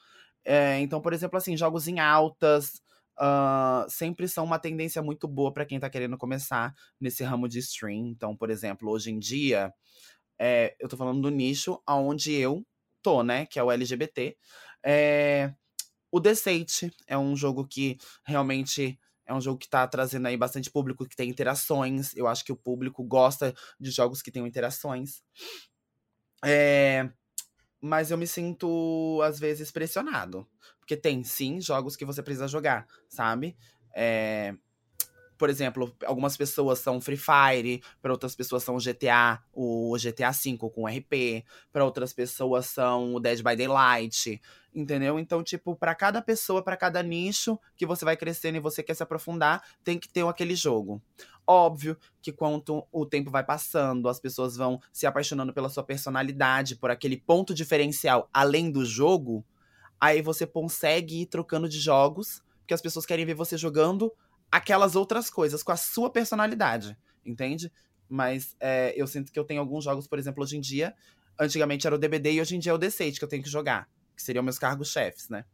É, 0.46 0.80
então, 0.80 1.02
por 1.02 1.14
exemplo, 1.14 1.38
assim, 1.38 1.58
jogos 1.58 1.88
em 1.88 2.00
altas 2.00 2.82
uh, 3.20 3.90
sempre 3.90 4.28
são 4.28 4.44
uma 4.44 4.60
tendência 4.60 5.02
muito 5.02 5.28
boa 5.28 5.52
para 5.54 5.66
quem 5.66 5.80
tá 5.80 5.90
querendo 5.90 6.18
começar 6.18 6.74
nesse 7.00 7.24
ramo 7.24 7.48
de 7.48 7.60
stream. 7.60 8.08
Então, 8.08 8.36
por 8.36 8.50
exemplo, 8.50 8.90
hoje 8.90 9.12
em 9.12 9.20
dia, 9.20 9.74
é, 10.40 10.76
eu 10.80 10.90
tô 10.90 10.98
falando 10.98 11.22
do 11.22 11.30
nicho 11.30 11.82
onde 11.88 12.34
eu 12.34 12.66
tô, 13.02 13.24
né? 13.24 13.46
Que 13.46 13.60
é 13.60 13.64
o 13.64 13.72
LGBT. 13.72 14.38
É, 14.84 15.54
o 16.12 16.20
Deceit 16.20 16.92
é 17.08 17.18
um 17.18 17.36
jogo 17.36 17.68
que 17.68 17.98
realmente 18.26 19.00
é 19.26 19.34
um 19.34 19.40
jogo 19.40 19.60
que 19.60 19.70
tá 19.70 19.88
trazendo 19.88 20.28
aí 20.28 20.36
bastante 20.36 20.70
público 20.70 21.08
que 21.08 21.16
tem 21.16 21.30
interações. 21.30 22.16
Eu 22.16 22.28
acho 22.28 22.44
que 22.44 22.52
o 22.52 22.58
público 22.58 23.04
gosta 23.04 23.54
de 23.80 23.92
jogos 23.92 24.22
que 24.22 24.32
tenham 24.32 24.48
interações. 24.48 25.22
É, 26.44 27.10
mas 27.80 28.12
eu 28.12 28.18
me 28.18 28.28
sinto, 28.28 29.22
às 29.24 29.40
vezes, 29.40 29.72
pressionado. 29.72 30.48
Porque 30.92 31.02
tem, 31.02 31.24
sim, 31.24 31.62
jogos 31.62 31.96
que 31.96 32.04
você 32.04 32.22
precisa 32.22 32.50
jogar, 32.50 32.86
sabe? 33.08 33.56
É... 33.96 34.54
por 35.38 35.50
exemplo, 35.50 35.96
algumas 36.06 36.36
pessoas 36.36 36.80
são 36.80 37.00
Free 37.00 37.16
Fire, 37.16 37.82
para 38.02 38.12
outras 38.12 38.36
pessoas 38.36 38.62
são 38.62 38.76
GTA, 38.76 39.42
o 39.54 39.96
GTA 39.98 40.32
V 40.32 40.58
com 40.58 40.86
RP, 40.86 41.46
para 41.72 41.86
outras 41.86 42.12
pessoas 42.12 42.66
são 42.66 43.16
o 43.16 43.22
Dead 43.22 43.42
by 43.42 43.56
Daylight, 43.56 44.42
entendeu? 44.76 45.18
Então, 45.18 45.42
tipo, 45.42 45.78
para 45.78 45.96
cada 45.96 46.22
pessoa, 46.22 46.62
para 46.62 46.76
cada 46.76 47.02
nicho 47.02 47.58
que 47.78 47.86
você 47.86 48.04
vai 48.04 48.18
crescendo 48.18 48.58
e 48.58 48.60
você 48.60 48.84
quer 48.84 48.94
se 48.94 49.02
aprofundar, 49.02 49.64
tem 49.86 49.98
que 49.98 50.10
ter 50.10 50.28
aquele 50.28 50.56
jogo. 50.56 51.02
Óbvio 51.48 51.98
que 52.22 52.34
quanto 52.34 52.86
o 52.92 53.06
tempo 53.06 53.32
vai 53.32 53.46
passando, 53.46 54.10
as 54.10 54.20
pessoas 54.20 54.58
vão 54.58 54.78
se 54.92 55.08
apaixonando 55.08 55.54
pela 55.54 55.70
sua 55.70 55.84
personalidade, 55.84 56.76
por 56.76 56.92
aquele 56.92 57.16
ponto 57.16 57.54
diferencial 57.54 58.30
além 58.34 58.70
do 58.70 58.84
jogo, 58.84 59.46
aí 60.02 60.22
você 60.24 60.48
consegue 60.48 61.22
ir 61.22 61.28
trocando 61.28 61.70
de 61.70 61.80
jogos, 61.80 62.42
porque 62.60 62.74
as 62.74 62.82
pessoas 62.82 63.06
querem 63.06 63.24
ver 63.24 63.36
você 63.36 63.56
jogando 63.56 64.12
aquelas 64.52 64.96
outras 64.96 65.30
coisas 65.30 65.62
com 65.62 65.72
a 65.72 65.78
sua 65.78 66.10
personalidade, 66.10 66.98
entende? 67.24 67.72
Mas 68.10 68.56
é, 68.60 68.94
eu 68.98 69.06
sinto 69.06 69.32
que 69.32 69.40
eu 69.40 69.46
tenho 69.46 69.62
alguns 69.62 69.84
jogos, 69.84 70.08
por 70.08 70.18
exemplo, 70.18 70.44
hoje 70.44 70.58
em 70.58 70.62
dia. 70.62 70.94
Antigamente 71.40 71.86
era 71.86 71.96
o 71.96 72.00
DBD 72.00 72.34
e 72.34 72.42
hoje 72.42 72.56
em 72.56 72.60
dia 72.60 72.72
é 72.72 72.76
o 72.76 72.80
D6 72.80 73.18
que 73.18 73.24
eu 73.24 73.30
tenho 73.30 73.44
que 73.44 73.50
jogar. 73.50 73.88
Que 74.16 74.22
seriam 74.22 74.44
meus 74.44 74.60
cargos-chefes, 74.60 75.30
né? 75.30 75.46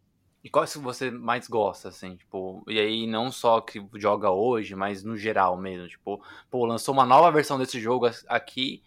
E 0.43 0.49
quais 0.49 0.71
que 0.71 0.79
você 0.79 1.11
mais 1.11 1.47
gosta, 1.47 1.89
assim, 1.89 2.15
tipo, 2.15 2.63
e 2.67 2.79
aí 2.79 3.05
não 3.05 3.31
só 3.31 3.59
que 3.59 3.85
joga 3.95 4.31
hoje, 4.31 4.75
mas 4.75 5.03
no 5.03 5.17
geral 5.17 5.57
mesmo, 5.57 5.87
tipo, 5.87 6.23
pô, 6.49 6.65
lançou 6.65 6.93
uma 6.93 7.05
nova 7.05 7.29
versão 7.31 7.57
desse 7.59 7.81
jogo 7.81 8.09
aqui, 8.27 8.81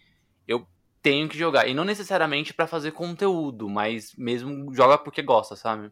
eu 0.47 0.65
tenho 1.01 1.27
que 1.27 1.37
jogar. 1.37 1.67
E 1.67 1.73
não 1.73 1.83
necessariamente 1.83 2.53
para 2.53 2.67
fazer 2.67 2.91
conteúdo, 2.91 3.69
mas 3.69 4.13
mesmo 4.15 4.73
joga 4.73 4.97
porque 4.97 5.21
gosta, 5.21 5.55
sabe? 5.55 5.91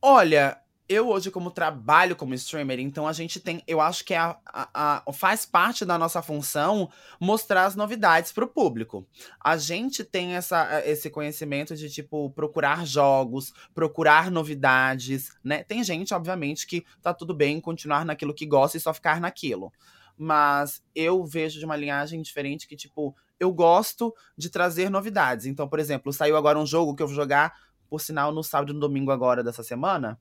Olha, 0.00 0.62
eu 0.88 1.08
hoje, 1.08 1.30
como 1.30 1.50
trabalho 1.50 2.16
como 2.16 2.34
streamer, 2.34 2.78
então 2.80 3.06
a 3.06 3.12
gente 3.12 3.40
tem. 3.40 3.62
Eu 3.66 3.80
acho 3.80 4.04
que 4.04 4.14
é 4.14 4.18
a, 4.18 4.36
a, 4.44 5.02
a, 5.06 5.12
faz 5.12 5.46
parte 5.46 5.84
da 5.84 5.96
nossa 5.96 6.20
função 6.20 6.90
mostrar 7.20 7.64
as 7.64 7.76
novidades 7.76 8.32
para 8.32 8.44
o 8.44 8.48
público. 8.48 9.06
A 9.40 9.56
gente 9.56 10.04
tem 10.04 10.34
essa, 10.34 10.82
esse 10.84 11.08
conhecimento 11.08 11.74
de, 11.76 11.88
tipo, 11.88 12.30
procurar 12.30 12.86
jogos, 12.86 13.52
procurar 13.74 14.30
novidades, 14.30 15.30
né? 15.42 15.62
Tem 15.62 15.82
gente, 15.82 16.12
obviamente, 16.12 16.66
que 16.66 16.84
tá 17.00 17.14
tudo 17.14 17.32
bem 17.32 17.60
continuar 17.60 18.04
naquilo 18.04 18.34
que 18.34 18.44
gosta 18.44 18.76
e 18.76 18.80
só 18.80 18.92
ficar 18.92 19.20
naquilo. 19.20 19.72
Mas 20.18 20.84
eu 20.94 21.24
vejo 21.24 21.58
de 21.58 21.64
uma 21.64 21.76
linhagem 21.76 22.20
diferente 22.20 22.68
que, 22.68 22.76
tipo, 22.76 23.16
eu 23.42 23.52
gosto 23.52 24.14
de 24.38 24.48
trazer 24.48 24.88
novidades. 24.88 25.46
Então, 25.46 25.68
por 25.68 25.78
exemplo, 25.78 26.12
saiu 26.12 26.36
agora 26.36 26.58
um 26.58 26.66
jogo 26.66 26.94
que 26.94 27.02
eu 27.02 27.06
vou 27.08 27.16
jogar, 27.16 27.52
por 27.88 28.00
sinal, 28.00 28.32
no 28.32 28.42
sábado 28.42 28.70
e 28.70 28.74
no 28.74 28.80
domingo 28.80 29.10
agora 29.10 29.42
dessa 29.42 29.62
semana 29.62 30.18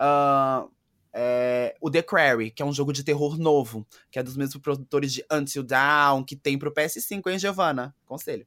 uh, 0.00 0.70
é, 1.12 1.76
o 1.80 1.90
The 1.90 2.02
Quarry, 2.02 2.50
que 2.50 2.62
é 2.62 2.66
um 2.66 2.72
jogo 2.72 2.92
de 2.92 3.04
terror 3.04 3.38
novo, 3.38 3.86
que 4.10 4.18
é 4.18 4.22
dos 4.22 4.36
mesmos 4.36 4.60
produtores 4.60 5.12
de 5.12 5.24
Until 5.30 5.62
Dawn, 5.62 6.24
que 6.24 6.34
tem 6.34 6.58
pro 6.58 6.72
PS5, 6.72 7.30
hein, 7.30 7.38
Giovanna? 7.38 7.94
Conselho. 8.04 8.46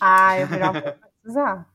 Ah, 0.00 0.38
eu 0.38 0.46
vou 0.46 0.58
precisar. 1.20 1.68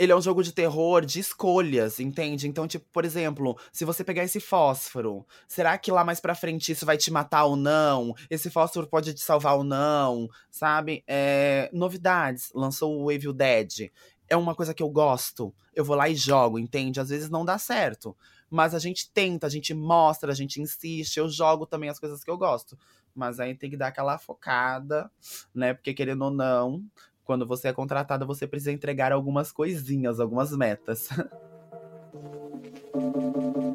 Ele 0.00 0.12
é 0.12 0.16
um 0.16 0.22
jogo 0.22 0.42
de 0.42 0.50
terror 0.50 1.04
de 1.04 1.20
escolhas, 1.20 2.00
entende? 2.00 2.48
Então, 2.48 2.66
tipo, 2.66 2.86
por 2.90 3.04
exemplo, 3.04 3.54
se 3.70 3.84
você 3.84 4.02
pegar 4.02 4.24
esse 4.24 4.40
fósforo, 4.40 5.26
será 5.46 5.76
que 5.76 5.92
lá 5.92 6.02
mais 6.02 6.18
pra 6.18 6.34
frente 6.34 6.72
isso 6.72 6.86
vai 6.86 6.96
te 6.96 7.10
matar 7.10 7.44
ou 7.44 7.54
não? 7.54 8.14
Esse 8.30 8.48
fósforo 8.48 8.86
pode 8.86 9.12
te 9.12 9.20
salvar 9.20 9.58
ou 9.58 9.62
não? 9.62 10.26
Sabe? 10.50 11.04
É, 11.06 11.68
novidades. 11.70 12.50
Lançou 12.54 12.98
o 12.98 13.12
Evil 13.12 13.34
Dead. 13.34 13.90
É 14.26 14.34
uma 14.34 14.54
coisa 14.54 14.72
que 14.72 14.82
eu 14.82 14.88
gosto. 14.88 15.54
Eu 15.74 15.84
vou 15.84 15.94
lá 15.94 16.08
e 16.08 16.14
jogo, 16.14 16.58
entende? 16.58 16.98
Às 16.98 17.10
vezes 17.10 17.28
não 17.28 17.44
dá 17.44 17.58
certo. 17.58 18.16
Mas 18.48 18.74
a 18.74 18.78
gente 18.78 19.10
tenta, 19.12 19.46
a 19.46 19.50
gente 19.50 19.74
mostra, 19.74 20.32
a 20.32 20.34
gente 20.34 20.62
insiste. 20.62 21.18
Eu 21.18 21.28
jogo 21.28 21.66
também 21.66 21.90
as 21.90 22.00
coisas 22.00 22.24
que 22.24 22.30
eu 22.30 22.38
gosto. 22.38 22.74
Mas 23.14 23.38
aí 23.38 23.54
tem 23.54 23.68
que 23.68 23.76
dar 23.76 23.88
aquela 23.88 24.16
focada, 24.16 25.10
né? 25.54 25.74
Porque 25.74 25.92
querendo 25.92 26.22
ou 26.22 26.30
não, 26.30 26.82
quando 27.30 27.46
você 27.46 27.68
é 27.68 27.72
contratada, 27.72 28.26
você 28.26 28.44
precisa 28.44 28.72
entregar 28.72 29.12
algumas 29.12 29.52
coisinhas, 29.52 30.18
algumas 30.18 30.50
metas. 30.50 31.10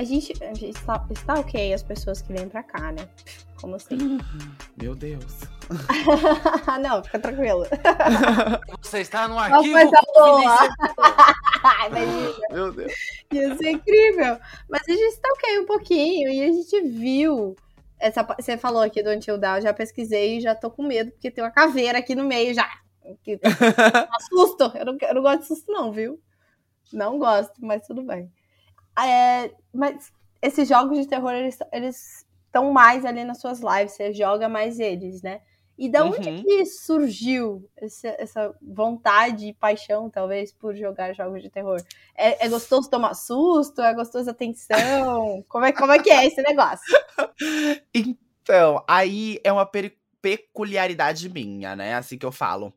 A 0.00 0.02
gente, 0.02 0.32
a 0.42 0.54
gente 0.54 0.78
está, 0.78 1.06
está 1.10 1.34
ok 1.34 1.74
as 1.74 1.82
pessoas 1.82 2.22
que 2.22 2.32
vêm 2.32 2.48
pra 2.48 2.62
cá, 2.62 2.90
né? 2.90 3.06
Como 3.60 3.74
assim? 3.74 4.18
Meu 4.80 4.94
Deus. 4.94 5.42
não, 6.82 7.04
fica 7.04 7.18
tranquilo. 7.18 7.66
Você 8.80 9.00
está 9.00 9.28
no 9.28 9.38
arquivo. 9.38 9.74
Coisa 9.74 10.00
boa. 10.14 10.56
Imagina. 11.86 12.34
Meu 12.50 12.72
Deus. 12.72 12.92
Ia 13.30 13.56
ser 13.58 13.72
incrível. 13.72 14.38
Mas 14.70 14.80
a 14.88 14.90
gente 14.90 15.02
está 15.02 15.28
ok 15.34 15.58
um 15.58 15.66
pouquinho 15.66 16.30
e 16.30 16.44
a 16.44 16.46
gente 16.46 16.80
viu. 16.80 17.54
Essa, 17.98 18.22
você 18.22 18.56
falou 18.56 18.80
aqui 18.80 19.02
do 19.02 19.10
Until 19.10 19.36
Dawn, 19.36 19.60
já 19.60 19.74
pesquisei 19.74 20.38
e 20.38 20.40
já 20.40 20.54
tô 20.54 20.70
com 20.70 20.82
medo, 20.82 21.10
porque 21.10 21.30
tem 21.30 21.44
uma 21.44 21.50
caveira 21.50 21.98
aqui 21.98 22.14
no 22.14 22.24
meio 22.24 22.54
já. 22.54 22.66
Que, 23.22 23.38
susto. 24.30 24.72
Eu 24.74 24.86
não, 24.86 24.96
eu 24.98 25.14
não 25.14 25.20
gosto 25.20 25.40
de 25.40 25.46
susto, 25.46 25.70
não, 25.70 25.92
viu? 25.92 26.18
Não 26.90 27.18
gosto, 27.18 27.52
mas 27.58 27.86
tudo 27.86 28.02
bem. 28.02 28.32
É, 28.98 29.50
mas 29.72 30.12
esses 30.42 30.68
jogos 30.68 30.98
de 30.98 31.06
terror, 31.06 31.32
eles, 31.32 31.58
estão 32.46 32.72
mais 32.72 33.04
ali 33.04 33.24
nas 33.24 33.40
suas 33.40 33.60
lives, 33.60 33.92
você 33.92 34.12
joga 34.12 34.48
mais 34.48 34.78
eles, 34.78 35.22
né? 35.22 35.40
E 35.78 35.88
da 35.88 36.04
onde 36.04 36.28
uhum. 36.28 36.42
que 36.42 36.66
surgiu 36.66 37.66
essa, 37.74 38.08
essa, 38.18 38.54
vontade 38.60 39.46
e 39.46 39.54
paixão, 39.54 40.10
talvez, 40.10 40.52
por 40.52 40.76
jogar 40.76 41.14
jogos 41.14 41.42
de 41.42 41.48
terror? 41.48 41.82
É, 42.14 42.44
é 42.44 42.48
gostoso 42.50 42.90
tomar 42.90 43.14
susto? 43.14 43.80
É 43.80 43.94
gostoso 43.94 44.28
a 44.28 44.34
tensão? 44.34 45.42
como, 45.48 45.64
é, 45.64 45.72
como 45.72 45.92
é 45.92 45.98
que 45.98 46.10
é 46.10 46.26
esse 46.26 46.42
negócio? 46.42 46.84
então, 47.94 48.84
aí 48.86 49.40
é 49.42 49.50
uma 49.50 49.66
peculiaridade 50.20 51.30
minha, 51.30 51.74
né? 51.74 51.94
Assim 51.94 52.18
que 52.18 52.26
eu 52.26 52.32
falo. 52.32 52.74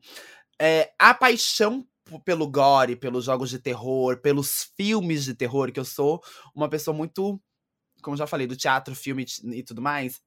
É, 0.58 0.90
a 0.98 1.12
paixão 1.12 1.86
pelo 2.24 2.48
gore, 2.50 2.96
pelos 2.96 3.24
jogos 3.24 3.50
de 3.50 3.58
terror, 3.58 4.20
pelos 4.20 4.70
filmes 4.76 5.24
de 5.24 5.34
terror, 5.34 5.72
que 5.72 5.80
eu 5.80 5.84
sou 5.84 6.22
uma 6.54 6.68
pessoa 6.68 6.96
muito, 6.96 7.40
como 8.02 8.16
já 8.16 8.26
falei, 8.26 8.46
do 8.46 8.56
teatro, 8.56 8.94
filme 8.94 9.24
e 9.52 9.62
tudo 9.62 9.80
mais. 9.82 10.20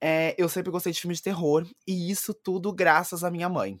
É, 0.00 0.34
eu 0.38 0.48
sempre 0.48 0.70
gostei 0.70 0.92
de 0.92 1.00
filmes 1.00 1.18
de 1.18 1.24
terror, 1.24 1.66
e 1.86 2.10
isso 2.10 2.32
tudo 2.34 2.72
graças 2.72 3.24
à 3.24 3.30
minha 3.30 3.48
mãe. 3.48 3.80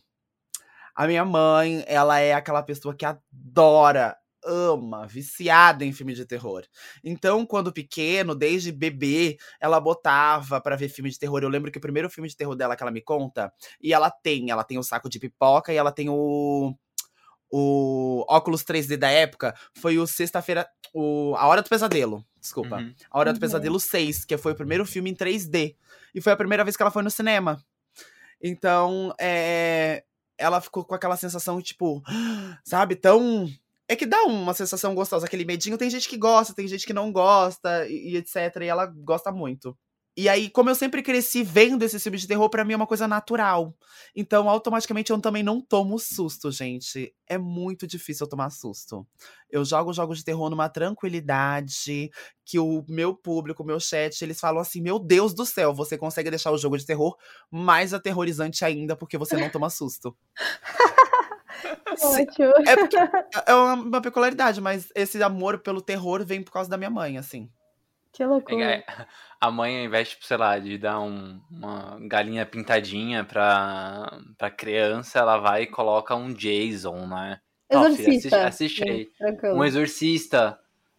A 0.94 1.06
minha 1.06 1.24
mãe, 1.24 1.84
ela 1.86 2.18
é 2.18 2.32
aquela 2.32 2.62
pessoa 2.62 2.94
que 2.94 3.04
adora, 3.04 4.16
ama, 4.44 5.06
viciada 5.06 5.84
em 5.84 5.92
filme 5.92 6.14
de 6.14 6.24
terror. 6.26 6.64
Então, 7.04 7.46
quando 7.46 7.72
pequeno, 7.72 8.34
desde 8.34 8.72
bebê, 8.72 9.36
ela 9.60 9.78
botava 9.80 10.60
para 10.60 10.76
ver 10.76 10.88
filme 10.88 11.10
de 11.10 11.18
terror. 11.18 11.42
Eu 11.42 11.48
lembro 11.48 11.70
que 11.70 11.78
o 11.78 11.80
primeiro 11.80 12.10
filme 12.10 12.28
de 12.28 12.36
terror 12.36 12.56
dela 12.56 12.76
que 12.76 12.82
ela 12.82 12.90
me 12.92 13.02
conta, 13.02 13.52
e 13.80 13.92
ela 13.92 14.10
tem, 14.10 14.50
ela 14.50 14.64
tem 14.64 14.78
o 14.78 14.82
saco 14.82 15.08
de 15.08 15.20
pipoca 15.20 15.72
e 15.72 15.76
ela 15.76 15.92
tem 15.92 16.08
o 16.08 16.74
o 17.50 18.24
óculos 18.28 18.62
3D 18.62 18.96
da 18.96 19.10
época 19.10 19.54
foi 19.74 19.98
o 19.98 20.06
Sexta-feira. 20.06 20.68
O, 20.92 21.34
a 21.36 21.46
Hora 21.46 21.62
do 21.62 21.68
Pesadelo. 21.68 22.24
Desculpa. 22.40 22.76
Uhum. 22.76 22.94
A 23.10 23.18
Hora 23.18 23.30
uhum. 23.30 23.34
do 23.34 23.40
Pesadelo 23.40 23.80
6, 23.80 24.24
que 24.24 24.36
foi 24.36 24.52
o 24.52 24.56
primeiro 24.56 24.84
filme 24.84 25.10
em 25.10 25.14
3D. 25.14 25.74
E 26.14 26.20
foi 26.20 26.32
a 26.32 26.36
primeira 26.36 26.64
vez 26.64 26.76
que 26.76 26.82
ela 26.82 26.90
foi 26.90 27.02
no 27.02 27.10
cinema. 27.10 27.62
Então, 28.42 29.12
é, 29.18 30.04
ela 30.36 30.60
ficou 30.60 30.84
com 30.84 30.94
aquela 30.94 31.16
sensação, 31.16 31.60
tipo, 31.60 32.02
sabe, 32.64 32.94
tão. 32.94 33.50
É 33.88 33.96
que 33.96 34.06
dá 34.06 34.22
uma 34.24 34.52
sensação 34.52 34.94
gostosa, 34.94 35.26
aquele 35.26 35.44
medinho. 35.44 35.78
Tem 35.78 35.90
gente 35.90 36.08
que 36.08 36.16
gosta, 36.16 36.54
tem 36.54 36.68
gente 36.68 36.86
que 36.86 36.92
não 36.92 37.10
gosta, 37.10 37.86
e, 37.88 38.10
e 38.10 38.16
etc. 38.16 38.36
E 38.62 38.66
ela 38.66 38.86
gosta 38.86 39.32
muito. 39.32 39.76
E 40.20 40.28
aí, 40.28 40.50
como 40.50 40.68
eu 40.68 40.74
sempre 40.74 41.00
cresci 41.00 41.44
vendo 41.44 41.84
esse 41.84 41.96
filme 42.00 42.18
de 42.18 42.26
terror, 42.26 42.50
para 42.50 42.64
mim 42.64 42.72
é 42.72 42.76
uma 42.76 42.88
coisa 42.88 43.06
natural. 43.06 43.72
Então, 44.16 44.48
automaticamente, 44.48 45.12
eu 45.12 45.20
também 45.20 45.44
não 45.44 45.60
tomo 45.60 45.96
susto, 45.96 46.50
gente. 46.50 47.14
É 47.24 47.38
muito 47.38 47.86
difícil 47.86 48.24
eu 48.26 48.28
tomar 48.28 48.50
susto. 48.50 49.06
Eu 49.48 49.64
jogo 49.64 49.92
jogos 49.92 50.18
de 50.18 50.24
terror 50.24 50.50
numa 50.50 50.68
tranquilidade, 50.68 52.10
que 52.44 52.58
o 52.58 52.84
meu 52.88 53.14
público, 53.14 53.62
o 53.62 53.66
meu 53.66 53.78
chat, 53.78 54.20
eles 54.20 54.40
falam 54.40 54.60
assim: 54.60 54.82
Meu 54.82 54.98
Deus 54.98 55.32
do 55.32 55.46
céu, 55.46 55.72
você 55.72 55.96
consegue 55.96 56.30
deixar 56.30 56.50
o 56.50 56.58
jogo 56.58 56.76
de 56.76 56.84
terror 56.84 57.16
mais 57.48 57.94
aterrorizante 57.94 58.64
ainda 58.64 58.96
porque 58.96 59.16
você 59.16 59.36
não 59.36 59.48
toma 59.48 59.70
susto. 59.70 60.16
Ótimo. 62.02 62.52
É, 62.66 63.52
é 63.52 63.54
uma 63.54 64.00
peculiaridade, 64.00 64.60
mas 64.60 64.88
esse 64.96 65.22
amor 65.22 65.60
pelo 65.60 65.80
terror 65.80 66.24
vem 66.24 66.42
por 66.42 66.50
causa 66.50 66.68
da 66.68 66.76
minha 66.76 66.90
mãe, 66.90 67.18
assim. 67.18 67.48
Que 68.18 68.24
loucura. 68.24 68.64
É, 68.64 68.84
a 69.40 69.48
mãe, 69.48 69.78
ao 69.78 69.84
invés, 69.84 70.08
tipo, 70.08 70.26
sei 70.26 70.36
lá, 70.36 70.58
de 70.58 70.76
dar 70.76 70.98
um, 70.98 71.40
uma 71.48 71.96
galinha 72.00 72.44
pintadinha 72.44 73.22
pra, 73.22 74.18
pra 74.36 74.50
criança, 74.50 75.20
ela 75.20 75.38
vai 75.38 75.62
e 75.62 75.66
coloca 75.68 76.16
um 76.16 76.32
Jason, 76.32 77.06
né? 77.06 77.38
Exorcista. 77.70 78.44
assiste, 78.48 78.82
assiste 78.82 78.90
aí. 78.90 79.08
Um 79.54 79.62
exorcista, 79.62 80.58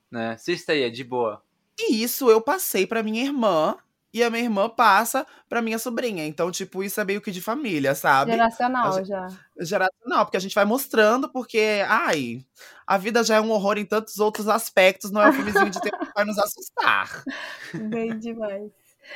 né? 0.10 0.32
Assista 0.32 0.72
aí, 0.72 0.84
é 0.84 0.90
de 0.90 1.04
boa. 1.04 1.44
E 1.78 2.02
isso 2.02 2.32
eu 2.32 2.40
passei 2.40 2.88
pra 2.88 3.04
minha 3.04 3.22
irmã 3.22 3.76
e 4.14 4.24
a 4.24 4.30
minha 4.30 4.44
irmã 4.44 4.70
passa 4.70 5.28
pra 5.50 5.62
minha 5.62 5.78
sobrinha. 5.78 6.26
Então, 6.26 6.50
tipo, 6.52 6.82
isso 6.82 7.02
é 7.02 7.04
meio 7.04 7.20
que 7.20 7.32
de 7.32 7.42
família, 7.42 7.94
sabe? 7.96 8.32
Geracional 8.32 8.96
A 8.96 9.04
já. 9.04 9.28
Geracional, 9.60 10.26
porque 10.26 10.38
a 10.38 10.40
gente 10.40 10.56
vai 10.56 10.64
mostrando, 10.64 11.28
porque, 11.30 11.84
ai, 11.86 12.46
a 12.88 12.98
vida 12.98 13.24
já 13.26 13.36
é 13.36 13.42
um 13.42 13.52
horror 13.52 13.78
em 13.78 13.86
tantos 13.86 14.20
outros 14.20 14.48
aspectos, 14.48 15.12
não 15.12 15.22
é 15.22 15.30
um 15.30 15.34
filmezinho 15.34 15.70
de 15.70 15.82
que 15.82 15.90
vai 16.20 16.26
nos 16.26 16.38
assustar. 16.38 17.24
Bem 17.74 18.18
demais. 18.18 18.72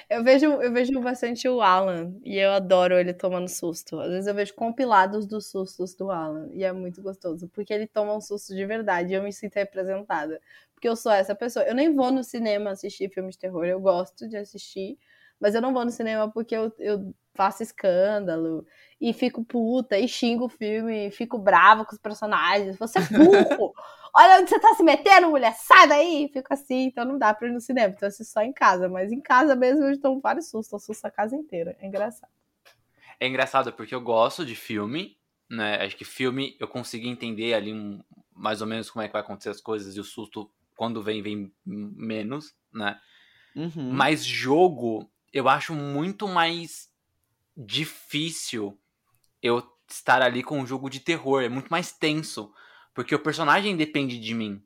Eu 0.09 0.23
vejo, 0.23 0.45
eu 0.45 0.73
vejo 0.73 0.99
bastante 1.01 1.47
o 1.47 1.61
Alan 1.61 2.15
e 2.23 2.37
eu 2.37 2.51
adoro 2.51 2.97
ele 2.97 3.13
tomando 3.13 3.47
susto. 3.47 3.99
Às 3.99 4.09
vezes 4.09 4.27
eu 4.27 4.33
vejo 4.33 4.53
compilados 4.55 5.27
dos 5.27 5.47
sustos 5.47 5.93
do 5.93 6.09
Alan 6.09 6.47
e 6.51 6.63
é 6.63 6.71
muito 6.71 7.01
gostoso, 7.01 7.47
porque 7.49 7.73
ele 7.73 7.85
toma 7.85 8.15
um 8.15 8.21
susto 8.21 8.55
de 8.55 8.65
verdade 8.65 9.11
e 9.11 9.15
eu 9.15 9.21
me 9.21 9.31
sinto 9.31 9.55
representada. 9.55 10.41
Porque 10.73 10.87
eu 10.87 10.95
sou 10.95 11.11
essa 11.11 11.35
pessoa. 11.35 11.65
Eu 11.65 11.75
nem 11.75 11.93
vou 11.93 12.11
no 12.11 12.23
cinema 12.23 12.71
assistir 12.71 13.09
filmes 13.09 13.35
de 13.35 13.41
terror, 13.41 13.65
eu 13.65 13.79
gosto 13.79 14.27
de 14.27 14.37
assistir, 14.37 14.97
mas 15.39 15.53
eu 15.53 15.61
não 15.61 15.73
vou 15.73 15.85
no 15.85 15.91
cinema 15.91 16.31
porque 16.31 16.55
eu, 16.55 16.73
eu 16.79 17.13
faço 17.35 17.61
escândalo 17.61 18.65
e 19.03 19.11
fico 19.11 19.43
puta 19.43 19.99
e 19.99 20.07
xingo 20.07 20.45
o 20.45 20.49
filme, 20.49 21.07
e 21.07 21.11
fico 21.11 21.37
brava 21.37 21.83
com 21.83 21.93
os 21.93 21.99
personagens. 21.99 22.77
Você 22.77 22.99
é 22.99 23.01
burro! 23.01 23.73
Olha 24.15 24.39
onde 24.39 24.49
você 24.49 24.57
tá 24.57 24.73
se 24.75 24.81
metendo, 24.81 25.29
mulher! 25.29 25.53
Sai 25.55 25.89
daí! 25.89 26.29
Fico 26.31 26.53
assim, 26.53 26.85
então 26.85 27.03
não 27.03 27.17
dá 27.17 27.33
pra 27.33 27.49
ir 27.49 27.51
no 27.51 27.59
cinema, 27.59 27.89
então 27.89 28.07
eu 28.07 28.07
assisto 28.07 28.31
só 28.31 28.41
em 28.41 28.53
casa. 28.53 28.87
Mas 28.87 29.11
em 29.11 29.19
casa 29.19 29.57
mesmo 29.57 29.83
eu 29.83 29.99
tomo 29.99 30.21
vários 30.21 30.49
sustos, 30.49 30.71
eu 30.71 30.77
assusto 30.77 31.05
a 31.05 31.11
casa 31.11 31.35
inteira. 31.35 31.75
É 31.81 31.85
engraçado. 31.85 32.31
É 33.19 33.27
engraçado 33.27 33.73
porque 33.73 33.93
eu 33.93 33.99
gosto 33.99 34.45
de 34.45 34.55
filme, 34.55 35.17
né? 35.49 35.83
Acho 35.83 35.97
que 35.97 36.05
filme 36.05 36.55
eu 36.57 36.67
consigo 36.69 37.05
entender 37.05 37.53
ali 37.55 37.73
um, 37.73 38.01
mais 38.33 38.61
ou 38.61 38.67
menos 38.67 38.89
como 38.89 39.03
é 39.03 39.07
que 39.07 39.13
vai 39.13 39.21
acontecer 39.21 39.49
as 39.49 39.59
coisas 39.59 39.97
e 39.97 39.99
o 39.99 40.03
susto 40.05 40.49
quando 40.77 41.03
vem, 41.03 41.21
vem 41.21 41.51
menos, 41.65 42.55
né? 42.71 42.97
Uhum. 43.53 43.91
Mas 43.91 44.23
jogo 44.23 45.11
eu 45.33 45.49
acho 45.49 45.73
muito 45.73 46.25
mais 46.25 46.89
difícil 47.57 48.79
eu 49.43 49.61
estar 49.89 50.21
ali 50.23 50.41
com 50.41 50.59
um 50.59 50.65
jogo 50.65 50.89
de 50.89 50.99
terror. 51.01 51.43
É 51.43 51.49
muito 51.49 51.69
mais 51.69 51.91
tenso. 51.91 52.51
Porque 52.95 53.13
o 53.13 53.19
personagem 53.19 53.75
depende 53.77 54.17
de 54.17 54.33
mim. 54.33 54.63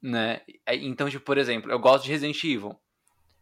Né? 0.00 0.40
É, 0.66 0.74
Então, 0.74 1.08
tipo, 1.08 1.24
por 1.24 1.38
exemplo, 1.38 1.70
eu 1.70 1.78
gosto 1.78 2.04
de 2.04 2.10
Resident 2.10 2.42
Evil. 2.42 2.76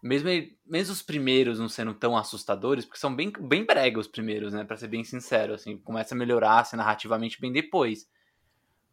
Mesmo, 0.02 0.28
ele- 0.30 0.58
mesmo 0.66 0.92
os 0.94 1.02
primeiros 1.02 1.58
não 1.58 1.68
sendo 1.68 1.94
tão 1.94 2.16
assustadores, 2.16 2.84
porque 2.86 2.98
são 2.98 3.14
bem, 3.14 3.30
bem 3.38 3.64
brega 3.64 3.98
os 4.00 4.08
primeiros, 4.08 4.52
né? 4.52 4.64
Pra 4.64 4.76
ser 4.76 4.88
bem 4.88 5.04
sincero, 5.04 5.54
assim. 5.54 5.78
Começa 5.78 6.14
a 6.14 6.18
melhorar 6.18 6.60
assim, 6.60 6.76
narrativamente 6.76 7.40
bem 7.40 7.52
depois. 7.52 8.08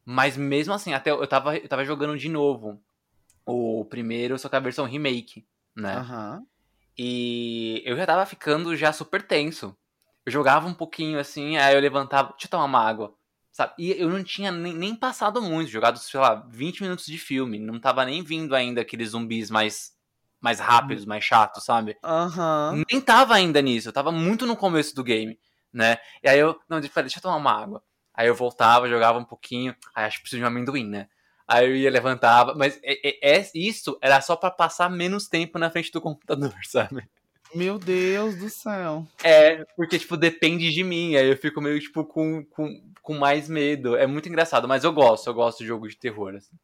Mas 0.06 0.38
mesmo 0.38 0.74
assim, 0.74 0.94
até 0.94 1.12
eu 1.12 1.28
tava, 1.28 1.58
eu 1.58 1.68
tava 1.68 1.84
jogando 1.86 2.18
de 2.18 2.30
novo 2.30 2.82
o 3.46 3.86
primeiro, 3.86 4.38
só 4.38 4.50
que 4.50 4.56
a 4.56 4.60
versão 4.60 4.86
remake, 4.86 5.48
né? 5.76 5.96
Aham. 5.96 6.46
E 6.98 7.82
eu 7.86 7.96
já 7.96 8.06
tava 8.06 8.26
ficando 8.26 8.76
já 8.76 8.92
super 8.92 9.22
tenso. 9.26 9.78
Eu 10.28 10.32
jogava 10.32 10.68
um 10.68 10.74
pouquinho 10.74 11.18
assim, 11.22 11.56
aí 11.56 11.74
eu 11.74 11.80
levantava, 11.80 12.32
deixa 12.32 12.48
eu 12.48 12.50
tomar 12.50 12.66
uma 12.66 12.86
água. 12.86 13.16
Sabe? 13.50 13.74
E 13.80 13.92
eu 13.92 14.10
não 14.10 14.22
tinha 14.22 14.52
nem, 14.52 14.74
nem 14.74 14.94
passado 14.94 15.42
muito, 15.42 15.72
jogado, 15.72 15.98
sei 15.98 16.20
lá, 16.20 16.36
20 16.50 16.82
minutos 16.84 17.06
de 17.06 17.18
filme. 17.18 17.58
Não 17.58 17.80
tava 17.80 18.04
nem 18.04 18.22
vindo 18.22 18.54
ainda 18.54 18.82
aqueles 18.82 19.12
zumbis 19.12 19.50
mais, 19.50 19.94
mais 20.42 20.60
rápidos, 20.60 21.06
mais 21.06 21.24
chatos, 21.24 21.64
sabe? 21.64 21.98
Aham. 22.04 22.84
Nem 22.90 23.00
tava 23.00 23.36
ainda 23.36 23.62
nisso, 23.62 23.88
eu 23.88 23.94
tava 23.94 24.12
muito 24.12 24.46
no 24.46 24.58
começo 24.58 24.94
do 24.94 25.02
game, 25.02 25.40
né? 25.72 25.96
E 26.22 26.28
aí 26.28 26.40
eu, 26.40 26.60
não, 26.68 26.82
peraí, 26.82 27.04
deixa 27.04 27.20
eu 27.20 27.22
tomar 27.24 27.38
uma 27.38 27.54
água. 27.54 27.82
Aí 28.14 28.28
eu 28.28 28.36
voltava, 28.36 28.90
jogava 28.90 29.18
um 29.18 29.24
pouquinho, 29.24 29.74
aí 29.96 30.04
acho 30.04 30.18
que 30.18 30.24
preciso 30.24 30.42
de 30.42 30.44
um 30.44 30.48
amendoim, 30.48 30.86
né? 30.90 31.08
Aí 31.48 31.66
eu 31.70 31.74
ia, 31.74 31.90
levantava, 31.90 32.54
mas 32.54 32.78
é, 32.84 33.00
é- 33.32 33.38
é- 33.40 33.52
isso 33.56 33.98
era 34.02 34.20
só 34.20 34.36
pra 34.36 34.52
passar 34.52 34.90
menos 34.90 35.30
tempo 35.30 35.58
na 35.58 35.72
frente 35.72 35.90
do 35.90 36.02
computador, 36.02 36.54
sabe? 36.68 37.10
Meu 37.54 37.80
Deus 37.80 38.36
do 38.36 38.50
céu. 38.50 39.08
É, 39.24 39.64
porque, 39.76 39.98
tipo, 39.98 40.18
depende 40.18 40.72
de 40.72 40.84
mim. 40.84 41.16
Aí 41.16 41.30
eu 41.30 41.38
fico 41.38 41.62
meio, 41.62 41.80
tipo, 41.80 42.04
com, 42.06 42.44
com, 42.46 42.92
com 43.02 43.14
mais 43.18 43.48
medo. 43.48 43.96
É 43.96 44.06
muito 44.06 44.28
engraçado, 44.28 44.68
mas 44.68 44.84
eu 44.84 44.94
gosto, 44.94 45.28
eu 45.28 45.34
gosto 45.34 45.60
de 45.60 45.68
jogo 45.68 45.88
de 45.88 45.98
terror, 45.98 46.36
assim. 46.36 46.56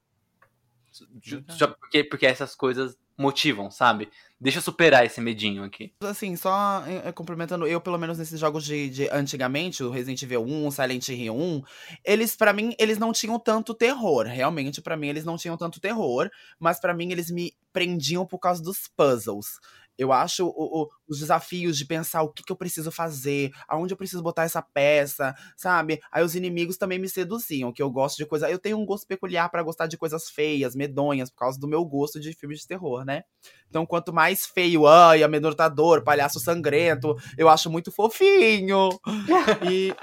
Só 1.49 1.67
porque, 1.67 2.03
porque 2.03 2.25
essas 2.25 2.53
coisas 2.55 2.95
motivam, 3.17 3.71
sabe? 3.71 4.09
Deixa 4.39 4.59
eu 4.59 4.61
superar 4.61 5.05
esse 5.05 5.21
medinho 5.21 5.63
aqui. 5.63 5.93
Assim, 6.01 6.35
só 6.35 6.83
eh, 6.85 7.03
eh, 7.05 7.11
complementando, 7.11 7.65
eu, 7.65 7.79
pelo 7.79 7.97
menos 7.97 8.17
nesses 8.17 8.39
jogos 8.39 8.63
de, 8.63 8.89
de 8.89 9.09
antigamente, 9.09 9.83
o 9.83 9.89
Resident 9.89 10.21
Evil 10.21 10.43
1, 10.43 10.67
o 10.67 10.71
Silent 10.71 11.09
Hill 11.09 11.35
1, 11.35 11.61
eles, 12.03 12.35
pra 12.35 12.53
mim, 12.53 12.75
eles 12.77 12.97
não 12.97 13.11
tinham 13.11 13.39
tanto 13.39 13.73
terror. 13.73 14.25
Realmente, 14.25 14.81
pra 14.81 14.97
mim, 14.97 15.07
eles 15.07 15.25
não 15.25 15.37
tinham 15.37 15.57
tanto 15.57 15.79
terror, 15.79 16.29
mas 16.59 16.79
pra 16.79 16.93
mim, 16.93 17.11
eles 17.11 17.31
me 17.31 17.53
prendiam 17.71 18.25
por 18.25 18.39
causa 18.39 18.61
dos 18.61 18.87
puzzles. 18.95 19.59
Eu 19.97 20.11
acho 20.11 20.45
o- 20.47 20.81
o- 20.83 20.89
os 21.07 21.19
desafios 21.19 21.77
de 21.77 21.85
pensar 21.85 22.23
o 22.23 22.31
que, 22.31 22.43
que 22.43 22.51
eu 22.51 22.55
preciso 22.55 22.91
fazer, 22.91 23.51
aonde 23.67 23.93
eu 23.93 23.97
preciso 23.97 24.23
botar 24.23 24.43
essa 24.43 24.61
peça, 24.61 25.33
sabe? 25.55 25.99
Aí 26.11 26.23
os 26.23 26.35
inimigos 26.35 26.77
também 26.77 26.97
me 26.99 27.07
seduziam, 27.07 27.71
que 27.71 27.81
eu 27.81 27.89
gosto 27.91 28.17
de 28.17 28.25
coisa. 28.25 28.49
Eu 28.49 28.57
tenho 28.59 28.77
um 28.77 28.85
gosto 28.85 29.05
peculiar 29.07 29.49
pra 29.49 29.61
gostar 29.63 29.87
de 29.87 29.97
coisas 29.97 30.29
feias, 30.29 30.75
medonhas, 30.75 31.29
por 31.29 31.37
causa 31.37 31.59
do 31.59 31.67
meu 31.67 31.85
gosto 31.85 32.19
de 32.19 32.33
filmes 32.33 32.59
de 32.61 32.67
terror, 32.67 33.05
né? 33.05 33.23
Então, 33.69 33.85
quanto 33.85 34.11
mais 34.13 34.45
feio, 34.45 34.87
ai, 34.87 35.23
amedrontador, 35.23 36.03
palhaço 36.03 36.39
sangrento, 36.39 37.15
eu 37.37 37.49
acho 37.49 37.69
muito 37.69 37.91
fofinho. 37.91 38.89
E 39.69 39.93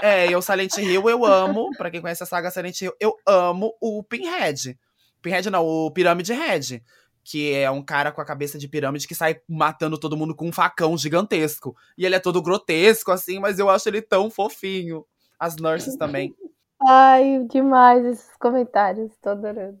é, 0.00 0.32
eu 0.32 0.40
Silent 0.42 0.76
Hill 0.78 1.08
eu 1.08 1.24
amo, 1.24 1.70
pra 1.76 1.90
quem 1.90 2.00
conhece 2.00 2.22
a 2.22 2.26
saga 2.26 2.50
Silent 2.50 2.80
Hill, 2.80 2.92
eu 3.00 3.14
amo 3.26 3.72
o 3.80 4.02
Pinhead. 4.02 4.78
Pinhead 5.20 5.50
não, 5.50 5.64
o 5.66 5.90
Pirâmide 5.90 6.32
Head, 6.32 6.82
que 7.30 7.52
é 7.52 7.70
um 7.70 7.82
cara 7.82 8.10
com 8.10 8.22
a 8.22 8.24
cabeça 8.24 8.58
de 8.58 8.66
pirâmide 8.66 9.06
que 9.06 9.14
sai 9.14 9.38
matando 9.46 9.98
todo 9.98 10.16
mundo 10.16 10.34
com 10.34 10.48
um 10.48 10.52
facão 10.52 10.96
gigantesco. 10.96 11.76
E 11.96 12.06
ele 12.06 12.14
é 12.14 12.18
todo 12.18 12.40
grotesco 12.40 13.12
assim, 13.12 13.38
mas 13.38 13.58
eu 13.58 13.68
acho 13.68 13.86
ele 13.86 14.00
tão 14.00 14.30
fofinho. 14.30 15.04
As 15.38 15.56
nurses 15.56 15.94
também. 15.96 16.34
Ai, 16.88 17.44
demais 17.50 18.02
esses 18.06 18.36
comentários, 18.38 19.12
tô 19.20 19.30
adorando. 19.30 19.78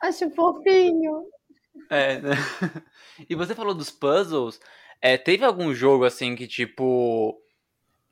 Acho 0.00 0.28
fofinho. 0.30 1.26
É, 1.88 2.20
né? 2.20 2.30
E 3.30 3.34
você 3.36 3.54
falou 3.54 3.74
dos 3.74 3.90
puzzles. 3.90 4.58
É, 5.00 5.16
teve 5.16 5.44
algum 5.44 5.72
jogo 5.72 6.04
assim 6.04 6.34
que, 6.34 6.48
tipo. 6.48 7.38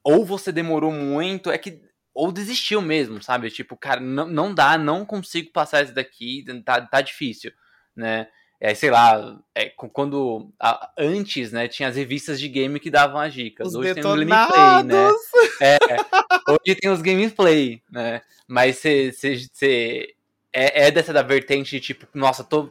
Ou 0.05 0.25
você 0.25 0.53
demorou 0.53 0.93
muito, 0.93 1.51
é 1.51 1.59
que. 1.59 1.83
Ou 2.15 2.31
desistiu 2.31 2.81
mesmo, 2.81 3.21
sabe? 3.23 3.51
Tipo, 3.51 3.77
cara, 3.77 4.01
não, 4.01 4.29
não 4.29 4.55
dá, 4.55 4.79
não 4.79 5.05
consigo 5.05 5.51
passar 5.51 5.83
esse 5.83 5.93
daqui, 5.93 6.45
tá, 6.65 6.81
tá 6.87 7.01
difícil, 7.01 7.53
né? 7.97 8.29
É, 8.61 8.75
sei 8.75 8.91
lá, 8.91 9.39
é, 9.55 9.71
quando. 9.71 10.51
a- 10.61 10.93
antes, 10.99 11.51
né, 11.51 11.67
tinha 11.67 11.89
as 11.89 11.97
revistas 11.97 12.39
de 12.39 12.47
game 12.47 12.79
que 12.79 12.91
davam 12.91 13.19
as 13.19 13.33
dicas. 13.33 13.69
Os 13.69 13.75
Hoje 13.75 13.95
tem 13.95 14.05
o 14.05 14.09
gameplay, 14.15 14.83
né? 14.85 15.09
detonados! 15.09 15.21
Hoje 16.49 16.75
tem 16.75 16.91
os 16.91 17.01
gameplay, 17.01 17.83
né? 17.91 18.21
Mas 18.47 18.77
você 18.77 20.15
é, 20.53 20.87
é 20.87 20.91
dessa 20.91 21.13
da 21.13 21.23
vertente 21.23 21.71
de 21.71 21.81
tipo, 21.81 22.07
nossa, 22.13 22.45
tô, 22.45 22.71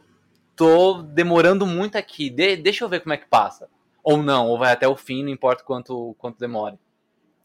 tô 0.54 1.02
demorando 1.02 1.66
muito 1.66 1.96
aqui, 1.96 2.30
de- 2.30 2.56
deixa 2.56 2.84
eu 2.84 2.88
ver 2.88 3.00
como 3.00 3.12
é 3.14 3.16
que 3.16 3.26
passa. 3.26 3.68
Ou 4.02 4.22
não, 4.22 4.48
ou 4.48 4.58
vai 4.58 4.72
até 4.72 4.86
o 4.86 4.96
fim, 4.96 5.22
não 5.22 5.30
importa 5.30 5.64
quanto, 5.64 6.14
quanto 6.18 6.38
demore. 6.38 6.78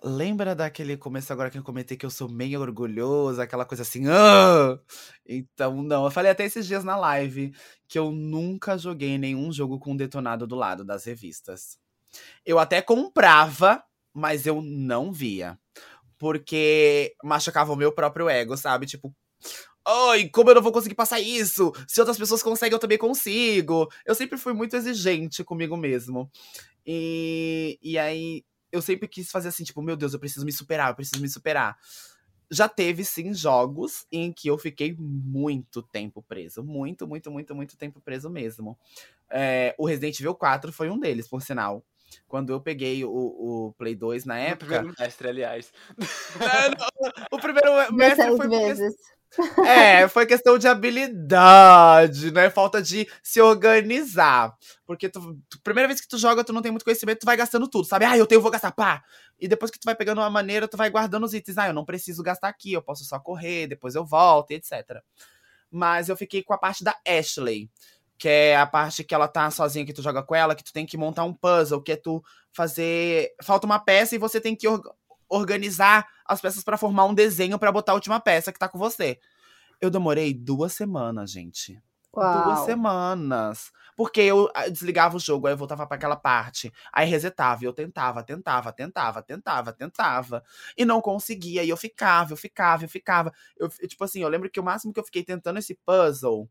Lembra 0.07 0.53
daquele 0.53 0.95
começo 0.95 1.33
agora 1.33 1.49
que 1.49 1.57
eu 1.57 1.63
comentei 1.63 1.97
que 1.97 2.05
eu 2.05 2.11
sou 2.11 2.29
meio 2.29 2.61
orgulhoso, 2.61 3.41
aquela 3.41 3.65
coisa 3.65 3.81
assim, 3.81 4.03
ah! 4.07 4.79
Então, 5.27 5.81
não, 5.81 6.05
eu 6.05 6.11
falei 6.11 6.31
até 6.31 6.45
esses 6.45 6.67
dias 6.67 6.83
na 6.83 6.95
live 6.95 7.51
que 7.87 7.97
eu 7.97 8.11
nunca 8.11 8.77
joguei 8.77 9.17
nenhum 9.17 9.51
jogo 9.51 9.79
com 9.79 9.95
detonado 9.97 10.45
do 10.45 10.55
lado 10.55 10.85
das 10.85 11.05
revistas. 11.05 11.79
Eu 12.45 12.59
até 12.59 12.83
comprava, 12.83 13.83
mas 14.13 14.45
eu 14.45 14.61
não 14.61 15.11
via. 15.11 15.57
Porque 16.19 17.15
machucava 17.23 17.73
o 17.73 17.75
meu 17.75 17.91
próprio 17.91 18.29
ego, 18.29 18.55
sabe? 18.55 18.85
Tipo, 18.85 19.11
ai, 19.87 20.29
como 20.29 20.51
eu 20.51 20.55
não 20.55 20.61
vou 20.61 20.71
conseguir 20.71 20.95
passar 20.95 21.19
isso? 21.19 21.73
Se 21.87 21.99
outras 21.99 22.17
pessoas 22.17 22.43
conseguem, 22.43 22.73
eu 22.75 22.79
também 22.79 22.97
consigo. 22.99 23.89
Eu 24.05 24.15
sempre 24.15 24.37
fui 24.37 24.53
muito 24.53 24.75
exigente 24.75 25.43
comigo 25.43 25.75
mesmo. 25.75 26.29
E, 26.85 27.79
e 27.81 27.97
aí, 27.97 28.43
eu 28.75 28.81
sempre 28.81 29.07
quis 29.07 29.31
fazer 29.31 29.49
assim, 29.49 29.63
tipo, 29.63 29.81
meu 29.81 29.95
Deus, 29.95 30.13
eu 30.13 30.19
preciso 30.19 30.45
me 30.45 30.51
superar, 30.51 30.89
eu 30.89 30.95
preciso 30.95 31.21
me 31.21 31.29
superar. 31.29 31.77
Já 32.51 32.69
teve, 32.69 33.03
sim, 33.03 33.33
jogos 33.33 34.05
em 34.11 34.31
que 34.31 34.47
eu 34.47 34.57
fiquei 34.57 34.95
muito 34.97 35.81
tempo 35.81 36.21
preso. 36.21 36.63
Muito, 36.63 37.07
muito, 37.07 37.31
muito, 37.31 37.55
muito 37.55 37.77
tempo 37.77 37.99
preso 38.01 38.29
mesmo. 38.29 38.77
É, 39.31 39.73
o 39.77 39.85
Resident 39.85 40.19
Evil 40.19 40.35
4 40.35 40.71
foi 40.71 40.89
um 40.89 40.99
deles, 40.99 41.27
por 41.27 41.41
sinal. 41.41 41.83
Quando 42.27 42.53
eu 42.53 42.61
peguei 42.61 43.03
o, 43.03 43.09
o 43.09 43.73
Play 43.77 43.95
2 43.95 44.25
na 44.25 44.38
época. 44.38 44.65
primeiro 44.77 44.95
mestre, 44.99 45.27
aliás. 45.27 45.73
É, 46.39 46.69
não, 46.69 47.11
o 47.31 47.39
primeiro 47.39 47.93
mestre 47.93 48.27
foi 48.27 48.38
porque 48.38 48.57
vezes. 48.57 48.95
É, 49.65 50.08
foi 50.08 50.26
questão 50.26 50.58
de 50.58 50.67
habilidade, 50.67 52.32
né? 52.32 52.50
Falta 52.50 52.82
de 52.82 53.08
se 53.24 53.41
organizar. 53.41 54.56
Porque 54.86 55.10
tu, 55.10 55.38
tu- 55.50 55.60
primeira 55.63 55.88
vez 55.88 56.00
que 56.02 56.08
tu 56.08 56.17
joga, 56.17 56.43
tu 56.43 56.54
não 56.54 56.62
tem 56.62 56.71
muito 56.71 56.84
conhecimento, 56.84 57.19
tu 57.19 57.26
vai 57.26 57.38
gastando 57.38 57.67
tudo, 57.67 57.86
sabe? 57.86 58.06
Ah, 58.06 58.17
eu 58.17 58.26
tenho, 58.28 58.41
vou 58.41 58.52
gastar, 58.52 58.71
pá! 58.71 59.04
E 59.39 59.48
depois 59.48 59.69
que 59.71 59.80
tu 59.80 59.86
vai 59.86 59.95
pegando 59.95 60.19
uma 60.21 60.30
maneira, 60.30 60.67
tu 60.67 60.78
vai 60.78 60.89
guardando 60.89 61.26
os 61.26 61.34
itens. 61.34 61.58
Ah, 61.58 61.67
eu 61.67 61.74
não 61.74 61.86
preciso 61.86 62.24
gastar 62.24 62.48
aqui, 62.48 62.74
eu 62.74 62.82
posso 62.82 63.04
só 63.06 63.19
correr, 63.19 63.67
depois 63.67 63.95
eu 63.95 64.06
volto, 64.06 64.52
etc. 64.52 65.04
Mas 65.71 66.10
eu 66.10 66.15
fiquei 66.15 66.43
com 66.43 66.54
a 66.54 66.58
parte 66.58 66.84
da 66.84 66.95
Ashley. 67.08 67.69
que 68.17 68.30
é 68.30 68.56
a 68.56 68.65
parte 68.65 69.04
que 69.04 69.13
ela 69.13 69.28
tá 69.28 69.52
sozinha, 69.52 69.86
que 69.86 69.91
tu 69.93 70.02
joga 70.02 70.24
com 70.24 70.34
ela, 70.34 70.56
que 70.56 70.63
tu 70.63 70.71
tem 70.71 70.86
que 70.86 70.98
montar 70.98 71.26
um 71.26 71.34
puzzle, 71.34 71.82
que 71.82 71.91
é 71.91 71.98
tu 71.98 72.24
fazer. 72.54 73.32
Falta 73.43 73.65
uma 73.65 73.80
peça 73.80 74.15
e 74.15 74.17
você 74.17 74.39
tem 74.39 74.56
que 74.56 74.67
organizar 75.36 76.08
as 76.26 76.41
peças 76.41 76.63
para 76.63 76.78
formar 76.78 77.06
um 77.06 77.13
desenho 77.13 77.60
para 77.60 77.71
botar 77.71 77.91
a 77.91 77.95
última 77.95 78.19
peça 78.19 78.52
que 78.52 78.60
tá 78.60 78.67
com 78.67 78.78
você. 78.78 79.19
Eu 79.80 79.89
demorei 79.89 80.34
duas 80.34 80.74
semanas, 80.74 81.32
gente. 81.32 81.82
Uau. 82.15 82.43
Duas 82.45 82.60
semanas. 82.60 83.71
Porque 83.95 84.21
eu 84.21 84.50
ah, 84.54 84.67
desligava 84.67 85.15
o 85.15 85.19
jogo, 85.19 85.48
aí 85.48 85.54
eu 85.54 85.58
voltava 85.58 85.86
para 85.86 85.95
aquela 85.95 86.15
parte. 86.15 86.71
Aí 86.91 87.08
resetava, 87.08 87.63
e 87.63 87.67
eu 87.67 87.74
tentava, 87.74 88.24
tentava, 88.24 88.71
tentava, 88.71 89.21
tentava, 89.21 89.74
tentava. 89.74 90.43
E 90.78 90.84
não 90.84 91.02
conseguia. 91.02 91.63
E 91.63 91.69
eu 91.69 91.78
ficava, 91.78 92.34
eu 92.34 92.38
ficava, 92.38 92.84
eu 92.84 92.89
ficava. 92.89 93.34
Eu, 93.58 93.69
tipo 93.69 94.04
assim, 94.04 94.21
eu 94.21 94.30
lembro 94.30 94.50
que 94.50 94.60
o 94.60 94.63
máximo 94.63 94.93
que 94.93 95.00
eu 95.00 95.04
fiquei 95.04 95.24
tentando 95.24 95.60
esse 95.60 95.76
puzzle 95.86 96.50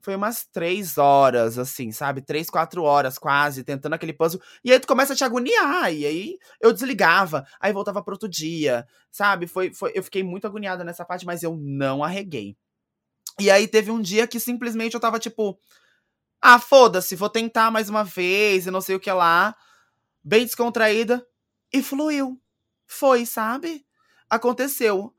foi 0.00 0.14
umas 0.14 0.46
três 0.46 0.96
horas, 0.96 1.58
assim, 1.58 1.90
sabe? 1.92 2.22
Três, 2.22 2.48
quatro 2.48 2.82
horas 2.82 3.18
quase, 3.18 3.64
tentando 3.64 3.94
aquele 3.94 4.12
puzzle. 4.12 4.40
E 4.64 4.72
aí 4.72 4.78
tu 4.78 4.86
começa 4.86 5.12
a 5.12 5.16
te 5.16 5.24
agoniar. 5.24 5.92
E 5.92 6.06
aí 6.06 6.38
eu 6.60 6.72
desligava, 6.72 7.44
aí 7.60 7.72
voltava 7.72 8.02
pro 8.02 8.14
outro 8.14 8.28
dia, 8.28 8.86
sabe? 9.10 9.46
Foi, 9.46 9.72
foi, 9.74 9.92
eu 9.94 10.02
fiquei 10.02 10.22
muito 10.22 10.46
agoniada 10.46 10.84
nessa 10.84 11.04
parte, 11.04 11.26
mas 11.26 11.42
eu 11.42 11.56
não 11.56 12.04
arreguei. 12.04 12.56
E 13.40 13.50
aí 13.50 13.68
teve 13.68 13.90
um 13.90 14.00
dia 14.00 14.26
que 14.26 14.40
simplesmente 14.40 14.94
eu 14.94 15.00
tava 15.00 15.18
tipo. 15.18 15.58
Ah, 16.40 16.58
foda-se, 16.60 17.16
vou 17.16 17.28
tentar 17.28 17.70
mais 17.70 17.88
uma 17.88 18.04
vez 18.04 18.66
e 18.66 18.70
não 18.70 18.80
sei 18.80 18.94
o 18.96 19.00
que 19.00 19.10
lá. 19.10 19.56
Bem 20.22 20.44
descontraída. 20.44 21.26
E 21.72 21.82
fluiu. 21.82 22.40
Foi, 22.86 23.26
sabe? 23.26 23.84
Aconteceu. 24.30 25.14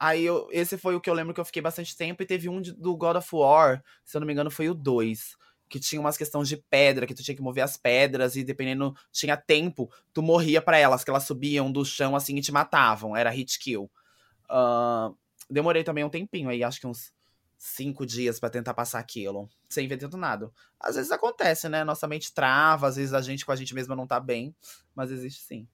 Aí 0.00 0.24
eu, 0.24 0.48
esse 0.50 0.78
foi 0.78 0.96
o 0.96 1.00
que 1.00 1.10
eu 1.10 1.14
lembro 1.14 1.34
que 1.34 1.40
eu 1.40 1.44
fiquei 1.44 1.60
bastante 1.60 1.94
tempo. 1.94 2.22
E 2.22 2.26
teve 2.26 2.48
um 2.48 2.58
de, 2.58 2.72
do 2.72 2.96
God 2.96 3.16
of 3.16 3.28
War, 3.32 3.84
se 4.02 4.16
eu 4.16 4.20
não 4.20 4.26
me 4.26 4.32
engano, 4.32 4.50
foi 4.50 4.70
o 4.70 4.74
2. 4.74 5.36
Que 5.68 5.78
tinha 5.78 6.00
umas 6.00 6.16
questões 6.16 6.48
de 6.48 6.56
pedra, 6.56 7.06
que 7.06 7.14
tu 7.14 7.22
tinha 7.22 7.36
que 7.36 7.42
mover 7.42 7.62
as 7.62 7.76
pedras, 7.76 8.34
e 8.34 8.42
dependendo, 8.42 8.96
tinha 9.12 9.36
tempo, 9.36 9.92
tu 10.14 10.22
morria 10.22 10.62
para 10.62 10.78
elas, 10.78 11.04
que 11.04 11.10
elas 11.10 11.24
subiam 11.24 11.70
do 11.70 11.84
chão 11.84 12.16
assim 12.16 12.34
e 12.36 12.40
te 12.40 12.50
matavam. 12.50 13.14
Era 13.14 13.28
hit 13.28 13.58
kill. 13.58 13.90
Uh, 14.46 15.14
demorei 15.50 15.84
também 15.84 16.02
um 16.02 16.08
tempinho 16.08 16.48
aí, 16.48 16.64
acho 16.64 16.80
que 16.80 16.86
uns 16.86 17.12
cinco 17.58 18.06
dias 18.06 18.40
para 18.40 18.48
tentar 18.48 18.72
passar 18.72 18.98
aquilo, 18.98 19.48
sem 19.68 19.86
ver 19.86 19.98
tendo 19.98 20.16
nada. 20.16 20.50
Às 20.80 20.96
vezes 20.96 21.12
acontece, 21.12 21.68
né? 21.68 21.84
Nossa 21.84 22.08
mente 22.08 22.32
trava, 22.32 22.88
às 22.88 22.96
vezes 22.96 23.12
a 23.12 23.20
gente 23.20 23.44
com 23.44 23.52
a 23.52 23.56
gente 23.56 23.74
mesma 23.74 23.94
não 23.94 24.06
tá 24.06 24.18
bem, 24.18 24.56
mas 24.94 25.10
existe 25.10 25.42
sim. 25.42 25.68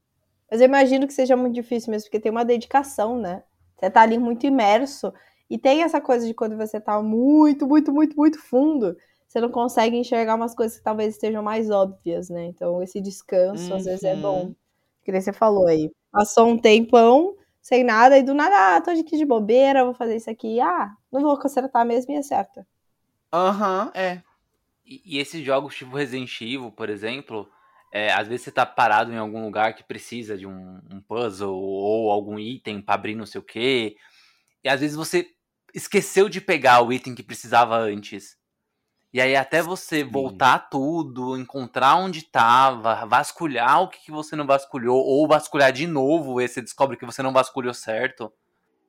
Mas 0.51 0.61
eu 0.61 0.67
imagino 0.67 1.07
que 1.07 1.13
seja 1.13 1.37
muito 1.37 1.55
difícil 1.55 1.93
mesmo, 1.93 2.07
porque 2.07 2.19
tem 2.19 2.33
uma 2.33 2.45
dedicação, 2.45 3.17
né? 3.17 3.45
Você 3.77 3.91
tá 3.91 4.03
ali 4.03 4.19
muito 4.19 4.47
imerso. 4.47 5.13
E 5.49 5.59
tem 5.59 5.83
essa 5.83 6.01
coisa 6.01 6.27
de 6.27 6.35
quando 6.35 6.57
você 6.57 6.81
tá 6.81 7.01
muito, 7.03 7.67
muito, 7.67 7.93
muito, 7.93 8.17
muito 8.17 8.41
fundo, 8.41 8.97
você 9.27 9.41
não 9.41 9.51
consegue 9.51 9.97
enxergar 9.97 10.35
umas 10.35 10.55
coisas 10.55 10.79
que 10.79 10.85
talvez 10.85 11.15
estejam 11.15 11.43
mais 11.43 11.71
óbvias, 11.71 12.29
né? 12.31 12.47
Então, 12.47 12.83
esse 12.83 13.01
descanso 13.01 13.71
uhum. 13.71 13.77
às 13.77 13.85
vezes 13.85 14.05
é 14.05 14.17
bom. 14.17 14.55
Que 15.05 15.13
nem 15.13 15.21
você 15.21 15.33
falou 15.33 15.67
aí. 15.67 15.91
Passou 16.11 16.49
um 16.49 16.59
tempão 16.59 17.37
sem 17.61 17.83
nada, 17.83 18.17
e 18.17 18.23
do 18.23 18.33
nada, 18.33 18.77
ah, 18.77 18.81
tô 18.81 18.91
aqui 18.91 19.17
de 19.17 19.25
bobeira, 19.25 19.85
vou 19.85 19.93
fazer 19.93 20.17
isso 20.17 20.31
aqui. 20.31 20.61
Ah, 20.61 20.93
não 21.13 21.21
vou 21.21 21.37
consertar 21.37 21.85
mesmo 21.85 22.13
e 22.13 22.17
acerta. 22.17 22.67
Aham, 23.33 23.87
uhum, 23.87 23.91
é. 24.01 24.23
E, 24.85 25.03
e, 25.05 25.19
esses 25.19 25.45
jogos 25.45 25.75
tipo 25.75 25.97
Resident 25.97 26.41
Evil, 26.41 26.71
por 26.71 26.89
exemplo, 26.89 27.51
é, 27.97 28.13
às 28.13 28.29
vezes 28.29 28.45
você 28.45 28.53
tá 28.53 28.67
parado 28.67 29.11
em 29.11 29.17
algum 29.17 29.43
lugar 29.43 29.75
que 29.75 29.83
precisa 29.83 30.37
de 30.37 30.47
um, 30.47 30.81
um 30.93 31.01
puzzle 31.01 31.57
ou 31.57 32.11
algum 32.11 32.39
item 32.39 32.83
pra 32.83 32.95
abrir 32.95 33.15
não 33.15 33.25
sei 33.25 33.41
o 33.41 33.45
quê. 33.45 33.97
E 34.63 34.69
às 34.69 34.81
vezes 34.81 34.95
você 34.95 35.27
esqueceu 35.75 36.29
de 36.29 36.39
pegar 36.39 36.83
o 36.83 36.93
item 36.93 37.15
que 37.15 37.23
precisava 37.23 37.79
antes. 37.79 38.37
E 39.15 39.21
aí 39.21 39.35
até 39.35 39.63
você 39.63 40.05
Sim. 40.05 40.11
voltar 40.11 40.69
tudo, 40.69 41.39
encontrar 41.39 41.97
onde 41.97 42.23
tava, 42.23 43.07
vasculhar 43.07 43.81
o 43.81 43.89
que, 43.89 44.05
que 44.05 44.11
você 44.11 44.37
não 44.37 44.47
vasculhou, 44.47 45.03
ou 45.03 45.27
vasculhar 45.27 45.73
de 45.73 45.87
novo 45.87 46.39
e 46.39 46.47
você 46.47 46.61
descobre 46.61 46.99
que 46.99 47.07
você 47.07 47.23
não 47.23 47.33
vasculhou 47.33 47.73
certo. 47.73 48.31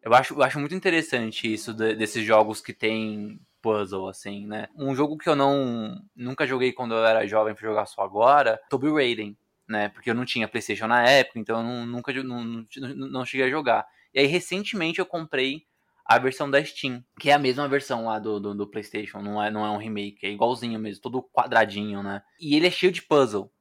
Eu 0.04 0.14
acho, 0.14 0.34
eu 0.34 0.44
acho 0.44 0.60
muito 0.60 0.76
interessante 0.76 1.54
isso 1.54 1.74
de, 1.74 1.96
desses 1.96 2.26
jogos 2.26 2.60
que 2.60 2.74
tem 2.74 3.40
puzzle, 3.68 4.08
assim, 4.08 4.48
né? 4.48 4.70
Um 4.74 4.96
jogo 4.96 5.18
que 5.18 5.28
eu 5.28 5.36
não 5.36 6.02
nunca 6.16 6.48
joguei 6.48 6.72
quando 6.72 6.94
eu 6.94 7.06
era 7.06 7.28
jovem, 7.28 7.54
fui 7.54 7.68
jogar 7.68 7.86
só 7.86 8.02
agora, 8.02 8.58
Tomb 8.70 8.90
Raider, 8.94 9.34
né? 9.68 9.90
Porque 9.90 10.10
eu 10.10 10.16
não 10.16 10.24
tinha 10.24 10.48
Playstation 10.48 10.88
na 10.88 11.04
época, 11.04 11.38
então 11.38 11.58
eu 11.58 11.64
não, 11.64 11.86
nunca 11.86 12.14
não, 12.24 12.44
não, 12.44 13.08
não 13.10 13.26
cheguei 13.26 13.48
a 13.48 13.50
jogar. 13.50 13.86
E 14.14 14.20
aí, 14.20 14.26
recentemente, 14.26 15.00
eu 15.00 15.06
comprei 15.06 15.64
a 16.06 16.18
versão 16.18 16.50
da 16.50 16.64
Steam, 16.64 17.04
que 17.20 17.30
é 17.30 17.34
a 17.34 17.40
mesma 17.40 17.68
versão 17.68 18.06
lá 18.06 18.18
do, 18.18 18.40
do, 18.40 18.56
do, 18.56 18.68
PlayStation, 18.68 19.22
não 19.22 19.44
é, 19.44 19.52
não 19.52 19.66
é 19.66 19.70
um 19.70 19.78
remake, 19.78 20.26
é 20.26 20.32
igualzinho 20.32 20.80
mesmo, 20.80 21.02
todo 21.02 21.22
quadradinho, 21.22 22.02
né? 22.02 22.22
E 22.40 22.56
ele 22.56 22.68
é 22.68 22.72
cheio 22.72 22.94
de 22.94 23.02
puzzle. 23.02 23.52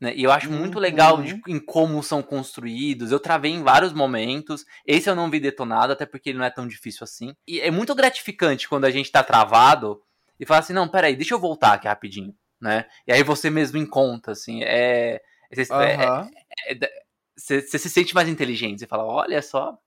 Né? 0.00 0.12
E 0.14 0.24
eu 0.24 0.30
acho 0.30 0.50
uhum. 0.50 0.58
muito 0.58 0.78
legal 0.78 1.22
de, 1.22 1.40
em 1.48 1.58
como 1.58 2.02
são 2.02 2.22
construídos. 2.22 3.10
Eu 3.10 3.20
travei 3.20 3.52
em 3.52 3.62
vários 3.62 3.92
momentos. 3.92 4.64
Esse 4.86 5.08
eu 5.08 5.14
não 5.14 5.30
vi 5.30 5.40
detonado, 5.40 5.92
até 5.92 6.04
porque 6.04 6.30
ele 6.30 6.38
não 6.38 6.44
é 6.44 6.50
tão 6.50 6.66
difícil 6.66 7.04
assim. 7.04 7.34
E 7.46 7.60
é 7.60 7.70
muito 7.70 7.94
gratificante 7.94 8.68
quando 8.68 8.84
a 8.84 8.90
gente 8.90 9.10
tá 9.10 9.22
travado 9.22 10.02
e 10.38 10.44
fala 10.44 10.60
assim: 10.60 10.72
não, 10.72 10.88
peraí, 10.88 11.16
deixa 11.16 11.34
eu 11.34 11.38
voltar 11.38 11.74
aqui 11.74 11.88
rapidinho. 11.88 12.34
Né? 12.60 12.86
E 13.06 13.12
aí 13.12 13.22
você 13.22 13.50
mesmo 13.50 13.78
encontra, 13.78 14.32
assim, 14.32 14.62
é. 14.62 15.20
Você 15.52 15.72
uhum. 15.72 15.80
é, 15.80 16.28
é, 16.68 16.74
é, 16.84 16.90
se 17.36 17.78
sente 17.78 18.14
mais 18.14 18.28
inteligente. 18.28 18.80
Você 18.80 18.86
fala, 18.86 19.04
olha 19.04 19.40
só, 19.40 19.78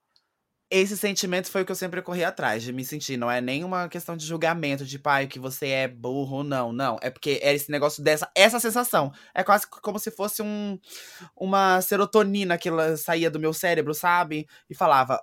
esse 0.71 0.95
sentimento 0.95 1.49
foi 1.49 1.63
o 1.63 1.65
que 1.65 1.71
eu 1.71 1.75
sempre 1.75 2.01
corri 2.01 2.23
atrás, 2.23 2.62
de 2.62 2.71
me 2.71 2.86
sentir. 2.86 3.17
Não 3.17 3.29
é 3.29 3.41
nenhuma 3.41 3.89
questão 3.89 4.15
de 4.15 4.25
julgamento, 4.25 4.86
de 4.86 4.99
pai, 4.99 5.25
que 5.27 5.39
você 5.39 5.67
é 5.67 5.88
burro 5.88 6.38
ou 6.38 6.43
não. 6.43 6.71
Não. 6.71 6.97
É 7.01 7.10
porque 7.10 7.39
é 7.41 7.53
esse 7.53 7.71
negócio 7.71 8.03
dessa. 8.03 8.29
Essa 8.36 8.60
sensação. 8.60 9.12
É 9.34 9.43
quase 9.43 9.67
como 9.67 9.97
se 9.97 10.12
fosse 10.12 10.41
um, 10.43 10.77
uma 11.36 11.82
serotonina 11.82 12.58
que 12.58 12.69
saía 12.97 13.32
do 13.32 13.39
meu 13.39 13.53
cérebro, 13.53 13.93
sabe? 13.93 14.47
E 14.69 14.75
falava. 14.75 15.19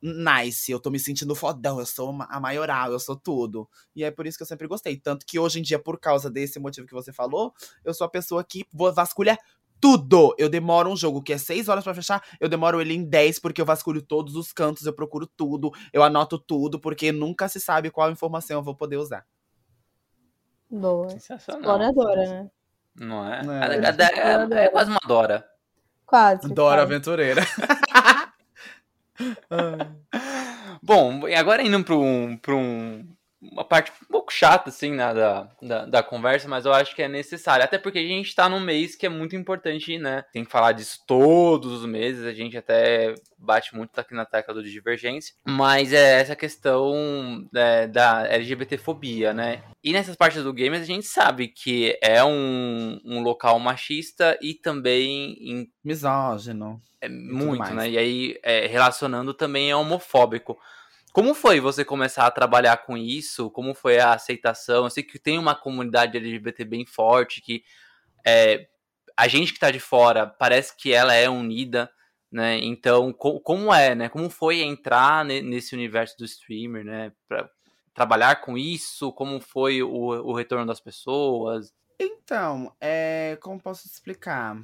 Nice, 0.00 0.70
eu 0.70 0.78
tô 0.78 0.90
me 0.90 0.98
sentindo 1.00 1.34
fodão, 1.34 1.80
eu 1.80 1.86
sou 1.86 2.16
a 2.30 2.38
maioral, 2.38 2.92
eu 2.92 3.00
sou 3.00 3.16
tudo. 3.16 3.68
E 3.96 4.04
é 4.04 4.12
por 4.12 4.28
isso 4.28 4.38
que 4.38 4.42
eu 4.42 4.46
sempre 4.46 4.68
gostei. 4.68 4.96
Tanto 4.96 5.26
que 5.26 5.40
hoje 5.40 5.58
em 5.58 5.62
dia, 5.62 5.76
por 5.76 5.98
causa 5.98 6.30
desse 6.30 6.60
motivo 6.60 6.86
que 6.86 6.94
você 6.94 7.12
falou, 7.12 7.52
eu 7.84 7.92
sou 7.92 8.04
a 8.04 8.08
pessoa 8.08 8.44
que 8.44 8.64
vou 8.72 8.94
vasculhar 8.94 9.36
tudo. 9.80 10.34
Eu 10.38 10.48
demoro 10.48 10.90
um 10.90 10.96
jogo 10.96 11.22
que 11.22 11.32
é 11.32 11.38
6 11.38 11.68
horas 11.68 11.84
para 11.84 11.94
fechar, 11.94 12.22
eu 12.40 12.48
demoro 12.48 12.80
ele 12.80 12.94
em 12.94 13.04
10 13.04 13.38
porque 13.38 13.60
eu 13.60 13.66
vasculho 13.66 14.02
todos 14.02 14.36
os 14.36 14.52
cantos, 14.52 14.86
eu 14.86 14.92
procuro 14.92 15.26
tudo, 15.26 15.70
eu 15.92 16.02
anoto 16.02 16.38
tudo, 16.38 16.78
porque 16.78 17.12
nunca 17.12 17.48
se 17.48 17.60
sabe 17.60 17.90
qual 17.90 18.10
informação 18.10 18.58
eu 18.58 18.62
vou 18.62 18.74
poder 18.74 18.96
usar. 18.96 19.24
Boa. 20.70 21.08
Exploradora, 21.08 22.28
né? 22.28 22.50
Não 22.94 23.26
é? 23.26 23.40
É, 23.40 24.60
é? 24.60 24.64
é, 24.64 24.68
quase 24.68 24.90
uma 24.90 25.00
Dora. 25.06 25.46
Quase. 26.04 26.52
Dora 26.52 26.80
quase. 26.80 26.82
aventureira. 26.82 27.42
Bom, 30.82 31.22
agora 31.36 31.62
indo 31.62 31.82
para 31.84 31.96
um, 31.96 32.36
pra 32.36 32.54
um 32.54 33.08
uma 33.40 33.64
parte 33.64 33.92
um 34.02 34.06
pouco 34.06 34.32
chata, 34.32 34.68
assim, 34.68 34.92
né, 34.92 35.14
da, 35.14 35.48
da, 35.62 35.86
da, 35.86 36.02
conversa, 36.02 36.48
mas 36.48 36.66
eu 36.66 36.72
acho 36.72 36.94
que 36.94 37.02
é 37.02 37.08
necessário. 37.08 37.64
Até 37.64 37.78
porque 37.78 37.98
a 37.98 38.02
gente 38.02 38.34
tá 38.34 38.48
num 38.48 38.60
mês 38.60 38.96
que 38.96 39.06
é 39.06 39.08
muito 39.08 39.36
importante, 39.36 39.96
né? 39.96 40.24
Tem 40.32 40.44
que 40.44 40.50
falar 40.50 40.72
disso 40.72 41.00
todos 41.06 41.72
os 41.72 41.86
meses, 41.86 42.24
a 42.24 42.32
gente 42.32 42.56
até 42.56 43.14
bate 43.38 43.74
muito 43.74 43.96
aqui 43.98 44.14
na 44.14 44.24
tecla 44.24 44.54
do 44.54 44.62
Divergência. 44.62 45.34
Mas 45.46 45.92
é 45.92 46.20
essa 46.20 46.34
questão 46.34 47.48
é, 47.54 47.86
da 47.86 48.26
LGBTfobia, 48.26 49.32
né? 49.32 49.62
E 49.82 49.92
nessas 49.92 50.16
partes 50.16 50.42
do 50.42 50.52
game 50.52 50.76
a 50.76 50.82
gente 50.82 51.06
sabe 51.06 51.48
que 51.48 51.96
é 52.02 52.22
um, 52.24 53.00
um 53.04 53.20
local 53.22 53.58
machista 53.60 54.36
e 54.42 54.54
também... 54.54 55.36
Em... 55.40 55.70
Misógino. 55.84 56.82
É 57.00 57.08
muito, 57.08 57.72
né? 57.74 57.88
E 57.88 57.96
aí, 57.96 58.38
é, 58.42 58.66
relacionando 58.66 59.32
também 59.32 59.70
é 59.70 59.76
homofóbico. 59.76 60.58
Como 61.12 61.34
foi 61.34 61.58
você 61.60 61.84
começar 61.84 62.26
a 62.26 62.30
trabalhar 62.30 62.78
com 62.78 62.96
isso? 62.96 63.50
Como 63.50 63.74
foi 63.74 63.98
a 63.98 64.12
aceitação? 64.12 64.84
Eu 64.84 64.90
sei 64.90 65.02
que 65.02 65.18
tem 65.18 65.38
uma 65.38 65.54
comunidade 65.54 66.16
LGBT 66.16 66.64
bem 66.64 66.86
forte, 66.86 67.40
que 67.40 67.64
é, 68.26 68.68
a 69.16 69.26
gente 69.26 69.52
que 69.52 69.56
está 69.56 69.70
de 69.70 69.80
fora 69.80 70.26
parece 70.26 70.76
que 70.76 70.92
ela 70.92 71.14
é 71.14 71.28
unida, 71.28 71.90
né? 72.30 72.58
Então, 72.58 73.12
co 73.12 73.40
como 73.40 73.72
é, 73.72 73.94
né? 73.94 74.08
Como 74.08 74.28
foi 74.28 74.60
entrar 74.60 75.24
nesse 75.24 75.74
universo 75.74 76.16
do 76.18 76.24
streamer, 76.24 76.84
né? 76.84 77.12
Pra 77.26 77.48
trabalhar 77.94 78.36
com 78.42 78.56
isso? 78.56 79.12
Como 79.12 79.40
foi 79.40 79.82
o, 79.82 79.90
o 79.90 80.32
retorno 80.34 80.66
das 80.66 80.80
pessoas? 80.80 81.72
Então, 81.98 82.72
é, 82.80 83.36
como 83.40 83.60
posso 83.60 83.88
explicar? 83.88 84.56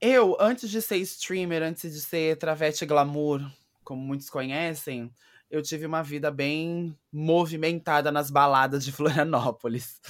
Eu, 0.00 0.36
antes 0.40 0.68
de 0.68 0.82
ser 0.82 0.96
streamer, 0.96 1.62
antes 1.62 1.92
de 1.92 2.00
ser 2.00 2.36
travesti 2.36 2.84
glamour, 2.84 3.40
como 3.84 4.02
muitos 4.02 4.28
conhecem, 4.28 5.14
eu 5.54 5.62
tive 5.62 5.86
uma 5.86 6.02
vida 6.02 6.32
bem 6.32 6.98
movimentada 7.12 8.10
nas 8.10 8.28
baladas 8.28 8.84
de 8.84 8.90
Florianópolis. 8.92 10.00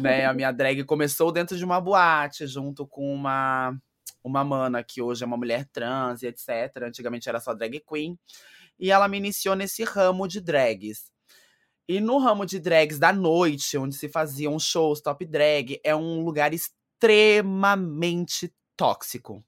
né? 0.00 0.24
A 0.24 0.32
minha 0.32 0.50
drag 0.50 0.82
começou 0.84 1.30
dentro 1.30 1.58
de 1.58 1.64
uma 1.64 1.78
boate, 1.78 2.46
junto 2.46 2.86
com 2.86 3.12
uma, 3.12 3.78
uma 4.24 4.42
mana 4.42 4.82
que 4.82 5.02
hoje 5.02 5.22
é 5.22 5.26
uma 5.26 5.36
mulher 5.36 5.68
trans 5.70 6.22
e 6.22 6.26
etc. 6.28 6.48
Antigamente 6.84 7.28
era 7.28 7.38
só 7.38 7.52
drag 7.52 7.80
queen. 7.86 8.18
E 8.80 8.90
ela 8.90 9.06
me 9.08 9.18
iniciou 9.18 9.54
nesse 9.54 9.84
ramo 9.84 10.26
de 10.26 10.40
drags. 10.40 11.12
E 11.86 12.00
no 12.00 12.16
ramo 12.18 12.46
de 12.46 12.58
drags 12.58 12.98
da 12.98 13.12
noite, 13.12 13.76
onde 13.76 13.94
se 13.94 14.08
faziam 14.08 14.58
shows 14.58 15.02
top 15.02 15.22
drag, 15.26 15.78
é 15.84 15.94
um 15.94 16.24
lugar 16.24 16.54
extremamente 16.54 18.50
tóxico, 18.74 19.44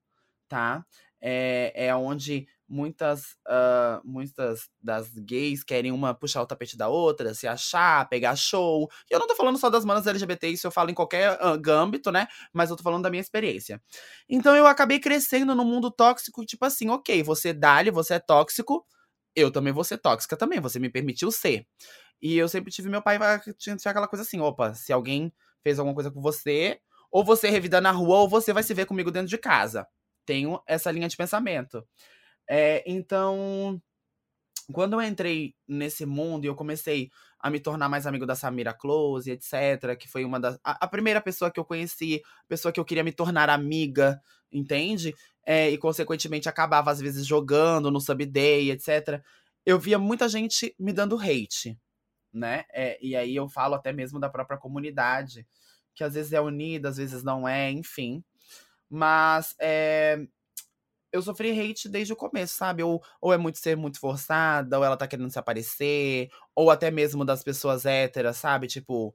tá? 0.48 0.84
É, 1.18 1.86
é 1.86 1.94
onde 1.94 2.46
muitas, 2.70 3.32
uh, 3.48 4.00
muitas 4.04 4.70
das 4.80 5.10
gays 5.18 5.64
querem 5.64 5.90
uma 5.90 6.14
puxar 6.14 6.40
o 6.40 6.46
tapete 6.46 6.76
da 6.76 6.88
outra, 6.88 7.34
se 7.34 7.48
achar, 7.48 8.08
pegar 8.08 8.36
show. 8.36 8.88
E 9.10 9.14
eu 9.14 9.18
não 9.18 9.26
tô 9.26 9.34
falando 9.34 9.58
só 9.58 9.68
das 9.68 9.84
manas 9.84 10.06
LGBT, 10.06 10.48
isso 10.48 10.66
eu 10.68 10.70
falo 10.70 10.90
em 10.90 10.94
qualquer 10.94 11.32
uh, 11.44 11.60
gâmbito, 11.60 12.12
né? 12.12 12.28
Mas 12.52 12.70
eu 12.70 12.76
tô 12.76 12.82
falando 12.84 13.02
da 13.02 13.10
minha 13.10 13.20
experiência. 13.20 13.82
Então 14.28 14.54
eu 14.56 14.66
acabei 14.66 15.00
crescendo 15.00 15.54
num 15.54 15.64
mundo 15.64 15.90
tóxico, 15.90 16.46
tipo 16.46 16.64
assim, 16.64 16.88
ok, 16.88 17.22
você 17.24 17.52
dá-lhe, 17.52 17.90
você 17.90 18.14
é 18.14 18.18
tóxico, 18.20 18.86
eu 19.34 19.50
também 19.50 19.72
vou 19.72 19.84
ser 19.84 19.98
tóxica 19.98 20.36
também, 20.36 20.60
você 20.60 20.78
me 20.78 20.88
permitiu 20.88 21.32
ser. 21.32 21.66
E 22.22 22.36
eu 22.38 22.48
sempre 22.48 22.70
tive 22.70 22.88
meu 22.88 23.02
pai, 23.02 23.18
tinha, 23.58 23.76
aquela 23.84 24.06
coisa 24.06 24.22
assim, 24.22 24.40
opa, 24.40 24.74
se 24.74 24.92
alguém 24.92 25.32
fez 25.62 25.78
alguma 25.78 25.94
coisa 25.94 26.10
com 26.10 26.20
você, 26.20 26.78
ou 27.10 27.24
você 27.24 27.50
revida 27.50 27.80
na 27.80 27.90
rua, 27.90 28.18
ou 28.18 28.28
você 28.28 28.52
vai 28.52 28.62
se 28.62 28.72
ver 28.74 28.86
comigo 28.86 29.10
dentro 29.10 29.28
de 29.28 29.38
casa. 29.38 29.86
Tenho 30.24 30.62
essa 30.66 30.90
linha 30.92 31.08
de 31.08 31.16
pensamento. 31.16 31.84
É, 32.52 32.82
então, 32.86 33.80
quando 34.72 34.94
eu 34.94 35.02
entrei 35.02 35.54
nesse 35.68 36.04
mundo 36.04 36.44
e 36.44 36.48
eu 36.48 36.54
comecei 36.56 37.10
a 37.38 37.50
me 37.50 37.60
tornar 37.60 37.88
mais 37.88 38.06
amigo 38.06 38.26
da 38.26 38.34
Samira 38.34 38.74
Close, 38.74 39.30
etc., 39.30 39.96
que 39.98 40.08
foi 40.08 40.24
uma 40.24 40.40
das. 40.40 40.58
A, 40.64 40.84
a 40.84 40.88
primeira 40.88 41.20
pessoa 41.20 41.50
que 41.50 41.60
eu 41.60 41.64
conheci, 41.64 42.22
pessoa 42.48 42.72
que 42.72 42.80
eu 42.80 42.84
queria 42.84 43.04
me 43.04 43.12
tornar 43.12 43.48
amiga, 43.50 44.20
entende? 44.52 45.14
É, 45.46 45.70
e, 45.70 45.78
consequentemente, 45.78 46.48
acabava, 46.48 46.90
às 46.90 47.00
vezes, 47.00 47.26
jogando 47.26 47.90
no 47.90 48.00
Subday, 48.00 48.70
etc. 48.70 49.22
Eu 49.64 49.78
via 49.78 49.98
muita 49.98 50.28
gente 50.28 50.74
me 50.78 50.92
dando 50.92 51.18
hate 51.18 51.78
né? 52.32 52.64
É, 52.72 52.98
e 53.02 53.16
aí 53.16 53.34
eu 53.34 53.48
falo 53.48 53.74
até 53.74 53.92
mesmo 53.92 54.20
da 54.20 54.28
própria 54.28 54.58
comunidade, 54.58 55.46
que 55.94 56.04
às 56.04 56.14
vezes 56.14 56.32
é 56.32 56.40
unida, 56.40 56.88
às 56.88 56.96
vezes 56.96 57.22
não 57.22 57.46
é, 57.48 57.70
enfim. 57.70 58.24
Mas 58.88 59.54
é, 59.60 60.26
eu 61.12 61.22
sofri 61.22 61.50
hate 61.58 61.88
desde 61.88 62.12
o 62.12 62.16
começo, 62.16 62.54
sabe? 62.54 62.82
Ou, 62.82 63.02
ou 63.20 63.32
é 63.32 63.38
muito 63.38 63.58
ser 63.58 63.76
muito 63.76 63.98
forçada, 64.00 64.78
ou 64.78 64.84
ela 64.84 64.96
tá 64.96 65.06
querendo 65.06 65.30
se 65.30 65.38
aparecer, 65.38 66.28
ou 66.54 66.70
até 66.70 66.90
mesmo 66.90 67.24
das 67.24 67.42
pessoas 67.42 67.84
héteras, 67.86 68.36
sabe? 68.36 68.66
Tipo, 68.66 69.14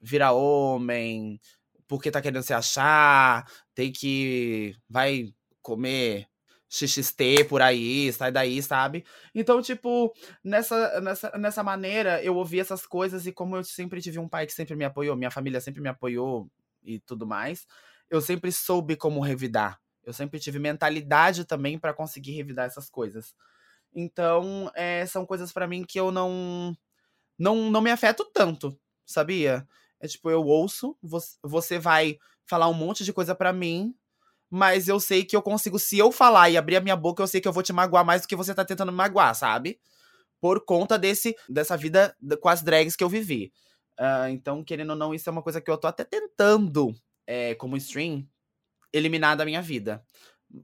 virar 0.00 0.32
homem, 0.32 1.40
porque 1.88 2.10
tá 2.10 2.20
querendo 2.22 2.42
se 2.42 2.54
achar, 2.54 3.44
tem 3.74 3.92
que. 3.92 4.74
vai 4.88 5.32
comer 5.62 6.28
XXT 6.68 7.44
por 7.48 7.62
aí, 7.62 8.12
sai 8.12 8.30
daí, 8.32 8.62
sabe? 8.62 9.04
Então, 9.34 9.62
tipo, 9.62 10.12
nessa, 10.44 11.00
nessa, 11.00 11.30
nessa 11.38 11.62
maneira, 11.62 12.22
eu 12.22 12.36
ouvi 12.36 12.60
essas 12.60 12.86
coisas 12.86 13.26
e 13.26 13.32
como 13.32 13.56
eu 13.56 13.64
sempre 13.64 14.00
tive 14.00 14.18
um 14.18 14.28
pai 14.28 14.46
que 14.46 14.52
sempre 14.52 14.76
me 14.76 14.84
apoiou, 14.84 15.16
minha 15.16 15.30
família 15.30 15.60
sempre 15.60 15.80
me 15.80 15.88
apoiou 15.88 16.50
e 16.84 17.00
tudo 17.00 17.26
mais, 17.26 17.66
eu 18.10 18.20
sempre 18.20 18.52
soube 18.52 18.96
como 18.96 19.20
revidar. 19.20 19.78
Eu 20.06 20.12
sempre 20.12 20.38
tive 20.38 20.58
mentalidade 20.60 21.44
também 21.44 21.78
para 21.78 21.92
conseguir 21.92 22.32
revidar 22.32 22.64
essas 22.64 22.88
coisas. 22.88 23.34
Então, 23.92 24.70
é, 24.74 25.04
são 25.06 25.26
coisas 25.26 25.52
para 25.52 25.66
mim 25.66 25.84
que 25.84 25.98
eu 25.98 26.12
não, 26.12 26.76
não 27.38 27.70
não 27.70 27.80
me 27.80 27.90
afeto 27.90 28.24
tanto, 28.32 28.78
sabia? 29.04 29.66
É 30.00 30.06
tipo, 30.06 30.30
eu 30.30 30.44
ouço, 30.44 30.96
você 31.42 31.78
vai 31.78 32.18
falar 32.44 32.68
um 32.68 32.74
monte 32.74 33.04
de 33.04 33.12
coisa 33.12 33.34
para 33.34 33.52
mim, 33.52 33.94
mas 34.50 34.88
eu 34.88 35.00
sei 35.00 35.24
que 35.24 35.34
eu 35.34 35.42
consigo, 35.42 35.78
se 35.78 35.98
eu 35.98 36.12
falar 36.12 36.50
e 36.50 36.56
abrir 36.56 36.76
a 36.76 36.80
minha 36.80 36.96
boca, 36.96 37.22
eu 37.22 37.26
sei 37.26 37.40
que 37.40 37.48
eu 37.48 37.52
vou 37.52 37.62
te 37.62 37.72
magoar 37.72 38.04
mais 38.04 38.22
do 38.22 38.28
que 38.28 38.36
você 38.36 38.54
tá 38.54 38.64
tentando 38.64 38.92
me 38.92 38.98
magoar, 38.98 39.34
sabe? 39.34 39.80
Por 40.40 40.64
conta 40.64 40.98
desse, 40.98 41.34
dessa 41.48 41.76
vida 41.76 42.16
com 42.40 42.48
as 42.48 42.62
drags 42.62 42.94
que 42.94 43.02
eu 43.02 43.08
vivi. 43.08 43.52
Uh, 43.98 44.28
então, 44.28 44.62
querendo 44.62 44.90
ou 44.90 44.96
não, 44.96 45.14
isso 45.14 45.28
é 45.28 45.32
uma 45.32 45.42
coisa 45.42 45.60
que 45.60 45.70
eu 45.70 45.78
tô 45.78 45.86
até 45.88 46.04
tentando, 46.04 46.94
é, 47.26 47.54
como 47.54 47.76
stream, 47.76 48.26
eliminar 48.92 49.36
da 49.36 49.44
minha 49.44 49.62
vida. 49.62 50.04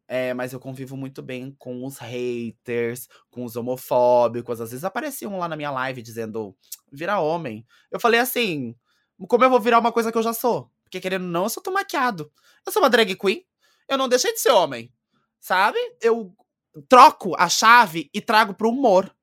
É, 0.07 0.33
mas 0.33 0.53
eu 0.53 0.61
convivo 0.61 0.97
muito 0.97 1.20
bem 1.20 1.55
com 1.59 1.85
os 1.85 1.99
haters, 1.99 3.09
com 3.31 3.45
os 3.45 3.57
homofóbicos. 3.57 4.61
Às 4.61 4.70
vezes 4.70 4.85
apareciam 4.85 5.39
lá 5.39 5.49
na 5.49 5.57
minha 5.57 5.70
live 5.70 6.03
dizendo, 6.03 6.57
vira 6.91 7.20
homem. 7.20 7.66
Eu 7.91 7.99
falei 7.99 8.20
assim, 8.20 8.75
como 9.29 9.45
eu 9.45 9.51
vou 9.51 9.61
virar 9.61 9.79
uma 9.79 9.93
coisa 9.93 10.12
que 10.12 10.18
eu 10.18 10.23
já 10.23 10.33
sou? 10.33 10.70
Porque 10.85 11.01
querendo 11.01 11.25
ou 11.25 11.31
não, 11.31 11.45
eu 11.45 11.49
só 11.49 11.61
tô 11.61 11.70
maquiado. 11.70 12.31
Eu 12.64 12.73
sou 12.73 12.83
uma 12.83 12.91
drag 12.91 13.14
queen 13.16 13.45
eu 13.89 13.99
não 13.99 14.09
deixei 14.09 14.33
de 14.33 14.41
ser 14.41 14.51
homem. 14.51 14.93
Sabe? 15.41 15.79
Eu 16.01 16.35
troco 16.89 17.35
a 17.37 17.49
chave 17.49 18.09
e 18.14 18.20
trago 18.20 18.55
pro 18.55 18.70
humor. 18.70 19.14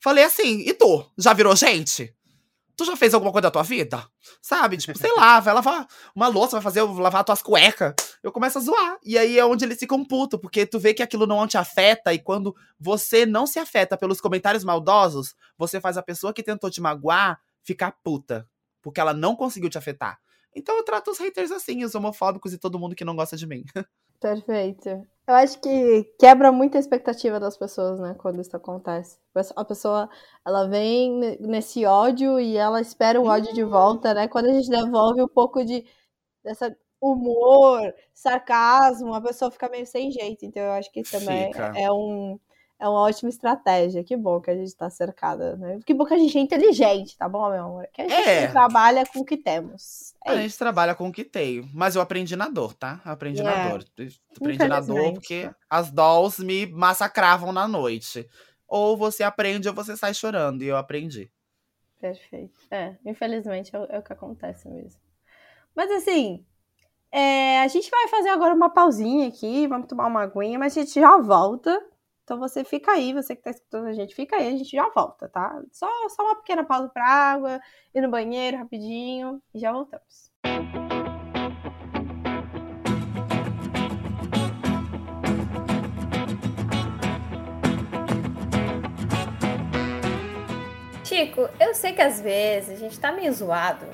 Falei 0.00 0.24
assim, 0.24 0.60
e 0.60 0.74
tu? 0.74 1.10
Já 1.18 1.32
virou 1.32 1.56
gente? 1.56 2.14
Tu 2.76 2.84
já 2.84 2.96
fez 2.96 3.14
alguma 3.14 3.32
coisa 3.32 3.44
da 3.44 3.50
tua 3.50 3.62
vida? 3.62 4.06
Sabe? 4.42 4.76
Tipo, 4.76 4.98
sei 4.98 5.12
lá, 5.14 5.40
vai 5.40 5.54
lavar 5.54 5.86
uma 6.14 6.28
louça, 6.28 6.56
vai 6.56 6.62
fazer 6.62 6.82
lavar 6.82 7.24
tuas 7.24 7.40
cuecas. 7.40 7.94
Eu 8.24 8.32
começo 8.32 8.56
a 8.56 8.60
zoar. 8.62 8.98
E 9.04 9.18
aí 9.18 9.38
é 9.38 9.44
onde 9.44 9.66
eles 9.66 9.78
ficam 9.78 10.02
putos, 10.02 10.40
porque 10.40 10.64
tu 10.64 10.78
vê 10.78 10.94
que 10.94 11.02
aquilo 11.02 11.26
não 11.26 11.46
te 11.46 11.58
afeta, 11.58 12.14
e 12.14 12.18
quando 12.18 12.56
você 12.80 13.26
não 13.26 13.46
se 13.46 13.58
afeta 13.58 13.98
pelos 13.98 14.18
comentários 14.18 14.64
maldosos, 14.64 15.36
você 15.58 15.78
faz 15.78 15.98
a 15.98 16.02
pessoa 16.02 16.32
que 16.32 16.42
tentou 16.42 16.70
te 16.70 16.80
magoar 16.80 17.38
ficar 17.62 17.92
puta. 18.02 18.48
Porque 18.80 18.98
ela 18.98 19.12
não 19.12 19.36
conseguiu 19.36 19.68
te 19.68 19.76
afetar. 19.76 20.18
Então 20.56 20.74
eu 20.74 20.84
trato 20.84 21.10
os 21.10 21.18
haters 21.18 21.50
assim, 21.50 21.84
os 21.84 21.94
homofóbicos 21.94 22.54
e 22.54 22.58
todo 22.58 22.78
mundo 22.78 22.94
que 22.94 23.04
não 23.04 23.14
gosta 23.14 23.36
de 23.36 23.46
mim. 23.46 23.62
Perfeito. 24.18 24.88
Eu 25.26 25.34
acho 25.34 25.60
que 25.60 26.04
quebra 26.18 26.50
muito 26.50 26.78
a 26.78 26.80
expectativa 26.80 27.38
das 27.38 27.58
pessoas, 27.58 28.00
né, 28.00 28.14
quando 28.14 28.40
isso 28.40 28.56
acontece. 28.56 29.18
A 29.54 29.64
pessoa, 29.66 30.08
ela 30.46 30.66
vem 30.66 31.36
nesse 31.40 31.84
ódio 31.84 32.40
e 32.40 32.56
ela 32.56 32.80
espera 32.80 33.20
o 33.20 33.26
ódio 33.26 33.52
de 33.52 33.64
volta, 33.64 34.14
né? 34.14 34.28
Quando 34.28 34.46
a 34.46 34.52
gente 34.54 34.70
devolve 34.70 35.20
um 35.20 35.28
pouco 35.28 35.62
de 35.62 35.84
dessa 36.42 36.74
humor, 37.12 37.94
sarcasmo, 38.12 39.14
a 39.14 39.20
pessoa 39.20 39.50
fica 39.50 39.68
meio 39.68 39.86
sem 39.86 40.10
jeito. 40.10 40.44
Então 40.44 40.62
eu 40.62 40.72
acho 40.72 40.90
que 40.90 41.02
também 41.02 41.52
fica. 41.52 41.72
é 41.76 41.90
um 41.90 42.38
é 42.78 42.88
uma 42.88 43.02
ótima 43.02 43.28
estratégia. 43.28 44.02
Que 44.02 44.16
bom 44.16 44.40
que 44.40 44.50
a 44.50 44.54
gente 44.54 44.66
está 44.66 44.90
cercada, 44.90 45.56
né? 45.56 45.78
Que 45.86 45.94
bom 45.94 46.04
que 46.04 46.14
a 46.14 46.18
gente 46.18 46.36
é 46.36 46.40
inteligente, 46.40 47.16
tá 47.16 47.28
bom, 47.28 47.50
meu 47.50 47.64
amor? 47.64 47.88
Que 47.92 48.02
a 48.02 48.08
gente 48.08 48.28
é. 48.28 48.46
trabalha 48.48 49.06
com 49.06 49.20
o 49.20 49.24
que 49.24 49.36
temos. 49.36 50.14
É 50.24 50.32
a 50.32 50.36
gente 50.36 50.58
trabalha 50.58 50.94
com 50.94 51.08
o 51.08 51.12
que 51.12 51.24
tem. 51.24 51.68
Mas 51.72 51.94
eu 51.94 52.02
aprendi 52.02 52.36
na 52.36 52.48
dor, 52.48 52.74
tá? 52.74 53.00
aprendi 53.04 53.40
é. 53.40 53.44
na 53.44 53.68
dor. 53.68 53.84
aprendi 54.36 54.68
na 54.68 54.80
dor 54.80 55.12
porque 55.12 55.50
as 55.68 55.90
dolls 55.90 56.44
me 56.44 56.66
massacravam 56.66 57.52
na 57.52 57.68
noite. 57.68 58.28
Ou 58.66 58.96
você 58.96 59.22
aprende 59.22 59.68
ou 59.68 59.74
você 59.74 59.96
sai 59.96 60.12
chorando. 60.12 60.62
E 60.62 60.66
eu 60.66 60.76
aprendi. 60.76 61.30
Perfeito. 62.00 62.58
É, 62.70 62.96
infelizmente 63.06 63.74
é, 63.74 63.96
é 63.96 63.98
o 63.98 64.02
que 64.02 64.12
acontece 64.12 64.68
mesmo. 64.68 65.00
Mas 65.74 65.90
assim, 65.90 66.44
é, 67.16 67.60
a 67.60 67.68
gente 67.68 67.88
vai 67.90 68.08
fazer 68.08 68.30
agora 68.30 68.54
uma 68.54 68.70
pausinha 68.70 69.28
aqui, 69.28 69.66
vamos 69.66 69.86
tomar 69.86 70.06
uma 70.06 70.22
aguinha, 70.22 70.58
mas 70.58 70.76
a 70.76 70.80
gente 70.80 71.00
já 71.00 71.16
volta 71.18 71.80
então 72.24 72.38
você 72.38 72.64
fica 72.64 72.92
aí, 72.92 73.12
você 73.12 73.34
que 73.34 73.40
está 73.40 73.50
escutando 73.50 73.86
a 73.86 73.92
gente, 73.92 74.14
fica 74.14 74.36
aí, 74.36 74.48
a 74.48 74.56
gente 74.56 74.70
já 74.70 74.88
volta, 74.88 75.28
tá? 75.28 75.60
Só, 75.70 75.86
só 76.08 76.22
uma 76.22 76.36
pequena 76.36 76.64
pausa 76.64 76.88
para 76.88 77.06
água, 77.06 77.60
ir 77.94 78.00
no 78.00 78.10
banheiro 78.10 78.56
rapidinho 78.56 79.42
e 79.54 79.58
já 79.58 79.70
voltamos. 79.70 80.32
Chico, 91.04 91.46
eu 91.60 91.74
sei 91.74 91.92
que 91.92 92.00
às 92.00 92.22
vezes 92.22 92.70
a 92.70 92.76
gente 92.76 92.98
tá 92.98 93.12
meio 93.12 93.32
zoado 93.34 93.86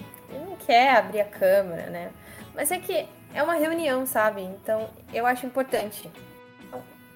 não 0.50 0.56
quer 0.56 0.96
abrir 0.96 1.20
a 1.20 1.24
câmera, 1.24 1.90
né? 1.90 2.12
Mas 2.60 2.70
é 2.70 2.78
que 2.78 3.08
é 3.32 3.42
uma 3.42 3.54
reunião, 3.54 4.04
sabe? 4.04 4.42
Então 4.42 4.90
eu 5.14 5.24
acho 5.24 5.46
importante 5.46 6.10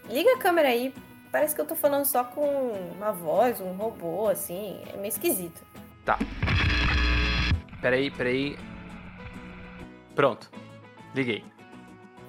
Liga 0.09 0.32
a 0.32 0.38
câmera 0.38 0.68
aí. 0.68 0.95
Parece 1.30 1.55
que 1.55 1.61
eu 1.61 1.66
tô 1.66 1.74
falando 1.74 2.07
só 2.07 2.24
com 2.24 2.72
uma 2.97 3.12
voz, 3.12 3.61
um 3.61 3.72
robô, 3.72 4.28
assim. 4.28 4.80
É 4.90 4.97
meio 4.97 5.09
esquisito. 5.09 5.62
Tá. 6.03 6.18
Peraí, 7.82 8.11
peraí. 8.11 8.59
Pronto. 10.14 10.51
Liguei. 11.14 11.45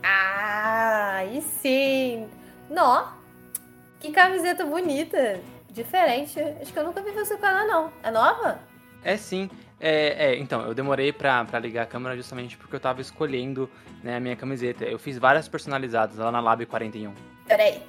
Ah, 0.03 1.23
e 1.25 1.41
sim. 1.41 2.29
Nó. 2.69 3.13
Que 4.01 4.11
camiseta 4.11 4.65
bonita. 4.65 5.39
Diferente. 5.69 6.37
Acho 6.61 6.73
que 6.73 6.79
eu 6.79 6.83
nunca 6.83 7.01
vi 7.01 7.11
você 7.11 7.37
com 7.37 7.45
ela, 7.45 7.65
não. 7.65 7.93
É 8.03 8.11
nova? 8.11 8.59
É 9.03 9.15
sim. 9.15 9.49
É, 9.87 10.31
é, 10.31 10.39
então, 10.39 10.63
eu 10.63 10.73
demorei 10.73 11.13
pra, 11.13 11.45
pra 11.45 11.59
ligar 11.59 11.83
a 11.83 11.85
câmera 11.85 12.15
justamente 12.15 12.57
porque 12.57 12.75
eu 12.75 12.79
tava 12.79 13.01
escolhendo 13.01 13.69
né, 14.01 14.17
a 14.17 14.19
minha 14.19 14.35
camiseta. 14.35 14.83
Eu 14.83 14.97
fiz 14.97 15.19
várias 15.19 15.47
personalizadas 15.47 16.17
lá 16.17 16.31
na 16.31 16.39
Lab 16.39 16.65
41. 16.65 17.13
Peraí. 17.45 17.83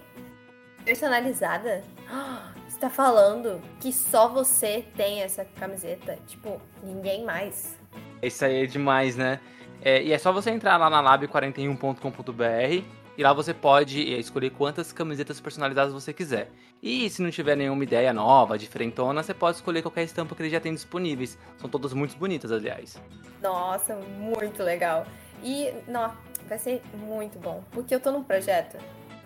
Personalizada? 0.84 1.82
Você 2.68 2.78
tá 2.78 2.90
falando 2.90 3.62
que 3.80 3.90
só 3.90 4.28
você 4.28 4.84
tem 4.94 5.22
essa 5.22 5.46
camiseta? 5.58 6.18
Tipo, 6.26 6.60
ninguém 6.82 7.24
mais? 7.24 7.78
Isso 8.20 8.44
aí 8.44 8.64
é 8.64 8.66
demais, 8.66 9.16
né? 9.16 9.40
É, 9.80 10.02
e 10.02 10.12
é 10.12 10.18
só 10.18 10.30
você 10.30 10.50
entrar 10.50 10.76
lá 10.76 10.90
na 10.90 11.02
lab41.com.br 11.02 12.84
E 13.16 13.22
lá 13.22 13.32
você 13.32 13.54
pode 13.54 14.00
escolher 14.18 14.50
quantas 14.50 14.92
camisetas 14.92 15.40
personalizadas 15.40 15.92
você 15.92 16.12
quiser. 16.12 16.50
E 16.82 17.08
se 17.08 17.22
não 17.22 17.30
tiver 17.30 17.56
nenhuma 17.56 17.82
ideia 17.82 18.12
nova, 18.12 18.58
diferentona, 18.58 19.22
você 19.22 19.32
pode 19.32 19.56
escolher 19.56 19.80
qualquer 19.80 20.02
estampa 20.02 20.34
que 20.34 20.42
ele 20.42 20.50
já 20.50 20.60
tem 20.60 20.74
disponíveis. 20.74 21.38
São 21.56 21.68
todas 21.70 21.94
muito 21.94 22.16
bonitas, 22.18 22.52
aliás. 22.52 23.00
Nossa, 23.42 23.96
muito 24.18 24.62
legal. 24.62 25.06
E, 25.42 25.72
não, 25.88 26.12
vai 26.46 26.58
ser 26.58 26.82
muito 26.94 27.38
bom. 27.38 27.64
Porque 27.72 27.94
eu 27.94 28.00
tô 28.00 28.12
num 28.12 28.22
projeto 28.22 28.76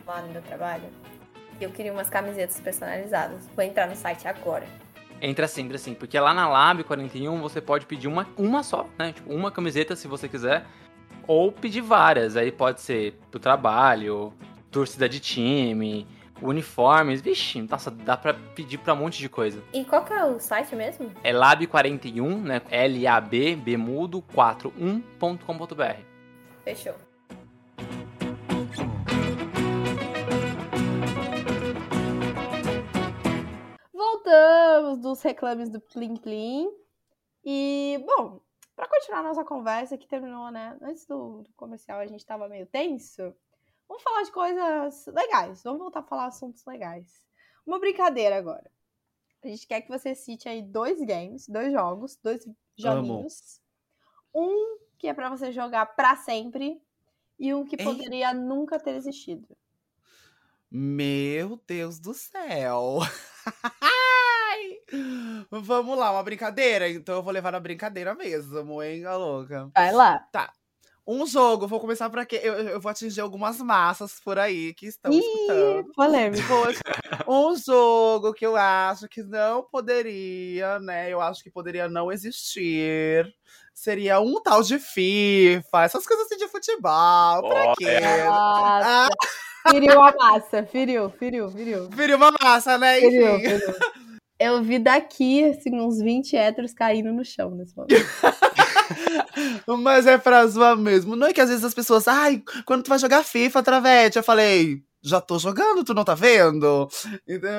lá 0.06 0.22
no 0.22 0.32
meu 0.32 0.42
trabalho. 0.42 0.84
E 1.60 1.64
eu 1.64 1.70
queria 1.70 1.92
umas 1.92 2.08
camisetas 2.08 2.60
personalizadas. 2.60 3.48
Vou 3.56 3.64
entrar 3.64 3.88
no 3.88 3.96
site 3.96 4.28
agora. 4.28 4.66
Entra 5.20 5.46
assim, 5.46 5.62
entra 5.62 5.76
assim. 5.76 5.94
Porque 5.94 6.18
lá 6.18 6.32
na 6.32 6.48
Lab 6.48 6.84
41 6.84 7.40
você 7.40 7.60
pode 7.60 7.86
pedir 7.86 8.06
uma, 8.06 8.26
uma 8.36 8.62
só, 8.62 8.86
né? 8.96 9.12
Tipo, 9.12 9.34
uma 9.34 9.50
camiseta 9.50 9.96
se 9.96 10.06
você 10.06 10.28
quiser. 10.28 10.64
Ou 11.30 11.52
pedir 11.52 11.80
várias. 11.80 12.36
Aí 12.36 12.50
pode 12.50 12.80
ser 12.80 13.14
pro 13.30 13.38
trabalho, 13.38 14.32
torcida 14.68 15.08
de 15.08 15.20
time, 15.20 16.04
uniformes. 16.42 17.20
Vixe, 17.20 17.62
nossa, 17.62 17.88
dá 17.88 18.16
pra 18.16 18.34
pedir 18.34 18.78
pra 18.78 18.94
um 18.94 18.96
monte 18.96 19.20
de 19.20 19.28
coisa. 19.28 19.62
E 19.72 19.84
qual 19.84 20.04
que 20.04 20.12
é 20.12 20.24
o 20.24 20.40
site 20.40 20.74
mesmo? 20.74 21.12
É 21.22 21.32
lab41, 21.32 22.36
né? 22.40 22.60
L-A-B, 22.68 23.54
Bemudo 23.54 24.20
41.com.br. 24.34 26.02
Fechou. 26.64 26.96
Voltamos 33.94 34.98
dos 34.98 35.22
reclames 35.22 35.68
do 35.68 35.80
Plim 35.80 36.16
Plim. 36.16 36.68
E, 37.44 38.04
bom, 38.04 38.40
para 38.80 38.88
continuar 38.88 39.22
nossa 39.22 39.44
conversa 39.44 39.98
que 39.98 40.08
terminou, 40.08 40.50
né? 40.50 40.74
Antes 40.80 41.04
do, 41.04 41.42
do 41.42 41.52
comercial 41.52 42.00
a 42.00 42.06
gente 42.06 42.24
tava 42.24 42.48
meio 42.48 42.64
tenso. 42.64 43.36
Vamos 43.86 44.02
falar 44.02 44.22
de 44.22 44.32
coisas 44.32 45.06
legais. 45.08 45.62
Vamos 45.62 45.80
voltar 45.80 46.00
a 46.00 46.02
falar 46.02 46.24
assuntos 46.28 46.64
legais. 46.64 47.22
Uma 47.66 47.78
brincadeira 47.78 48.38
agora. 48.38 48.70
A 49.44 49.48
gente 49.48 49.66
quer 49.66 49.82
que 49.82 49.90
você 49.90 50.14
cite 50.14 50.48
aí 50.48 50.62
dois 50.62 50.98
games, 51.04 51.46
dois 51.46 51.70
jogos, 51.70 52.18
dois 52.22 52.42
joguinhos. 52.74 53.60
Um 54.34 54.78
que 54.96 55.08
é 55.08 55.12
para 55.12 55.28
você 55.28 55.52
jogar 55.52 55.84
para 55.84 56.16
sempre 56.16 56.80
e 57.38 57.52
um 57.52 57.66
que 57.66 57.76
Ei. 57.78 57.84
poderia 57.84 58.32
nunca 58.32 58.80
ter 58.80 58.94
existido. 58.94 59.46
Meu 60.70 61.60
Deus 61.66 62.00
do 62.00 62.14
céu. 62.14 63.00
Vamos 65.50 65.98
lá, 65.98 66.12
uma 66.12 66.22
brincadeira? 66.22 66.88
Então 66.88 67.16
eu 67.16 67.22
vou 67.22 67.32
levar 67.32 67.52
na 67.52 67.60
brincadeira 67.60 68.14
mesmo, 68.14 68.82
hein, 68.82 69.04
a 69.04 69.16
louca? 69.16 69.70
Vai 69.74 69.92
lá. 69.92 70.20
Um 71.06 71.26
jogo, 71.26 71.66
vou 71.66 71.80
começar 71.80 72.08
pra 72.08 72.24
quê? 72.24 72.40
Eu, 72.42 72.54
eu 72.54 72.80
vou 72.80 72.88
atingir 72.90 73.20
algumas 73.20 73.58
massas 73.58 74.20
por 74.20 74.38
aí 74.38 74.72
que 74.74 74.86
estão 74.86 75.12
Ih, 75.12 75.18
escutando. 75.18 75.92
polêmico. 75.92 76.42
Um 77.28 77.56
jogo 77.56 78.32
que 78.32 78.46
eu 78.46 78.56
acho 78.56 79.08
que 79.08 79.22
não 79.22 79.62
poderia, 79.62 80.78
né? 80.78 81.10
Eu 81.10 81.20
acho 81.20 81.42
que 81.42 81.50
poderia 81.50 81.88
não 81.88 82.10
existir. 82.12 83.26
Seria 83.74 84.20
um 84.20 84.40
tal 84.42 84.62
de 84.62 84.78
FIFA, 84.78 85.82
essas 85.84 86.06
coisas 86.06 86.26
assim 86.26 86.36
de 86.36 86.48
futebol. 86.48 87.48
Pra 87.48 87.72
quê? 87.76 88.00
Nossa. 88.26 89.08
Feriu 89.68 90.00
a 90.00 90.14
massa. 90.16 90.66
Feriu, 90.66 91.10
feriu, 91.10 91.50
feriu. 91.50 91.88
Viria 91.90 92.16
uma 92.16 92.32
massa, 92.40 92.78
né? 92.78 93.00
Feriu, 93.00 93.36
Enfim. 93.36 93.48
feriu. 93.48 93.74
Eu 94.40 94.62
vi 94.62 94.78
daqui, 94.78 95.44
assim, 95.44 95.78
uns 95.78 95.98
20 96.00 96.34
héteros 96.34 96.72
caindo 96.72 97.12
no 97.12 97.22
chão 97.22 97.50
nesse 97.50 97.76
momento. 97.76 97.94
Mas 99.82 100.06
é 100.06 100.16
pra 100.16 100.46
zoar 100.46 100.78
mesmo. 100.78 101.14
Não 101.14 101.26
é 101.26 101.32
que 101.34 101.42
às 101.42 101.50
vezes 101.50 101.62
as 101.62 101.74
pessoas, 101.74 102.08
ai, 102.08 102.42
quando 102.64 102.82
tu 102.82 102.88
vai 102.88 102.98
jogar 102.98 103.22
FIFA, 103.22 103.62
Travete? 103.62 104.16
Eu 104.16 104.22
falei, 104.22 104.82
já 105.02 105.20
tô 105.20 105.38
jogando, 105.38 105.84
tu 105.84 105.92
não 105.92 106.04
tá 106.04 106.14
vendo? 106.14 106.88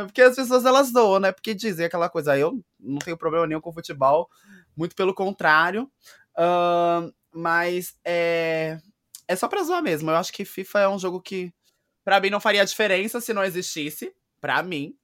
Porque 0.08 0.24
as 0.24 0.36
pessoas 0.36 0.66
elas 0.66 0.88
zoam, 0.88 1.20
né? 1.20 1.32
Porque 1.32 1.54
dizem 1.54 1.86
aquela 1.86 2.10
coisa, 2.10 2.36
eu 2.36 2.60
não 2.80 2.98
tenho 2.98 3.16
problema 3.16 3.46
nenhum 3.46 3.62
com 3.62 3.72
futebol, 3.72 4.28
muito 4.76 4.96
pelo 4.96 5.14
contrário. 5.14 5.88
Ahn, 6.36 7.12
mas 7.32 7.94
é, 8.04 8.80
é 9.28 9.36
só 9.36 9.48
pra 9.48 9.62
zoar 9.62 9.84
mesmo. 9.84 10.10
Eu 10.10 10.16
acho 10.16 10.34
que 10.34 10.44
FIFA 10.44 10.80
é 10.80 10.90
um 10.90 10.98
jogo 10.98 11.22
que, 11.22 11.54
pra 12.04 12.20
mim, 12.20 12.32
não 12.32 12.40
faria 12.40 12.66
diferença 12.66 13.22
se 13.22 13.34
não 13.36 13.44
existisse. 13.44 14.12
Pra 14.42 14.64
mim. 14.64 14.96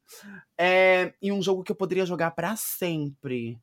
É, 0.57 1.13
e 1.21 1.31
um 1.31 1.41
jogo 1.41 1.63
que 1.63 1.71
eu 1.71 1.75
poderia 1.75 2.05
jogar 2.05 2.31
pra 2.31 2.55
sempre. 2.55 3.59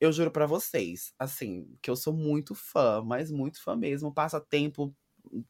Eu 0.00 0.12
juro 0.12 0.30
pra 0.30 0.46
vocês, 0.46 1.12
assim, 1.18 1.76
que 1.82 1.90
eu 1.90 1.96
sou 1.96 2.12
muito 2.12 2.54
fã, 2.54 3.02
mas 3.04 3.30
muito 3.30 3.62
fã 3.62 3.76
mesmo. 3.76 4.12
Passa 4.12 4.40
tempo, 4.40 4.94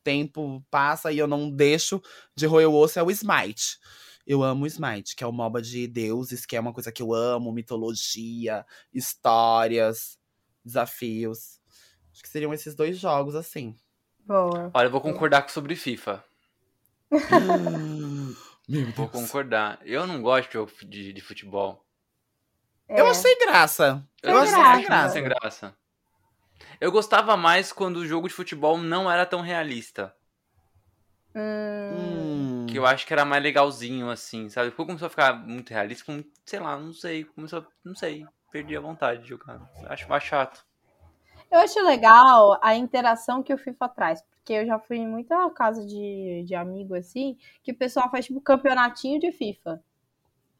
tempo 0.03 0.65
passa 0.71 1.13
e 1.13 1.19
eu 1.19 1.27
não 1.27 1.51
deixo 1.51 2.03
de 2.35 2.47
roer 2.47 2.69
o 2.69 2.75
osso 2.75 2.99
é 2.99 3.03
o 3.03 3.11
Smite. 3.11 3.79
Eu 4.27 4.43
amo 4.43 4.65
o 4.65 4.67
Smite, 4.67 5.15
que 5.15 5.25
é 5.25 5.27
o 5.27 5.33
MOBA 5.33 5.63
de 5.63 5.87
deuses, 5.87 6.45
que 6.45 6.57
é 6.57 6.61
uma 6.61 6.73
coisa 6.73 6.91
que 6.93 7.03
eu 7.03 7.15
amo, 7.15 7.53
mitologia, 7.53 8.67
histórias, 8.93 10.19
desafios. 10.65 11.61
Acho 12.13 12.23
que 12.23 12.29
seriam 12.29 12.53
esses 12.53 12.75
dois 12.75 12.99
jogos, 12.99 13.35
assim. 13.35 13.75
Boa. 14.27 14.71
Olha, 14.75 14.87
eu 14.87 14.91
vou 14.91 15.01
concordar 15.01 15.49
sobre 15.49 15.77
FIFA. 15.77 16.25
Meu 18.71 18.87
Vou 18.93 19.09
Deus. 19.09 19.11
concordar. 19.11 19.79
Eu 19.85 20.07
não 20.07 20.23
gosto 20.23 20.49
de 20.49 20.55
jogo 20.55 20.73
de, 20.87 21.13
de 21.13 21.21
futebol. 21.21 21.85
É. 22.89 23.01
Eu 23.01 23.07
acho 23.07 23.21
sem 23.21 23.39
graça. 23.39 24.07
Sem 24.23 24.31
Eu 24.31 24.39
acho 24.39 24.53
graça. 24.53 24.75
sem 24.75 24.85
graça. 24.85 25.13
Sem 25.13 25.23
graça. 25.25 25.77
Eu 26.81 26.93
gostava 26.93 27.37
mais 27.37 27.73
quando 27.73 27.97
o 27.99 28.07
jogo 28.07 28.29
de 28.29 28.35
futebol 28.35 28.79
não 28.79 29.11
era 29.11 29.27
tão 29.27 29.41
realista. 29.41 30.15
Hum. 31.35 32.67
Que 32.69 32.79
eu 32.79 32.87
acho 32.87 33.07
que 33.07 33.13
era 33.13 33.25
mais 33.25 33.43
legalzinho, 33.43 34.09
assim, 34.11 34.49
sabe? 34.49 34.71
Depois 34.71 34.87
começou 34.87 35.07
a 35.07 35.11
ficar 35.11 35.33
muito 35.35 35.71
realista, 35.71 36.05
como, 36.05 36.25
sei 36.45 36.61
lá, 36.61 36.77
não 36.77 36.93
sei. 36.93 37.25
Começou, 37.25 37.67
não 37.85 37.95
sei. 37.95 38.25
Perdi 38.51 38.77
a 38.77 38.81
vontade 38.81 39.23
de 39.23 39.29
jogar. 39.29 39.61
Acho 39.87 40.09
mais 40.09 40.23
chato. 40.25 40.65
Eu 41.51 41.59
acho 41.59 41.81
legal 41.85 42.59
a 42.63 42.75
interação 42.75 43.43
que 43.43 43.53
o 43.53 43.59
FIFA 43.59 43.89
traz, 43.89 44.23
porque 44.51 44.55
eu 44.55 44.67
já 44.67 44.81
fui 44.81 44.97
em 44.97 45.07
muita 45.07 45.49
casa 45.51 45.87
de, 45.87 46.43
de 46.45 46.55
amigo 46.57 46.97
assim, 46.97 47.37
que 47.63 47.71
o 47.71 47.77
pessoal 47.77 48.11
faz 48.11 48.27
tipo 48.27 48.41
campeonatinho 48.41 49.21
de 49.21 49.31
FIFA. 49.31 49.81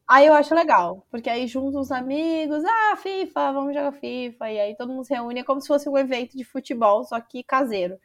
Aí 0.07 0.27
eu 0.27 0.33
acho 0.33 0.55
legal, 0.55 1.05
porque 1.11 1.29
aí 1.29 1.45
juntam 1.45 1.81
os 1.81 1.91
amigos, 1.91 2.63
ah, 2.63 2.95
FIFA, 2.95 3.51
vamos 3.51 3.73
jogar 3.73 3.91
FIFA, 3.91 4.51
e 4.51 4.59
aí 4.59 4.75
todo 4.77 4.93
mundo 4.93 5.03
se 5.03 5.13
reúne, 5.13 5.41
é 5.41 5.43
como 5.43 5.59
se 5.59 5.67
fosse 5.67 5.89
um 5.89 5.97
evento 5.97 6.37
de 6.37 6.43
futebol, 6.45 7.03
só 7.03 7.19
que 7.19 7.43
caseiro. 7.43 7.97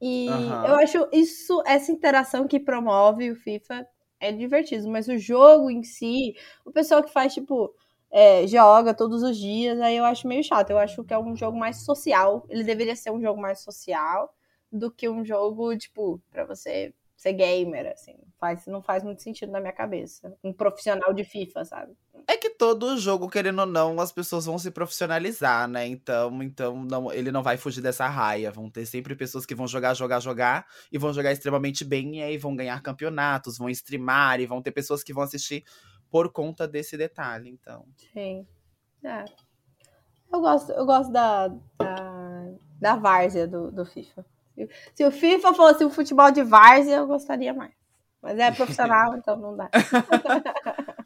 E 0.00 0.28
Aham. 0.28 0.66
eu 0.66 0.74
acho 0.76 1.08
isso, 1.12 1.62
essa 1.64 1.92
interação 1.92 2.48
que 2.48 2.58
promove 2.58 3.30
o 3.30 3.36
FIFA 3.36 3.86
é 4.18 4.32
divertido, 4.32 4.88
mas 4.88 5.06
o 5.06 5.16
jogo 5.16 5.70
em 5.70 5.84
si, 5.84 6.34
o 6.64 6.72
pessoal 6.72 7.02
que 7.02 7.12
faz, 7.12 7.32
tipo, 7.32 7.72
é, 8.10 8.44
joga 8.48 8.92
todos 8.92 9.22
os 9.22 9.36
dias, 9.36 9.80
aí 9.80 9.96
eu 9.96 10.04
acho 10.04 10.26
meio 10.26 10.42
chato. 10.42 10.70
Eu 10.70 10.78
acho 10.78 11.02
que 11.04 11.14
é 11.14 11.18
um 11.18 11.34
jogo 11.36 11.56
mais 11.58 11.84
social. 11.84 12.44
Ele 12.48 12.62
deveria 12.62 12.94
ser 12.94 13.10
um 13.10 13.20
jogo 13.20 13.40
mais 13.40 13.60
social 13.60 14.32
do 14.72 14.90
que 14.90 15.08
um 15.08 15.24
jogo, 15.24 15.76
tipo, 15.76 16.20
pra 16.30 16.44
você 16.44 16.94
ser 17.22 17.34
gamer, 17.34 17.92
assim. 17.92 18.16
Faz, 18.40 18.66
não 18.66 18.82
faz 18.82 19.04
muito 19.04 19.22
sentido 19.22 19.52
na 19.52 19.60
minha 19.60 19.72
cabeça. 19.72 20.36
Um 20.42 20.52
profissional 20.52 21.12
de 21.12 21.22
FIFA, 21.22 21.64
sabe? 21.64 21.96
É 22.26 22.36
que 22.36 22.50
todo 22.50 22.98
jogo, 22.98 23.28
querendo 23.28 23.60
ou 23.60 23.66
não, 23.66 24.00
as 24.00 24.10
pessoas 24.10 24.46
vão 24.46 24.58
se 24.58 24.72
profissionalizar, 24.72 25.68
né? 25.68 25.86
Então, 25.86 26.42
então 26.42 26.84
não, 26.84 27.12
ele 27.12 27.30
não 27.30 27.42
vai 27.42 27.56
fugir 27.56 27.80
dessa 27.80 28.08
raia. 28.08 28.50
Vão 28.50 28.68
ter 28.68 28.86
sempre 28.86 29.14
pessoas 29.14 29.46
que 29.46 29.54
vão 29.54 29.68
jogar, 29.68 29.94
jogar, 29.94 30.18
jogar 30.18 30.66
e 30.90 30.98
vão 30.98 31.12
jogar 31.12 31.30
extremamente 31.30 31.84
bem 31.84 32.18
e 32.18 32.22
aí 32.22 32.36
vão 32.36 32.56
ganhar 32.56 32.82
campeonatos, 32.82 33.58
vão 33.58 33.68
streamar 33.68 34.40
e 34.40 34.46
vão 34.46 34.60
ter 34.60 34.72
pessoas 34.72 35.04
que 35.04 35.12
vão 35.12 35.22
assistir 35.22 35.64
por 36.10 36.32
conta 36.32 36.66
desse 36.66 36.96
detalhe. 36.96 37.48
Então, 37.48 37.86
Sim. 38.12 38.46
É. 39.04 39.24
Eu 40.32 40.40
gosto, 40.40 40.72
eu 40.72 40.86
gosto 40.86 41.12
da, 41.12 41.48
da, 41.78 42.54
da 42.80 42.96
várzea 42.96 43.46
do, 43.46 43.70
do 43.70 43.84
FIFA. 43.84 44.24
Se, 44.94 45.04
o 45.04 45.10
FIFA 45.10 45.54
fosse 45.54 45.84
um 45.84 45.90
futebol 45.90 46.30
de 46.30 46.42
várzea, 46.42 46.96
eu 46.96 47.06
gostaria 47.06 47.52
mais. 47.52 47.72
Mas 48.20 48.38
é 48.38 48.50
profissional, 48.50 49.14
então 49.18 49.36
não 49.36 49.56
dá. 49.56 49.68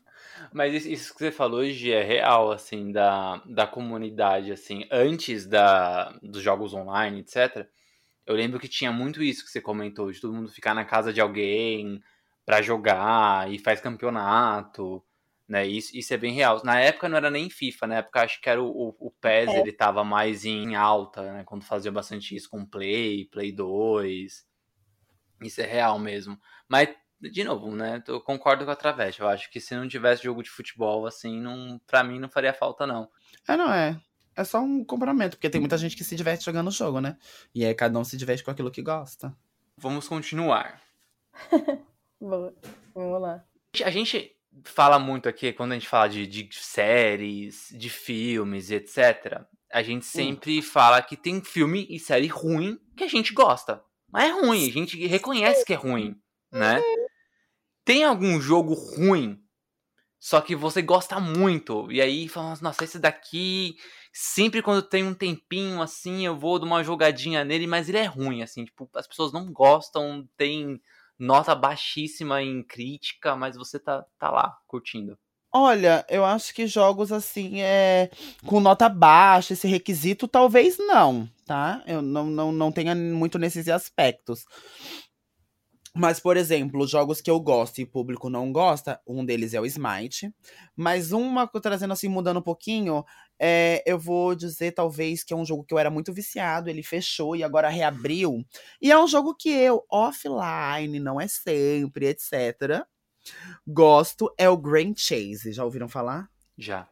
Mas 0.52 0.86
isso, 0.86 1.12
que 1.12 1.18
você 1.18 1.30
falou 1.30 1.61
hoje 1.61 1.92
é 1.92 2.02
real, 2.02 2.50
assim, 2.50 2.90
da, 2.90 3.42
da 3.44 3.66
comunidade, 3.66 4.52
assim, 4.52 4.86
antes 4.90 5.46
da, 5.46 6.11
dos 6.22 6.42
jogos 6.42 6.72
online, 6.72 7.20
etc. 7.20 7.66
Eu 8.24 8.34
lembro 8.34 8.59
que 8.59 8.68
tinha 8.68 8.90
muito 8.90 9.22
isso 9.22 9.44
que 9.44 9.50
você 9.50 9.61
comentou, 9.61 10.11
de 10.11 10.20
todo 10.20 10.32
mundo 10.32 10.50
ficar 10.50 10.74
na 10.74 10.84
casa 10.84 11.12
de 11.12 11.20
alguém 11.20 12.02
pra 12.44 12.62
jogar 12.62 13.52
e 13.52 13.59
faz 13.59 13.80
campeonato, 13.80 15.02
né? 15.49 15.66
Isso, 15.66 15.97
isso 15.97 16.12
é 16.12 16.16
bem 16.16 16.32
real. 16.32 16.61
Na 16.64 16.80
época 16.80 17.09
não 17.09 17.16
era 17.16 17.30
nem 17.30 17.49
FIFA, 17.49 17.86
na 17.86 17.94
época 17.97 18.22
acho 18.22 18.40
que 18.40 18.49
era 18.49 18.62
o, 18.62 18.66
o, 18.68 18.97
o 18.99 19.11
PES, 19.11 19.49
É. 19.49 19.61
ele 19.61 19.72
tava 19.72 20.03
mais 20.05 20.44
em 20.44 20.74
alta, 20.74 21.32
né? 21.32 21.44
Quando 21.44 21.64
fazia 21.64 21.92
bastante 21.92 22.34
isso 22.34 22.51
com 22.51 22.64
Play, 22.66 23.26
Play 23.26 23.53
2. 23.53 24.47
Isso 25.42 25.61
é 25.61 25.66
real 25.66 25.99
mesmo. 25.99 26.38
Mas 26.68 26.88
de 27.20 27.44
novo, 27.44 27.74
né? 27.74 28.03
Eu 28.07 28.20
concordo 28.20 28.64
com 28.64 28.70
a 28.70 28.76
Travesti. 28.76 29.20
Eu 29.22 29.28
acho 29.28 29.51
que 29.51 29.61
se 29.61 29.74
não 29.74 29.88
tivesse 29.88 30.22
jogo 30.22 30.42
de 30.42 30.51
futebol, 30.51 31.07
assim, 31.07 31.40
não, 31.40 31.80
pra 31.86 32.05
mim 32.05 32.18
não 32.18 32.28
faria 32.28 32.53
falta, 32.53 32.86
não. 32.86 33.09
é, 33.49 33.57
não 33.57 33.72
é. 33.72 34.01
É 34.34 34.44
só 34.44 34.61
um 34.61 34.84
complemento, 34.84 35.36
porque 35.38 35.49
tem 35.49 35.61
muita 35.61 35.78
gente 35.78 35.97
que 35.97 36.05
se 36.05 36.14
diverte 36.14 36.44
jogando 36.44 36.68
o 36.68 36.70
jogo, 36.70 37.01
né? 37.01 37.16
E 37.55 37.64
aí 37.64 37.74
cada 37.74 37.99
um 37.99 38.05
se 38.05 38.18
diverte 38.18 38.44
com 38.44 38.51
aquilo 38.51 38.70
que 38.70 38.82
gosta. 38.82 39.34
Vamos 39.78 40.07
continuar. 40.07 40.78
Boa. 42.20 42.55
Vamos 42.94 43.22
lá. 43.22 43.42
A 43.82 43.90
gente 43.90 44.36
fala 44.64 44.98
muito 44.98 45.28
aqui, 45.28 45.52
quando 45.52 45.72
a 45.72 45.74
gente 45.74 45.88
fala 45.88 46.09
de, 46.09 46.26
de 46.26 46.48
séries, 46.52 47.68
de 47.72 47.90
filmes, 47.90 48.70
etc., 48.70 49.42
a 49.72 49.82
gente 49.82 50.07
sempre 50.07 50.62
fala 50.62 51.02
que 51.02 51.16
tem 51.16 51.42
filme 51.42 51.86
e 51.90 51.98
série 51.98 52.28
ruim 52.28 52.78
que 52.96 53.04
a 53.04 53.09
gente 53.09 53.34
gosta. 53.34 53.82
Mas 54.11 54.30
é 54.30 54.32
ruim, 54.32 54.68
a 54.68 54.72
gente 54.72 55.07
reconhece 55.07 55.64
que 55.64 55.72
é 55.72 55.76
ruim, 55.76 56.16
né? 56.50 56.80
Tem 57.84 58.04
algum 58.04 58.40
jogo 58.40 58.74
ruim, 58.74 59.38
só 60.18 60.40
que 60.40 60.57
você 60.57 60.80
gosta 60.80 61.20
muito, 61.20 61.90
e 61.92 62.00
aí 62.00 62.28
fala, 62.28 62.57
nossa, 62.62 62.84
esse 62.84 62.98
daqui, 62.98 63.76
sempre 64.12 64.62
quando 64.62 64.82
tem 64.82 65.04
um 65.04 65.14
tempinho 65.14 65.82
assim, 65.82 66.24
eu 66.24 66.36
vou 66.36 66.59
dar 66.59 66.66
uma 66.66 66.82
jogadinha 66.82 67.44
nele, 67.44 67.66
mas 67.66 67.88
ele 67.88 67.98
é 67.98 68.07
ruim, 68.07 68.42
assim, 68.42 68.64
tipo, 68.64 68.88
as 68.94 69.07
pessoas 69.07 69.32
não 69.32 69.52
gostam, 69.52 70.26
tem 70.36 70.80
nota 71.19 71.55
baixíssima 71.55 72.43
em 72.43 72.62
crítica, 72.62 73.35
mas 73.37 73.57
você 73.57 73.79
tá, 73.79 74.05
tá 74.19 74.31
lá, 74.31 74.59
curtindo. 74.67 75.19
Olha, 75.53 76.05
eu 76.11 76.23
acho 76.23 76.53
que 76.53 76.67
jogos 76.67 77.11
assim, 77.11 77.62
é, 77.62 78.11
com 78.45 78.61
nota 78.61 78.91
baixa, 78.91 79.55
esse 79.55 79.67
requisito, 79.67 80.29
talvez 80.29 80.77
não, 80.77 81.27
tá? 81.47 81.83
Eu 81.87 82.03
não, 82.03 82.27
não, 82.27 82.53
não 82.53 82.71
tenha 82.71 82.95
muito 82.95 83.39
nesses 83.39 83.67
aspectos. 83.69 84.45
Mas, 85.97 86.20
por 86.20 86.36
exemplo, 86.36 86.86
jogos 86.86 87.20
que 87.20 87.30
eu 87.30 87.40
gosto 87.40 87.78
e 87.78 87.84
o 87.84 87.86
público 87.86 88.28
não 88.28 88.53
gosta, 88.53 89.01
um 89.07 89.24
deles 89.24 89.55
é 89.55 89.61
o 89.61 89.64
Smite. 89.64 90.30
Mas 90.76 91.11
uma, 91.11 91.47
trazendo 91.47 91.92
assim, 91.92 92.09
mudando 92.09 92.38
um 92.38 92.42
pouquinho, 92.42 93.03
é, 93.38 93.82
eu 93.86 93.99
vou 93.99 94.34
dizer 94.34 94.72
talvez 94.72 95.24
que 95.24 95.32
é 95.32 95.36
um 95.36 95.44
jogo 95.44 95.64
que 95.64 95.72
eu 95.72 95.78
era 95.78 95.90
muito 95.90 96.12
viciado, 96.12 96.68
ele 96.68 96.82
fechou 96.82 97.34
e 97.34 97.42
agora 97.42 97.68
reabriu. 97.68 98.44
E 98.80 98.92
é 98.92 98.99
um 98.99 99.09
jogo 99.09 99.34
que 99.34 99.49
eu, 99.49 99.84
offline, 99.90 101.01
não 101.01 101.20
é 101.20 101.26
sempre, 101.26 102.09
etc. 102.09 102.84
Gosto, 103.66 104.32
é 104.36 104.49
o 104.49 104.57
Grand 104.57 104.94
Chase. 104.97 105.53
Já 105.53 105.64
ouviram 105.64 105.88
falar? 105.88 106.28
Já. 106.59 106.88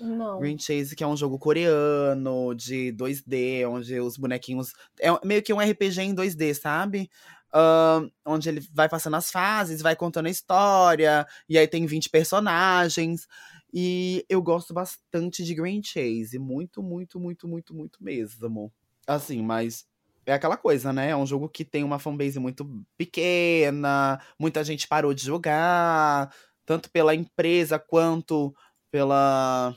Não. 0.00 0.38
Green 0.38 0.58
Chase, 0.58 0.94
que 0.94 1.02
é 1.02 1.06
um 1.06 1.16
jogo 1.16 1.38
coreano 1.38 2.54
de 2.54 2.92
2D, 2.92 3.68
onde 3.68 3.98
os 3.98 4.16
bonequinhos. 4.16 4.72
É 5.00 5.08
meio 5.26 5.42
que 5.42 5.52
um 5.52 5.58
RPG 5.58 6.02
em 6.02 6.14
2D, 6.14 6.54
sabe? 6.54 7.10
Uh, 7.54 8.10
onde 8.26 8.48
ele 8.48 8.60
vai 8.72 8.88
passando 8.88 9.16
as 9.16 9.30
fases, 9.30 9.80
vai 9.80 9.96
contando 9.96 10.26
a 10.26 10.30
história, 10.30 11.26
e 11.48 11.56
aí 11.56 11.66
tem 11.66 11.86
20 11.86 12.10
personagens. 12.10 13.26
E 13.72 14.24
eu 14.28 14.42
gosto 14.42 14.72
bastante 14.74 15.44
de 15.44 15.54
Green 15.54 15.82
Chase. 15.82 16.38
Muito, 16.38 16.82
muito, 16.82 17.18
muito, 17.20 17.48
muito, 17.48 17.74
muito 17.74 18.02
mesmo. 18.02 18.72
Assim, 19.06 19.42
mas 19.42 19.86
é 20.26 20.34
aquela 20.34 20.56
coisa, 20.56 20.92
né? 20.92 21.10
É 21.10 21.16
um 21.16 21.26
jogo 21.26 21.48
que 21.48 21.64
tem 21.64 21.84
uma 21.84 21.98
fanbase 21.98 22.38
muito 22.38 22.84
pequena, 22.96 24.20
muita 24.38 24.62
gente 24.62 24.86
parou 24.86 25.14
de 25.14 25.24
jogar, 25.24 26.32
tanto 26.66 26.90
pela 26.90 27.14
empresa 27.14 27.78
quanto 27.78 28.54
pela 28.90 29.74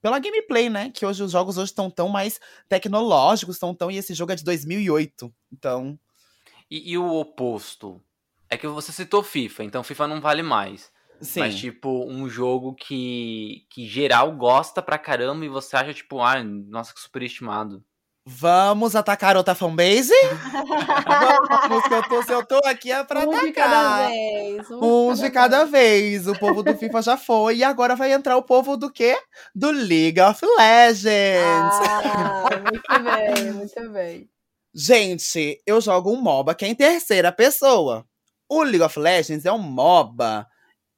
pela 0.00 0.18
gameplay, 0.20 0.70
né? 0.70 0.90
Que 0.90 1.04
hoje 1.04 1.22
os 1.22 1.32
jogos 1.32 1.58
hoje 1.58 1.72
estão 1.72 1.90
tão 1.90 2.08
mais 2.08 2.40
tecnológicos, 2.68 3.56
estão 3.56 3.74
tão 3.74 3.90
e 3.90 3.96
esse 3.96 4.14
jogo 4.14 4.32
é 4.32 4.36
de 4.36 4.44
2008. 4.44 5.32
Então, 5.52 5.98
E, 6.70 6.92
e 6.92 6.98
o 6.98 7.06
oposto? 7.14 8.00
É 8.50 8.56
que 8.56 8.66
você 8.66 8.92
citou 8.92 9.22
FIFA, 9.22 9.64
então 9.64 9.82
FIFA 9.82 10.06
não 10.08 10.20
vale 10.20 10.42
mais. 10.42 10.90
sim. 11.20 11.40
Mas, 11.40 11.56
tipo, 11.56 12.06
um 12.10 12.28
jogo 12.28 12.74
que, 12.74 13.66
que 13.70 13.86
geral 13.86 14.32
gosta 14.32 14.80
pra 14.80 14.96
caramba 14.98 15.44
e 15.44 15.48
você 15.48 15.76
acha, 15.76 15.92
tipo, 15.92 16.20
ah, 16.20 16.42
nossa, 16.42 16.94
que 16.94 17.00
superestimado. 17.00 17.82
Vamos 18.30 18.94
atacar 18.94 19.38
outra 19.38 19.54
fanbase? 19.54 20.12
Vamos, 21.08 21.82
que 21.88 21.94
eu 21.94 22.02
tô, 22.08 22.22
se 22.22 22.32
eu 22.32 22.44
tô 22.46 22.60
aqui 22.64 22.92
é 22.92 23.02
pra 23.02 23.20
um 23.20 23.30
de 23.38 23.52
cada 23.52 23.80
atacar. 23.80 24.08
vez. 24.10 24.70
Um 24.70 25.14
de 25.14 25.30
cada 25.30 25.64
vez. 25.64 26.26
O 26.26 26.38
povo 26.38 26.62
do 26.62 26.76
FIFA 26.76 27.00
já 27.02 27.16
foi. 27.16 27.56
E 27.56 27.64
agora 27.64 27.96
vai 27.96 28.12
entrar 28.12 28.36
o 28.36 28.42
povo 28.42 28.76
do 28.76 28.90
quê? 28.92 29.18
Do 29.54 29.70
League 29.70 30.20
of 30.20 30.44
Legends. 30.44 31.74
Ah, 31.86 32.48
muito 32.70 33.02
bem, 33.04 33.52
muito 33.52 33.90
bem. 33.90 34.28
Gente, 34.74 35.60
eu 35.66 35.80
jogo 35.80 36.12
um 36.12 36.20
MOBA 36.20 36.54
que 36.54 36.64
é 36.64 36.68
em 36.68 36.74
terceira 36.74 37.32
pessoa. 37.32 38.06
O 38.48 38.62
League 38.62 38.82
of 38.82 38.98
Legends 38.98 39.44
é 39.44 39.52
um 39.52 39.58
MOBA. 39.58 40.46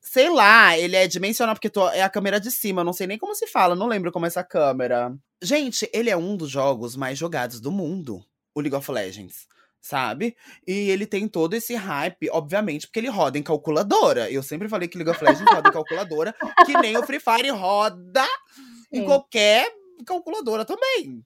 Sei 0.03 0.29
lá, 0.31 0.77
ele 0.79 0.97
é 0.97 1.07
dimensional 1.07 1.55
porque 1.55 1.69
tô- 1.71 1.89
é 1.91 2.03
a 2.03 2.09
câmera 2.11 2.41
de 2.41 2.51
cima, 2.51 2.81
eu 2.81 2.85
não 2.85 2.93
sei 2.93 3.07
nem 3.07 3.19
como 3.19 3.35
se 3.35 3.47
fala, 3.47 3.75
não 3.77 3.87
lembro 3.87 4.11
como 4.11 4.25
é 4.27 4.29
essa 4.29 4.43
câmera. 4.43 5.15
Gente, 5.43 5.89
ele 5.93 6.11
é 6.11 6.17
um 6.17 6.37
dos 6.37 6.51
jogos 6.51 6.97
mais 6.97 7.19
jogados 7.19 7.61
do 7.61 7.71
mundo, 7.71 8.25
o 8.55 8.61
League 8.61 8.75
of 8.77 8.91
Legends, 8.91 9.47
sabe? 9.81 10.37
E 10.67 10.73
ele 10.91 11.07
tem 11.07 11.29
todo 11.29 11.55
esse 11.55 11.75
hype, 11.75 12.31
obviamente, 12.31 12.87
porque 12.87 12.99
ele 13.01 13.09
roda 13.09 13.39
em 13.39 13.43
calculadora. 13.43 14.31
Eu 14.31 14.43
sempre 14.43 14.69
falei 14.69 14.89
que 14.89 14.97
League 14.99 15.11
of 15.11 15.23
Legends 15.23 15.51
roda 15.51 15.69
em 15.69 15.73
calculadora, 15.73 16.35
que 16.67 16.77
nem 16.79 16.97
o 16.97 17.03
Free 17.05 17.21
Fire 17.21 17.51
roda 17.51 18.27
em 18.93 19.01
Sim. 19.01 19.05
qualquer 19.05 19.71
calculadora 20.07 20.65
também. 20.65 21.23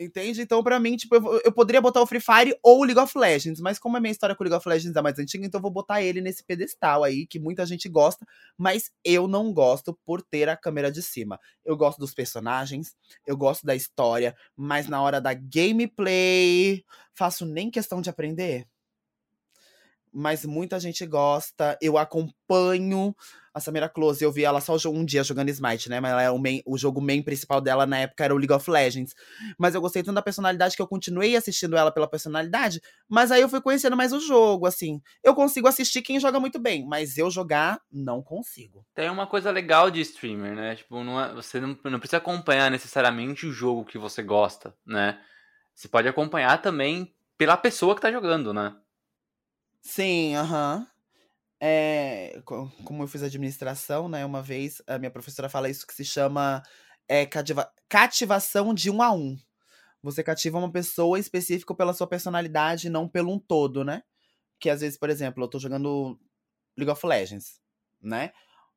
Entende? 0.00 0.40
Então, 0.40 0.62
pra 0.62 0.78
mim, 0.78 0.96
tipo, 0.96 1.16
eu, 1.16 1.40
eu 1.44 1.52
poderia 1.52 1.80
botar 1.80 2.00
o 2.00 2.06
Free 2.06 2.20
Fire 2.20 2.56
ou 2.62 2.80
o 2.80 2.84
League 2.84 3.00
of 3.00 3.18
Legends, 3.18 3.60
mas 3.60 3.80
como 3.80 3.96
a 3.96 4.00
minha 4.00 4.12
história 4.12 4.36
com 4.36 4.44
o 4.44 4.46
League 4.46 4.56
of 4.56 4.68
Legends 4.68 4.94
é 4.94 5.02
mais 5.02 5.18
antiga, 5.18 5.44
então 5.44 5.58
eu 5.58 5.62
vou 5.62 5.72
botar 5.72 6.00
ele 6.00 6.20
nesse 6.20 6.44
pedestal 6.44 7.02
aí, 7.02 7.26
que 7.26 7.40
muita 7.40 7.66
gente 7.66 7.88
gosta, 7.88 8.24
mas 8.56 8.92
eu 9.04 9.26
não 9.26 9.52
gosto 9.52 9.98
por 10.06 10.22
ter 10.22 10.48
a 10.48 10.56
câmera 10.56 10.92
de 10.92 11.02
cima. 11.02 11.40
Eu 11.64 11.76
gosto 11.76 11.98
dos 11.98 12.14
personagens, 12.14 12.94
eu 13.26 13.36
gosto 13.36 13.66
da 13.66 13.74
história, 13.74 14.36
mas 14.56 14.88
na 14.88 15.02
hora 15.02 15.20
da 15.20 15.34
gameplay, 15.34 16.84
faço 17.12 17.44
nem 17.44 17.68
questão 17.68 18.00
de 18.00 18.08
aprender. 18.08 18.68
Mas 20.12 20.44
muita 20.44 20.78
gente 20.78 21.04
gosta, 21.04 21.76
eu 21.82 21.98
acompanho 21.98 23.14
a 23.58 23.60
Samira 23.60 23.88
Close, 23.88 24.24
eu 24.24 24.32
vi 24.32 24.44
ela 24.44 24.60
só 24.60 24.76
um 24.88 25.04
dia 25.04 25.22
jogando 25.22 25.48
Smite, 25.50 25.88
né? 25.90 26.00
Mas 26.00 26.12
ela 26.12 26.22
é 26.22 26.30
o, 26.30 26.38
main- 26.38 26.62
o 26.66 26.78
jogo 26.78 27.00
main 27.00 27.22
principal 27.22 27.60
dela 27.60 27.84
na 27.86 27.98
época 27.98 28.24
era 28.24 28.34
o 28.34 28.38
League 28.38 28.52
of 28.52 28.70
Legends. 28.70 29.14
Mas 29.58 29.74
eu 29.74 29.80
gostei 29.80 30.02
tanto 30.02 30.14
da 30.14 30.22
personalidade 30.22 30.74
que 30.76 30.82
eu 30.82 30.86
continuei 30.86 31.36
assistindo 31.36 31.76
ela 31.76 31.92
pela 31.92 32.08
personalidade. 32.08 32.80
Mas 33.08 33.30
aí 33.30 33.40
eu 33.42 33.48
fui 33.48 33.60
conhecendo 33.60 33.96
mais 33.96 34.12
o 34.12 34.20
jogo, 34.20 34.66
assim. 34.66 35.00
Eu 35.22 35.34
consigo 35.34 35.68
assistir 35.68 36.02
quem 36.02 36.18
joga 36.18 36.40
muito 36.40 36.58
bem, 36.58 36.86
mas 36.86 37.18
eu 37.18 37.30
jogar, 37.30 37.80
não 37.92 38.22
consigo. 38.22 38.84
Tem 38.94 39.10
uma 39.10 39.26
coisa 39.26 39.50
legal 39.50 39.90
de 39.90 40.00
streamer, 40.00 40.54
né? 40.54 40.76
Tipo, 40.76 41.04
não 41.04 41.20
é- 41.20 41.34
você 41.34 41.60
não, 41.60 41.76
não 41.84 41.98
precisa 41.98 42.16
acompanhar 42.18 42.70
necessariamente 42.70 43.46
o 43.46 43.52
jogo 43.52 43.84
que 43.84 43.98
você 43.98 44.22
gosta, 44.22 44.74
né? 44.86 45.18
Você 45.74 45.88
pode 45.88 46.08
acompanhar 46.08 46.60
também 46.60 47.14
pela 47.36 47.56
pessoa 47.56 47.94
que 47.94 48.00
tá 48.00 48.10
jogando, 48.10 48.52
né? 48.52 48.74
Sim, 49.80 50.34
aham. 50.36 50.86
É, 51.60 52.40
co- 52.44 52.70
como 52.84 53.02
eu 53.02 53.08
fiz 53.08 53.22
administração, 53.22 54.08
né, 54.08 54.24
uma 54.24 54.40
vez, 54.42 54.80
a 54.86 54.98
minha 54.98 55.10
professora 55.10 55.48
fala 55.48 55.68
isso 55.68 55.86
que 55.86 55.94
se 55.94 56.04
chama 56.04 56.62
é, 57.08 57.26
cativa- 57.26 57.70
cativação 57.88 58.72
de 58.74 58.90
um 58.90 59.02
a 59.02 59.12
um. 59.12 59.36
Você 60.02 60.22
cativa 60.24 60.58
uma 60.58 60.72
pessoa 60.72 61.18
específica 61.18 61.74
pela 61.74 61.94
sua 61.94 62.06
personalidade, 62.08 62.90
não 62.90 63.08
pelo 63.08 63.32
um 63.34 63.38
todo, 63.40 63.84
né? 63.84 64.02
Que 64.60 64.70
às 64.70 64.80
vezes, 64.82 64.98
por 64.98 65.10
exemplo, 65.10 65.44
eu 65.44 65.48
tô 65.48 65.58
jogando 65.60 66.18
League 66.78 66.92
of 66.92 67.06
Legends, 67.06 67.60
né? 68.02 68.32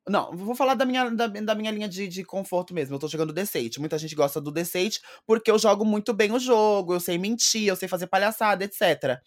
Não, 0.08 0.32
vou 0.36 0.54
falar 0.56 0.74
da 0.74 0.84
minha, 0.84 1.10
da, 1.10 1.28
da 1.28 1.54
minha 1.54 1.70
linha 1.70 1.88
de, 1.88 2.08
de 2.08 2.24
conforto 2.24 2.74
mesmo. 2.74 2.94
Eu 2.96 2.98
tô 2.98 3.06
jogando 3.08 3.32
Deceit. 3.32 3.78
Muita 3.78 3.96
gente 3.98 4.16
gosta 4.16 4.40
do 4.40 4.50
Deceit 4.50 5.00
porque 5.26 5.50
eu 5.50 5.58
jogo 5.58 5.84
muito 5.84 6.12
bem 6.12 6.32
o 6.32 6.40
jogo, 6.40 6.94
eu 6.94 7.00
sei 7.00 7.18
mentir, 7.18 7.66
eu 7.68 7.76
sei 7.76 7.88
fazer 7.88 8.08
palhaçada, 8.08 8.64
etc. 8.64 9.20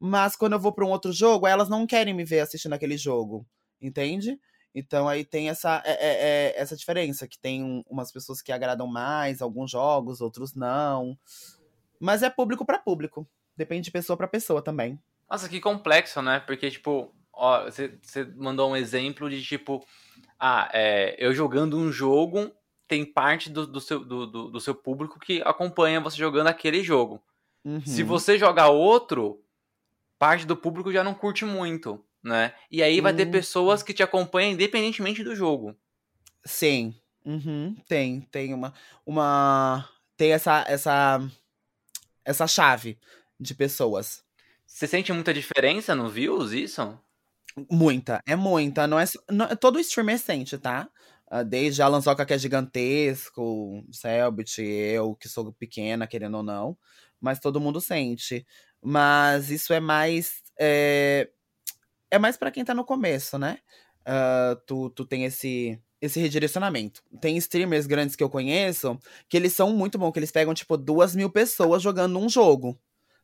Mas 0.00 0.36
quando 0.36 0.52
eu 0.52 0.60
vou 0.60 0.72
pra 0.72 0.84
um 0.86 0.90
outro 0.90 1.12
jogo, 1.12 1.46
elas 1.46 1.68
não 1.68 1.86
querem 1.86 2.14
me 2.14 2.24
ver 2.24 2.40
assistindo 2.40 2.72
aquele 2.72 2.96
jogo. 2.96 3.46
Entende? 3.80 4.38
Então 4.74 5.08
aí 5.08 5.24
tem 5.24 5.48
essa, 5.48 5.82
é- 5.84 5.92
é- 5.92 6.28
é- 6.56 6.60
essa 6.60 6.76
diferença, 6.76 7.26
que 7.26 7.38
tem 7.38 7.62
um- 7.64 7.82
umas 7.88 8.12
pessoas 8.12 8.40
que 8.42 8.52
agradam 8.52 8.86
mais 8.86 9.40
alguns 9.42 9.70
jogos, 9.70 10.20
outros 10.20 10.54
não. 10.54 11.18
Mas 11.98 12.22
é 12.22 12.30
público 12.30 12.64
pra 12.64 12.78
público. 12.78 13.26
Depende 13.56 13.82
de 13.86 13.90
pessoa 13.90 14.16
pra 14.16 14.28
pessoa 14.28 14.62
também. 14.62 14.98
Nossa, 15.28 15.48
que 15.48 15.60
complexo, 15.60 16.22
né? 16.22 16.38
Porque, 16.40 16.70
tipo, 16.70 17.12
ó, 17.32 17.64
você, 17.64 17.98
mandou 18.36 18.70
um 18.70 18.76
exemplo 18.76 19.28
de, 19.28 19.42
tipo, 19.42 19.84
ah, 20.38 20.68
é, 20.72 21.16
eu 21.18 21.34
jogando 21.34 21.76
um 21.76 21.90
jogo, 21.90 22.52
tem 22.86 23.04
parte 23.04 23.50
do, 23.50 23.66
do 23.66 23.80
seu, 23.80 24.04
do, 24.04 24.26
do, 24.26 24.50
do 24.50 24.60
seu 24.60 24.74
público 24.74 25.18
que 25.18 25.42
acompanha 25.42 26.00
você 26.00 26.16
jogando 26.16 26.46
aquele 26.46 26.82
jogo. 26.84 27.20
Se 27.84 28.02
Uhum. 28.02 28.08
você 28.08 28.38
jogar 28.38 28.68
outro, 28.68 29.42
parte 30.18 30.46
do 30.46 30.56
público 30.56 30.92
já 30.92 31.02
não 31.04 31.14
curte 31.14 31.44
muito, 31.44 32.04
né? 32.22 32.52
E 32.70 32.82
aí 32.82 33.00
vai 33.00 33.12
ter 33.14 33.26
Hum. 33.26 33.30
pessoas 33.30 33.82
que 33.82 33.94
te 33.94 34.02
acompanham 34.02 34.52
independentemente 34.52 35.22
do 35.24 35.34
jogo. 35.36 35.76
Sim. 36.44 36.94
Uhum, 37.24 37.76
tem, 37.86 38.22
tem 38.30 38.54
uma, 38.54 38.72
uma, 39.04 39.86
tem 40.16 40.32
essa, 40.32 40.64
essa, 40.66 41.20
essa 42.24 42.46
chave 42.46 42.98
de 43.38 43.54
pessoas. 43.54 44.24
Você 44.66 44.86
sente 44.86 45.12
muita 45.12 45.34
diferença 45.34 45.94
no 45.94 46.08
views, 46.08 46.52
isso? 46.52 46.98
Muita, 47.70 48.22
é 48.26 48.36
muita. 48.36 48.86
Não 48.86 48.98
é, 48.98 49.04
não, 49.30 49.48
todo 49.56 49.80
streamer 49.80 50.18
sente, 50.18 50.56
tá? 50.58 50.88
Ah, 51.26 51.42
Desde 51.42 51.82
Alan 51.82 52.00
Zoca, 52.00 52.24
que 52.24 52.32
é 52.32 52.38
gigantesco, 52.38 53.84
Selbit, 53.92 54.62
eu, 54.62 55.14
que 55.14 55.28
sou 55.28 55.52
pequena, 55.52 56.06
querendo 56.06 56.36
ou 56.38 56.42
não. 56.42 56.76
Mas 57.20 57.40
todo 57.40 57.60
mundo 57.60 57.80
sente. 57.80 58.46
Mas 58.82 59.50
isso 59.50 59.72
é 59.72 59.80
mais. 59.80 60.42
é, 60.58 61.28
é 62.10 62.18
mais 62.18 62.36
para 62.36 62.50
quem 62.50 62.64
tá 62.64 62.74
no 62.74 62.84
começo, 62.84 63.38
né? 63.38 63.58
Uh, 64.00 64.56
tu, 64.66 64.90
tu 64.90 65.04
tem 65.04 65.24
esse, 65.24 65.78
esse 66.00 66.18
redirecionamento. 66.20 67.02
Tem 67.20 67.36
streamers 67.36 67.86
grandes 67.86 68.16
que 68.16 68.22
eu 68.22 68.30
conheço 68.30 68.98
que 69.28 69.36
eles 69.36 69.52
são 69.52 69.72
muito 69.72 69.98
bons, 69.98 70.12
que 70.12 70.18
eles 70.18 70.30
pegam, 70.30 70.54
tipo, 70.54 70.76
duas 70.76 71.14
mil 71.14 71.30
pessoas 71.30 71.82
jogando 71.82 72.18
um 72.18 72.28
jogo. 72.28 72.78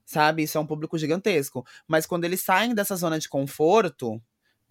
Sabe? 0.04 0.42
Isso 0.42 0.58
é 0.58 0.60
um 0.60 0.66
público 0.66 0.98
gigantesco. 0.98 1.64
Mas 1.88 2.04
quando 2.04 2.24
eles 2.24 2.42
saem 2.42 2.74
dessa 2.74 2.94
zona 2.96 3.18
de 3.18 3.28
conforto, 3.28 4.20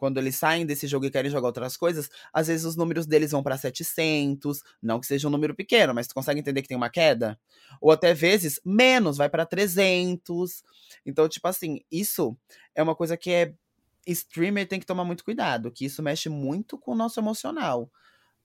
quando 0.03 0.17
eles 0.17 0.35
saem 0.35 0.65
desse 0.65 0.85
jogo 0.85 1.05
e 1.05 1.09
querem 1.09 1.31
jogar 1.31 1.47
outras 1.47 1.77
coisas, 1.77 2.09
às 2.33 2.47
vezes 2.47 2.65
os 2.65 2.75
números 2.75 3.05
deles 3.05 3.31
vão 3.31 3.41
para 3.41 3.57
700, 3.57 4.61
não 4.81 4.99
que 4.99 5.07
seja 5.07 5.29
um 5.29 5.31
número 5.31 5.55
pequeno, 5.55 5.93
mas 5.93 6.07
tu 6.09 6.13
consegue 6.13 6.41
entender 6.41 6.61
que 6.61 6.67
tem 6.67 6.75
uma 6.75 6.89
queda? 6.89 7.39
Ou 7.79 7.89
até 7.89 8.13
vezes 8.13 8.59
menos, 8.65 9.15
vai 9.15 9.29
para 9.29 9.45
300. 9.45 10.61
Então, 11.05 11.29
tipo 11.29 11.47
assim, 11.47 11.79
isso 11.89 12.37
é 12.75 12.83
uma 12.83 12.93
coisa 12.93 13.15
que 13.15 13.31
é 13.31 13.53
streamer 14.05 14.67
tem 14.67 14.77
que 14.77 14.85
tomar 14.85 15.05
muito 15.05 15.23
cuidado, 15.23 15.71
que 15.71 15.85
isso 15.85 16.03
mexe 16.03 16.27
muito 16.27 16.77
com 16.77 16.91
o 16.91 16.95
nosso 16.95 17.17
emocional. 17.17 17.89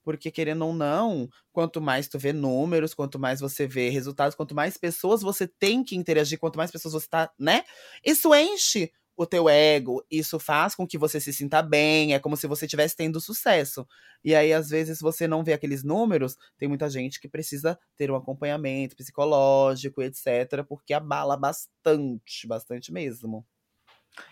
Porque, 0.01 0.31
querendo 0.31 0.65
ou 0.65 0.73
não, 0.73 1.27
quanto 1.51 1.81
mais 1.81 2.07
tu 2.07 2.17
vê 2.17 2.31
números, 2.31 2.93
quanto 2.93 3.19
mais 3.19 3.41
você 3.41 3.67
vê 3.67 3.89
resultados, 3.89 4.33
quanto 4.33 4.55
mais 4.55 4.77
pessoas 4.77 5.21
você 5.21 5.45
tem 5.45 5.83
que 5.83 5.97
interagir, 5.97 6.39
quanto 6.39 6.55
mais 6.55 6.71
pessoas 6.71 6.93
você 6.93 7.09
tá, 7.09 7.29
né? 7.37 7.65
Isso 8.01 8.33
enche 8.33 8.93
o 9.19 9.25
teu 9.25 9.49
ego, 9.49 10.01
isso 10.09 10.39
faz 10.39 10.73
com 10.73 10.87
que 10.87 10.97
você 10.97 11.19
se 11.19 11.33
sinta 11.33 11.61
bem, 11.61 12.13
é 12.13 12.19
como 12.19 12.37
se 12.37 12.47
você 12.47 12.63
estivesse 12.63 12.95
tendo 12.95 13.19
sucesso. 13.19 13.85
E 14.23 14.33
aí, 14.33 14.53
às 14.53 14.69
vezes, 14.69 15.01
você 15.01 15.27
não 15.27 15.43
vê 15.43 15.51
aqueles 15.51 15.83
números, 15.83 16.37
tem 16.57 16.69
muita 16.69 16.89
gente 16.89 17.19
que 17.19 17.27
precisa 17.27 17.77
ter 17.97 18.09
um 18.09 18.15
acompanhamento 18.15 18.95
psicológico, 18.95 20.01
etc., 20.01 20.63
porque 20.65 20.93
abala 20.93 21.35
bastante, 21.35 22.47
bastante 22.47 22.93
mesmo. 22.93 23.45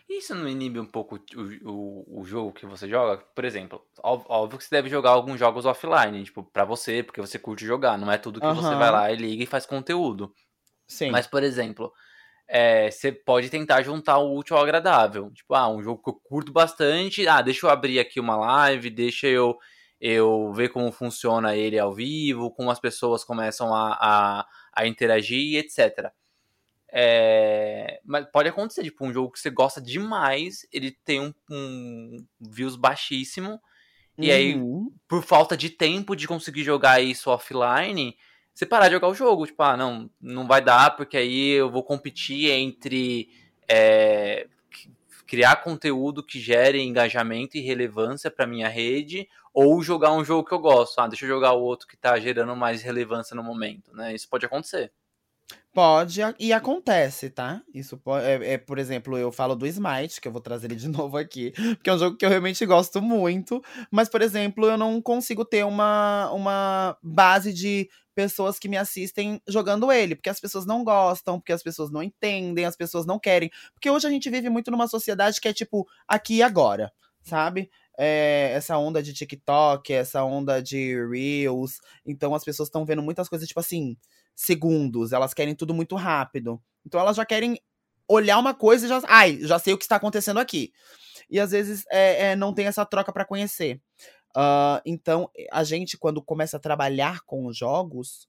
Isso 0.08 0.34
não 0.34 0.48
inibe 0.48 0.80
um 0.80 0.86
pouco 0.86 1.20
o, 1.36 1.70
o, 1.70 2.22
o 2.22 2.26
jogo 2.26 2.54
que 2.54 2.66
você 2.66 2.88
joga? 2.88 3.22
Por 3.36 3.44
exemplo, 3.44 3.86
óbvio 4.02 4.58
que 4.58 4.64
você 4.64 4.74
deve 4.74 4.88
jogar 4.88 5.10
alguns 5.10 5.38
jogos 5.38 5.66
offline, 5.66 6.24
tipo, 6.24 6.46
pra 6.46 6.64
você, 6.64 7.04
porque 7.04 7.20
você 7.20 7.38
curte 7.38 7.66
jogar. 7.66 7.98
Não 7.98 8.10
é 8.10 8.18
tudo 8.18 8.40
que 8.40 8.48
uhum. 8.48 8.56
você 8.56 8.74
vai 8.74 8.90
lá 8.90 9.12
e 9.12 9.18
liga 9.18 9.44
e 9.44 9.48
faz 9.48 9.66
conteúdo. 9.66 10.34
Sim. 10.88 11.12
Mas, 11.12 11.28
por 11.28 11.44
exemplo, 11.44 11.92
é, 12.48 12.90
você 12.90 13.12
pode 13.12 13.50
tentar 13.50 13.82
juntar 13.84 14.18
o 14.20 14.36
útil 14.36 14.56
ao 14.56 14.64
agradável. 14.64 15.30
Tipo, 15.32 15.54
ah, 15.54 15.68
um 15.70 15.84
jogo 15.84 16.02
que 16.02 16.10
eu 16.10 16.14
curto 16.14 16.52
bastante. 16.52 17.28
Ah, 17.28 17.42
deixa 17.42 17.66
eu 17.66 17.70
abrir 17.70 18.00
aqui 18.00 18.20
uma 18.20 18.38
live, 18.38 18.90
deixa 18.90 19.28
eu, 19.28 19.58
eu 20.00 20.54
ver 20.54 20.70
como 20.70 20.92
funciona 20.92 21.56
ele 21.56 21.78
ao 21.78 21.94
vivo, 21.94 22.52
como 22.52 22.72
as 22.72 22.80
pessoas 22.80 23.24
começam 23.24 23.74
a, 23.74 23.98
a, 24.00 24.48
a 24.74 24.88
interagir, 24.88 25.60
etc. 25.60 26.12
É, 26.90 28.00
mas 28.06 28.26
pode 28.32 28.48
acontecer, 28.48 28.84
tipo, 28.84 29.06
um 29.06 29.12
jogo 29.12 29.32
que 29.32 29.40
você 29.40 29.50
gosta 29.50 29.82
demais, 29.82 30.66
ele 30.72 30.92
tem 31.04 31.20
um, 31.20 31.34
um 31.52 32.26
views 32.40 32.78
baixíssimo, 32.78 33.50
uhum. 33.50 33.60
e 34.24 34.32
aí, 34.32 34.56
uhum. 34.56 34.90
por 35.06 35.22
falta 35.22 35.58
de 35.58 35.70
tempo 35.70 36.16
de 36.16 36.28
conseguir 36.28 36.64
jogar 36.64 37.02
isso 37.02 37.30
offline, 37.30 38.16
você 38.58 38.66
parar 38.66 38.88
de 38.88 38.96
jogar 38.96 39.08
o 39.08 39.14
jogo. 39.14 39.46
Tipo, 39.46 39.62
ah, 39.62 39.78
não, 39.78 40.10
não 40.20 40.48
vai 40.48 40.62
dar, 40.62 40.96
porque 40.96 41.16
aí 41.16 41.50
eu 41.52 41.70
vou 41.70 41.84
competir 41.84 42.50
entre 42.50 43.30
é, 43.70 44.48
criar 45.28 45.58
conteúdo 45.58 46.24
que 46.24 46.40
gere 46.40 46.82
engajamento 46.82 47.56
e 47.56 47.62
relevância 47.62 48.32
para 48.32 48.48
minha 48.48 48.68
rede, 48.68 49.30
ou 49.54 49.84
jogar 49.84 50.12
um 50.12 50.26
jogo 50.26 50.48
que 50.48 50.56
eu 50.56 50.60
gosto. 50.60 50.98
Ah, 51.00 51.08
deixa 51.08 51.26
eu 51.26 51.30
jogar 51.30 51.54
o 51.54 51.62
outro 51.62 51.88
que 51.88 51.96
tá 51.96 52.20
gerando 52.20 52.56
mais 52.56 52.82
relevância 52.82 53.36
no 53.36 53.44
momento, 53.44 53.94
né? 53.94 54.16
Isso 54.16 54.28
pode 54.28 54.48
acontecer. 54.48 54.92
Pode, 55.74 56.22
e 56.40 56.52
acontece, 56.52 57.30
tá? 57.30 57.62
Isso 57.72 57.98
pode, 57.98 58.26
é, 58.26 58.54
é, 58.54 58.58
por 58.58 58.80
exemplo, 58.80 59.16
eu 59.16 59.32
falo 59.32 59.56
do 59.56 59.68
Smite, 59.68 60.20
que 60.20 60.28
eu 60.28 60.32
vou 60.32 60.42
trazer 60.42 60.66
ele 60.68 60.76
de 60.76 60.88
novo 60.90 61.18
aqui, 61.18 61.52
porque 61.76 61.90
é 61.90 61.94
um 61.94 62.00
jogo 62.00 62.18
que 62.18 62.26
eu 62.26 62.30
realmente 62.30 62.66
gosto 62.66 63.00
muito, 63.00 63.62
mas, 63.92 64.10
por 64.10 64.24
exemplo, 64.24 64.66
eu 64.66 64.76
não 64.76 65.00
consigo 65.00 65.46
ter 65.46 65.64
uma, 65.64 66.32
uma 66.32 66.98
base 67.04 67.54
de 67.54 67.88
pessoas 68.16 68.58
que 68.58 68.68
me 68.68 68.76
assistem 68.76 69.40
jogando 69.48 69.92
ele, 69.92 70.16
porque 70.16 70.32
as 70.32 70.40
pessoas 70.40 70.66
não 70.66 70.84
gostam, 70.84 71.40
porque 71.40 71.54
as 71.54 71.62
pessoas 71.62 71.92
não 71.92 72.02
entendem, 72.02 72.66
as 72.66 72.76
pessoas 72.76 73.06
não 73.06 73.20
querem. 73.20 73.52
Porque 73.76 73.92
hoje 73.92 74.08
a 74.08 74.10
gente 74.10 74.28
vive 74.32 74.50
muito 74.50 74.72
numa 74.72 74.88
sociedade 74.88 75.40
que 75.40 75.48
é 75.48 75.54
tipo 75.54 75.88
aqui 76.08 76.38
e 76.38 76.44
agora, 76.44 76.92
sabe? 77.22 77.70
É, 77.96 78.52
essa 78.56 78.76
onda 78.80 79.04
de 79.04 79.14
TikTok, 79.14 79.94
essa 79.94 80.24
onda 80.24 80.60
de 80.64 80.96
Reels. 81.08 81.80
Então 82.04 82.34
as 82.34 82.44
pessoas 82.44 82.68
estão 82.70 82.84
vendo 82.84 83.04
muitas 83.04 83.30
coisas, 83.30 83.48
tipo 83.48 83.60
assim, 83.60 83.96
segundos, 84.38 85.12
elas 85.12 85.34
querem 85.34 85.56
tudo 85.56 85.74
muito 85.74 85.96
rápido. 85.96 86.62
Então 86.86 87.02
elas 87.02 87.18
já 87.18 87.26
querem 87.26 87.60
olhar 88.08 88.38
uma 88.38 88.54
coisa 88.54 88.86
e 88.86 88.90
já. 88.90 89.02
Ai, 89.08 89.40
já 89.42 89.58
sei 89.58 89.74
o 89.74 89.78
que 89.78 89.84
está 89.84 89.96
acontecendo 89.96 90.40
aqui. 90.40 90.72
E 91.30 91.40
às 91.40 91.52
vezes 91.52 91.84
é, 91.92 92.32
é 92.32 92.36
não 92.36 92.54
tem 92.54 92.68
essa 92.68 92.86
troca 92.86 93.12
para 93.12 93.26
conhecer. 93.26 93.82
Uh, 94.36 94.80
então, 94.86 95.32
a 95.52 95.64
gente, 95.64 95.98
quando 95.98 96.22
começa 96.22 96.58
a 96.58 96.60
trabalhar 96.60 97.22
com 97.26 97.48
os 97.48 97.58
jogos, 97.58 98.28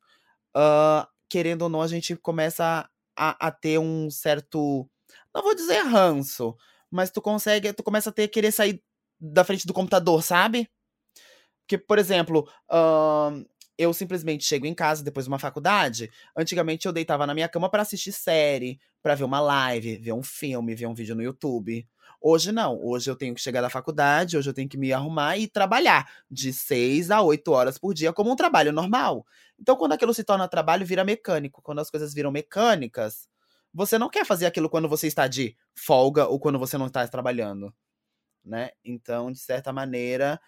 uh, 0.57 1.07
querendo 1.29 1.63
ou 1.63 1.69
não, 1.69 1.83
a 1.83 1.87
gente 1.87 2.17
começa 2.17 2.89
a, 3.15 3.47
a, 3.47 3.51
ter 3.51 3.79
um 3.79 4.11
certo. 4.11 4.89
Não 5.35 5.43
vou 5.43 5.55
dizer 5.55 5.83
ranço, 5.83 6.57
mas 6.91 7.11
tu 7.11 7.21
consegue. 7.21 7.73
Tu 7.75 7.83
começa 7.83 8.09
a 8.09 8.13
ter 8.13 8.29
querer 8.29 8.51
sair 8.51 8.83
da 9.21 9.45
frente 9.45 9.67
do 9.67 9.75
computador, 9.75 10.23
sabe? 10.23 10.71
Porque, 11.61 11.77
por 11.77 11.99
exemplo, 11.99 12.49
uh, 12.71 13.47
eu 13.79 13.95
simplesmente 13.95 14.45
chego 14.45 14.67
em 14.67 14.75
casa 14.75 15.05
depois 15.05 15.25
de 15.27 15.31
uma 15.31 15.39
faculdade. 15.39 16.11
Antigamente 16.37 16.87
eu 16.87 16.93
deitava 16.93 17.27
na 17.27 17.33
minha 17.33 17.49
cama 17.49 17.71
para 17.71 17.83
assistir 17.83 18.11
série, 18.11 18.81
para 19.01 19.15
ver 19.15 19.23
uma 19.25 19.41
live, 19.41 19.99
ver 19.99 20.13
um 20.13 20.23
filme, 20.23 20.75
ver 20.75 20.87
um 20.87 20.95
vídeo 20.95 21.15
no 21.15 21.23
YouTube. 21.23 21.87
Hoje 22.21 22.51
não. 22.51 22.77
Hoje 22.85 23.09
eu 23.09 23.15
tenho 23.15 23.35
que 23.35 23.41
chegar 23.41 23.61
da 23.63 23.71
faculdade, 23.71 24.37
hoje 24.37 24.51
eu 24.51 24.55
tenho 24.55 24.69
que 24.69 24.77
me 24.77 24.93
arrumar 24.93 25.39
e 25.39 25.47
trabalhar 25.47 26.11
de 26.29 26.53
6 26.53 27.13
a 27.13 27.23
8 27.23 27.53
horas 27.53 27.79
por 27.79 27.95
dia 27.95 28.13
como 28.13 28.33
um 28.33 28.37
trabalho 28.37 28.73
normal. 28.73 29.25
Então 29.59 29.77
quando 29.77 29.93
aquilo 29.93 30.13
se 30.13 30.25
torna 30.25 30.49
trabalho, 30.49 30.85
vira 30.85 31.05
mecânico. 31.05 31.63
Quando 31.63 31.79
as 31.79 31.89
coisas 31.89 32.13
viram 32.13 32.33
mecânicas, 32.33 33.29
você 33.73 33.97
não 33.97 34.09
quer 34.11 34.27
fazer 34.27 34.47
aquilo 34.47 34.69
quando 34.69 34.89
você 34.89 35.07
está 35.07 35.29
de 35.29 35.57
folga 35.77 36.27
ou 36.27 36.41
quando 36.41 36.59
você 36.59 36.77
não 36.77 36.87
está 36.87 37.07
trabalhando, 37.07 37.73
né? 38.45 38.71
Então, 38.85 39.31
de 39.33 39.39
certa 39.39 39.73
maneira, 39.73 40.41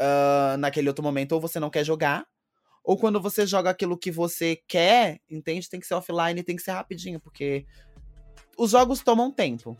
uh, 0.00 0.56
naquele 0.58 0.88
outro 0.88 1.04
momento, 1.04 1.32
ou 1.32 1.40
você 1.40 1.60
não 1.60 1.70
quer 1.70 1.84
jogar, 1.84 2.26
ou 2.84 2.98
quando 2.98 3.20
você 3.20 3.46
joga 3.46 3.70
aquilo 3.70 3.96
que 3.96 4.10
você 4.10 4.62
quer, 4.68 5.20
entende? 5.30 5.70
Tem 5.70 5.80
que 5.80 5.86
ser 5.86 5.94
offline, 5.94 6.42
tem 6.42 6.54
que 6.54 6.62
ser 6.62 6.72
rapidinho, 6.72 7.18
porque 7.18 7.64
os 8.58 8.72
jogos 8.72 9.00
tomam 9.00 9.32
tempo. 9.32 9.74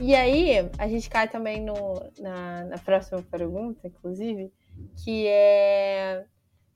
E 0.00 0.14
aí, 0.14 0.70
a 0.78 0.86
gente 0.86 1.10
cai 1.10 1.28
também 1.28 1.60
no, 1.60 1.74
na, 2.20 2.64
na 2.64 2.78
próxima 2.78 3.20
pergunta, 3.22 3.88
inclusive, 3.88 4.52
que 5.04 5.26
é 5.26 6.24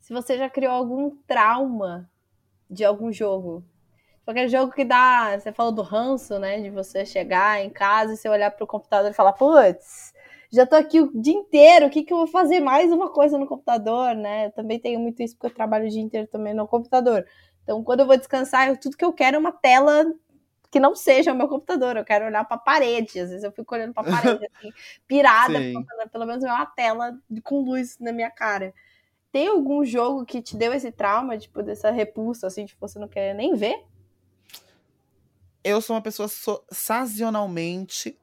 se 0.01 0.13
você 0.13 0.37
já 0.37 0.51
criou 0.51 0.73
algum 0.73 1.17
trauma 1.27 2.11
de 2.69 2.85
algum 2.85 3.13
jogo. 3.13 3.65
Qualquer 4.25 4.49
jogo 4.49 4.73
que 4.73 4.85
dá. 4.85 5.39
Você 5.39 5.53
falou 5.53 5.73
do 5.73 5.83
ranço, 5.83 6.39
né? 6.39 6.61
De 6.61 6.71
você 6.71 7.07
chegar 7.07 7.65
em 7.65 7.71
casa 7.71 8.13
e 8.13 8.17
você 8.17 8.29
olhar 8.29 8.51
pro 8.51 8.67
computador 8.67 9.11
e 9.11 9.15
falar, 9.15 9.33
putz, 9.35 10.13
já 10.51 10.67
tô 10.67 10.75
aqui 10.75 11.01
o 11.01 11.11
dia 11.21 11.35
inteiro, 11.35 11.87
o 11.87 11.91
que, 11.91 12.03
que 12.03 12.13
eu 12.13 12.19
vou 12.19 12.27
fazer 12.27 12.61
mais 12.61 12.93
uma 12.93 13.11
coisa 13.11 13.39
no 13.39 13.47
computador, 13.47 14.15
né? 14.15 14.47
Eu 14.47 14.53
também 14.53 14.81
tenho 14.81 14.99
muito 14.99 15.23
isso 15.23 15.35
porque 15.37 15.47
eu 15.47 15.55
trabalho 15.55 15.87
o 15.87 15.89
dia 15.89 16.03
inteiro 16.03 16.27
também 16.27 16.55
no 16.55 16.67
computador. 16.67 17.25
Então, 17.63 17.83
quando 17.85 18.01
eu 18.01 18.07
vou 18.07 18.17
descansar, 18.17 18.69
eu, 18.69 18.77
tudo 18.77 18.97
que 18.97 19.05
eu 19.05 19.13
quero 19.13 19.37
é 19.37 19.39
uma 19.39 19.53
tela 19.53 20.05
que 20.73 20.81
não 20.81 20.97
seja 20.97 21.35
o 21.35 21.37
meu 21.37 21.47
computador, 21.49 21.99
eu 21.99 22.05
quero 22.05 22.25
olhar 22.25 22.47
para 22.47 22.57
a 22.57 22.61
parede. 22.61 23.21
Às 23.21 23.29
vezes 23.29 23.45
eu 23.45 23.53
fico 23.53 23.75
olhando 23.75 23.93
para 23.93 24.09
a 24.09 24.11
parede, 24.11 24.49
assim, 24.57 24.73
pirada, 25.07 25.59
pelo 26.11 26.25
menos 26.25 26.43
é 26.43 26.51
uma 26.51 26.65
tela 26.65 27.15
com 27.45 27.61
luz 27.61 27.99
na 28.01 28.11
minha 28.11 28.31
cara. 28.31 28.73
Tem 29.31 29.49
algum 29.49 29.85
jogo 29.85 30.25
que 30.25 30.41
te 30.41 30.57
deu 30.57 30.73
esse 30.73 30.91
trauma, 30.91 31.37
tipo, 31.37 31.63
dessa 31.63 31.91
repulsa, 31.91 32.47
assim, 32.47 32.65
de 32.65 32.75
você 32.81 32.99
não 32.99 33.07
quer 33.07 33.35
nem 33.35 33.55
ver? 33.55 33.85
Eu 35.63 35.83
sou 35.83 35.95
uma 35.95 36.03
pessoa 36.03 36.27
so 36.27 36.65
sazonalmente 36.71 38.19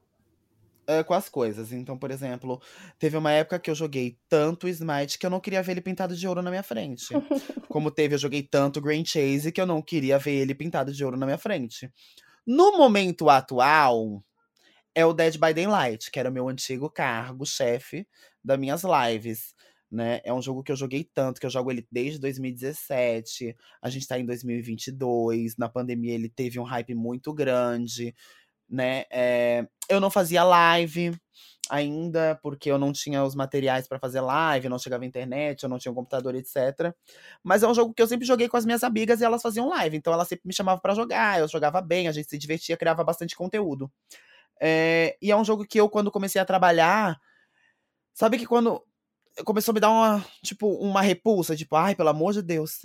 uh, 0.88 1.04
com 1.04 1.14
as 1.14 1.28
coisas. 1.28 1.72
Então, 1.72 1.96
por 1.96 2.10
exemplo, 2.10 2.60
teve 2.98 3.16
uma 3.16 3.30
época 3.30 3.60
que 3.60 3.70
eu 3.70 3.76
joguei 3.76 4.18
tanto 4.28 4.68
Smite 4.68 5.20
que 5.20 5.24
eu 5.24 5.30
não 5.30 5.38
queria 5.38 5.62
ver 5.62 5.72
ele 5.72 5.80
pintado 5.80 6.16
de 6.16 6.26
ouro 6.26 6.42
na 6.42 6.50
minha 6.50 6.64
frente. 6.64 7.06
Como 7.68 7.92
teve, 7.92 8.16
eu 8.16 8.18
joguei 8.18 8.42
tanto 8.42 8.80
Grand 8.80 9.04
Chase 9.04 9.52
que 9.52 9.60
eu 9.60 9.66
não 9.66 9.80
queria 9.80 10.18
ver 10.18 10.32
ele 10.32 10.54
pintado 10.54 10.92
de 10.92 11.04
ouro 11.04 11.16
na 11.16 11.26
minha 11.26 11.38
frente. 11.38 11.88
No 12.46 12.76
momento 12.76 13.28
atual, 13.28 14.24
é 14.94 15.04
o 15.06 15.12
Dead 15.12 15.34
by 15.34 15.54
Daylight, 15.54 16.10
que 16.10 16.18
era 16.18 16.30
o 16.30 16.32
meu 16.32 16.48
antigo 16.48 16.90
cargo-chefe 16.90 18.06
das 18.44 18.58
minhas 18.58 18.82
lives. 18.84 19.54
Né? 19.90 20.20
É 20.24 20.32
um 20.32 20.42
jogo 20.42 20.62
que 20.62 20.72
eu 20.72 20.76
joguei 20.76 21.04
tanto, 21.04 21.40
que 21.40 21.46
eu 21.46 21.50
jogo 21.50 21.70
ele 21.70 21.86
desde 21.90 22.20
2017. 22.20 23.56
A 23.82 23.90
gente 23.90 24.06
tá 24.06 24.18
em 24.18 24.26
2022. 24.26 25.56
Na 25.56 25.68
pandemia 25.68 26.14
ele 26.14 26.28
teve 26.28 26.60
um 26.60 26.64
hype 26.64 26.94
muito 26.94 27.32
grande, 27.34 28.14
né? 28.70 29.04
É, 29.10 29.66
eu 29.88 30.00
não 30.00 30.10
fazia 30.10 30.44
live 30.44 31.12
ainda, 31.70 32.38
porque 32.42 32.70
eu 32.70 32.78
não 32.78 32.92
tinha 32.92 33.22
os 33.24 33.34
materiais 33.34 33.86
para 33.86 33.98
fazer 33.98 34.20
live, 34.20 34.68
não 34.68 34.78
chegava 34.78 35.06
internet, 35.06 35.62
eu 35.62 35.68
não 35.68 35.78
tinha 35.78 35.92
um 35.92 35.94
computador, 35.94 36.34
etc. 36.34 36.94
Mas 37.42 37.62
é 37.62 37.68
um 37.68 37.74
jogo 37.74 37.94
que 37.94 38.02
eu 38.02 38.08
sempre 38.08 38.26
joguei 38.26 38.48
com 38.48 38.56
as 38.56 38.66
minhas 38.66 38.82
amigas 38.82 39.20
e 39.20 39.24
elas 39.24 39.42
faziam 39.42 39.68
live, 39.68 39.96
então 39.96 40.12
elas 40.12 40.28
sempre 40.28 40.46
me 40.46 40.52
chamavam 40.54 40.80
para 40.80 40.94
jogar, 40.94 41.38
eu 41.40 41.48
jogava 41.48 41.80
bem, 41.80 42.08
a 42.08 42.12
gente 42.12 42.28
se 42.28 42.38
divertia, 42.38 42.76
criava 42.76 43.04
bastante 43.04 43.36
conteúdo. 43.36 43.90
É, 44.60 45.16
e 45.22 45.30
é 45.30 45.36
um 45.36 45.44
jogo 45.44 45.64
que 45.66 45.80
eu, 45.80 45.88
quando 45.88 46.10
comecei 46.10 46.40
a 46.40 46.44
trabalhar, 46.44 47.18
sabe 48.14 48.38
que 48.38 48.46
quando 48.46 48.82
começou 49.44 49.72
a 49.72 49.74
me 49.74 49.80
dar 49.80 49.90
uma, 49.90 50.24
tipo, 50.42 50.68
uma 50.68 51.02
repulsa, 51.02 51.56
tipo, 51.56 51.76
ai, 51.76 51.94
pelo 51.94 52.10
amor 52.10 52.32
de 52.32 52.42
Deus, 52.42 52.80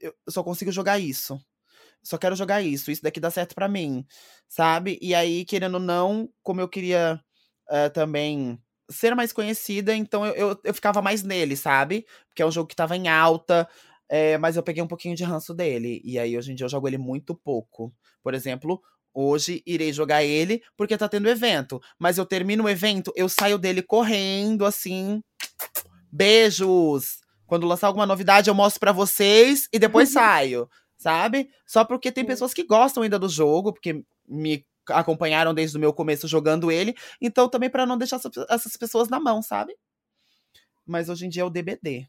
eu 0.00 0.14
só 0.28 0.42
consigo 0.42 0.72
jogar 0.72 0.98
isso. 0.98 1.40
Só 2.02 2.18
quero 2.18 2.36
jogar 2.36 2.62
isso, 2.62 2.90
isso 2.90 3.02
daqui 3.02 3.20
dá 3.20 3.30
certo 3.30 3.54
para 3.54 3.68
mim, 3.68 4.06
sabe? 4.48 4.98
E 5.02 5.14
aí, 5.14 5.44
querendo 5.44 5.74
ou 5.74 5.80
não, 5.80 6.28
como 6.42 6.60
eu 6.60 6.68
queria 6.68 7.20
uh, 7.68 7.90
também 7.92 8.58
ser 8.90 9.14
mais 9.14 9.32
conhecida, 9.32 9.94
então 9.94 10.26
eu, 10.26 10.34
eu, 10.34 10.60
eu, 10.64 10.74
ficava 10.74 11.02
mais 11.02 11.22
nele, 11.22 11.56
sabe? 11.56 12.06
Porque 12.28 12.42
é 12.42 12.46
um 12.46 12.50
jogo 12.50 12.68
que 12.68 12.76
tava 12.76 12.96
em 12.96 13.08
alta, 13.08 13.68
é, 14.08 14.38
mas 14.38 14.56
eu 14.56 14.62
peguei 14.62 14.82
um 14.82 14.88
pouquinho 14.88 15.14
de 15.14 15.24
ranço 15.24 15.54
dele. 15.54 16.00
E 16.04 16.18
aí, 16.18 16.36
hoje 16.36 16.52
em 16.52 16.54
dia, 16.54 16.64
eu 16.64 16.70
jogo 16.70 16.88
ele 16.88 16.98
muito 16.98 17.34
pouco. 17.34 17.94
Por 18.22 18.34
exemplo, 18.34 18.82
Hoje 19.12 19.62
irei 19.66 19.92
jogar 19.92 20.22
ele 20.22 20.62
porque 20.76 20.96
tá 20.96 21.08
tendo 21.08 21.28
evento. 21.28 21.80
Mas 21.98 22.18
eu 22.18 22.24
termino 22.24 22.64
o 22.64 22.68
evento, 22.68 23.12
eu 23.16 23.28
saio 23.28 23.58
dele 23.58 23.82
correndo, 23.82 24.64
assim. 24.64 25.22
Beijos! 26.12 27.20
Quando 27.46 27.66
lançar 27.66 27.88
alguma 27.88 28.06
novidade, 28.06 28.48
eu 28.48 28.54
mostro 28.54 28.78
para 28.78 28.92
vocês 28.92 29.68
e 29.72 29.78
depois 29.78 30.10
saio, 30.12 30.68
sabe? 31.00 31.50
Só 31.66 31.82
porque 31.82 32.12
tem 32.12 32.24
pessoas 32.24 32.52
que 32.52 32.62
gostam 32.62 33.02
ainda 33.02 33.18
do 33.18 33.28
jogo, 33.28 33.72
porque 33.72 34.04
me 34.28 34.64
acompanharam 34.86 35.54
desde 35.54 35.76
o 35.76 35.80
meu 35.80 35.94
começo 35.94 36.28
jogando 36.28 36.70
ele. 36.70 36.94
Então, 37.20 37.48
também 37.48 37.70
para 37.70 37.86
não 37.86 37.96
deixar 37.96 38.20
essas 38.50 38.76
pessoas 38.76 39.08
na 39.08 39.18
mão, 39.18 39.40
sabe? 39.40 39.74
Mas 40.86 41.08
hoje 41.08 41.24
em 41.24 41.28
dia 41.30 41.42
é 41.42 41.44
o 41.44 41.50
DBD. 41.50 42.06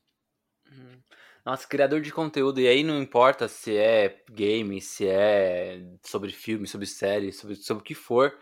Nossa, 1.46 1.68
criador 1.68 2.02
de 2.02 2.12
conteúdo, 2.12 2.60
e 2.60 2.68
aí 2.68 2.84
não 2.84 3.02
importa 3.02 3.48
se 3.48 3.76
é 3.76 4.24
game, 4.30 4.80
se 4.80 5.08
é 5.08 5.82
sobre 6.04 6.32
filme, 6.32 6.68
sobre 6.68 6.86
série, 6.86 7.32
sobre, 7.32 7.56
sobre 7.56 7.82
o 7.82 7.84
que 7.84 7.96
for, 7.96 8.38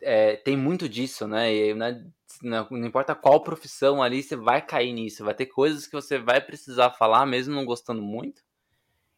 é, 0.00 0.36
tem 0.36 0.56
muito 0.56 0.88
disso, 0.88 1.26
né? 1.26 1.52
E 1.52 1.74
né, 1.74 2.04
não, 2.42 2.68
não, 2.70 2.86
importa 2.86 3.14
qual 3.14 3.42
profissão 3.42 4.02
ali, 4.02 4.22
você 4.22 4.36
vai 4.36 4.64
cair 4.64 4.92
nisso. 4.92 5.24
Vai 5.24 5.34
ter 5.34 5.46
coisas 5.46 5.86
que 5.86 5.94
você 5.94 6.18
vai 6.18 6.40
precisar 6.40 6.90
falar, 6.90 7.26
mesmo 7.26 7.54
não 7.54 7.64
gostando 7.64 8.02
muito. 8.02 8.42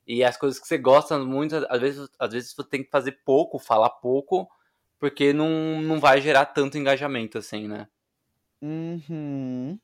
E 0.07 0.23
as 0.23 0.37
coisas 0.37 0.59
que 0.61 0.67
você 0.67 0.79
gosta 0.79 1.19
muito, 1.19 1.57
às 1.69 1.81
vezes, 1.81 2.09
às 2.19 2.33
vezes 2.33 2.55
você 2.55 2.65
tem 2.65 2.85
que 2.85 2.91
fazer 2.91 3.13
pouco, 3.25 3.59
falar 3.59 3.91
pouco, 3.91 4.49
porque 4.99 5.33
não, 5.33 5.81
não 5.81 5.99
vai 5.99 6.21
gerar 6.21 6.47
tanto 6.47 6.79
engajamento 6.79 7.39
assim, 7.39 7.67
né? 7.67 7.89
Uhum. 8.63 9.79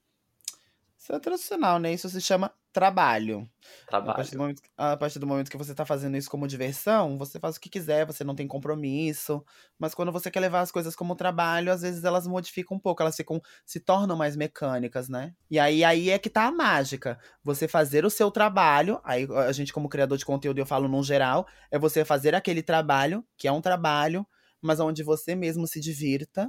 Isso 1.03 1.13
é 1.13 1.19
tradicional, 1.19 1.81
né? 1.81 1.93
Isso 1.93 2.09
se 2.09 2.21
chama 2.21 2.55
trabalho. 2.73 3.51
Trabalho. 3.87 4.13
A 4.13 4.15
partir, 4.15 4.37
momento, 4.37 4.63
a 4.77 4.97
partir 4.97 5.19
do 5.19 5.27
momento, 5.27 5.51
que 5.51 5.57
você 5.57 5.75
tá 5.75 5.85
fazendo 5.85 6.17
isso 6.17 6.31
como 6.31 6.47
diversão, 6.47 7.19
você 7.19 7.41
faz 7.41 7.57
o 7.57 7.61
que 7.61 7.69
quiser, 7.69 8.07
você 8.07 8.23
não 8.23 8.37
tem 8.37 8.47
compromisso. 8.47 9.45
Mas 9.77 9.97
quando 9.97 10.13
você 10.13 10.31
quer 10.31 10.39
levar 10.39 10.61
as 10.61 10.71
coisas 10.71 10.95
como 10.95 11.17
trabalho, 11.17 11.73
às 11.73 11.83
vezes 11.83 12.05
elas 12.05 12.25
modificam 12.25 12.77
um 12.77 12.81
pouco, 12.81 13.03
elas 13.03 13.17
ficam, 13.17 13.41
se 13.67 13.81
tornam 13.81 14.17
mais 14.17 14.37
mecânicas, 14.37 15.09
né? 15.09 15.35
E 15.51 15.59
aí, 15.59 15.83
aí 15.83 16.09
é 16.09 16.21
que 16.21 16.31
tá 16.31 16.45
a 16.47 16.53
mágica. 16.53 17.19
Você 17.43 17.67
fazer 17.67 18.05
o 18.05 18.11
seu 18.11 18.31
trabalho, 18.31 19.01
aí 19.03 19.27
a 19.49 19.51
gente, 19.51 19.73
como 19.73 19.89
criador 19.89 20.17
de 20.17 20.25
conteúdo, 20.25 20.59
eu 20.61 20.67
falo 20.67 20.87
no 20.87 21.03
geral, 21.03 21.49
é 21.73 21.81
você 21.81 22.05
fazer 22.05 22.33
aquele 22.33 22.63
trabalho, 22.63 23.27
que 23.37 23.49
é 23.49 23.53
um 23.53 23.61
trabalho, 23.61 24.25
mas 24.61 24.79
onde 24.79 25.03
você 25.03 25.35
mesmo 25.35 25.67
se 25.67 25.81
divirta 25.81 26.49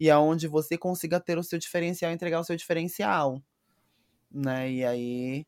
e 0.00 0.10
aonde 0.10 0.48
você 0.48 0.78
consiga 0.78 1.20
ter 1.20 1.38
o 1.38 1.42
seu 1.42 1.58
diferencial, 1.58 2.12
entregar 2.12 2.40
o 2.40 2.44
seu 2.44 2.56
diferencial 2.56 3.42
né? 4.30 4.70
E 4.70 4.84
aí 4.84 5.46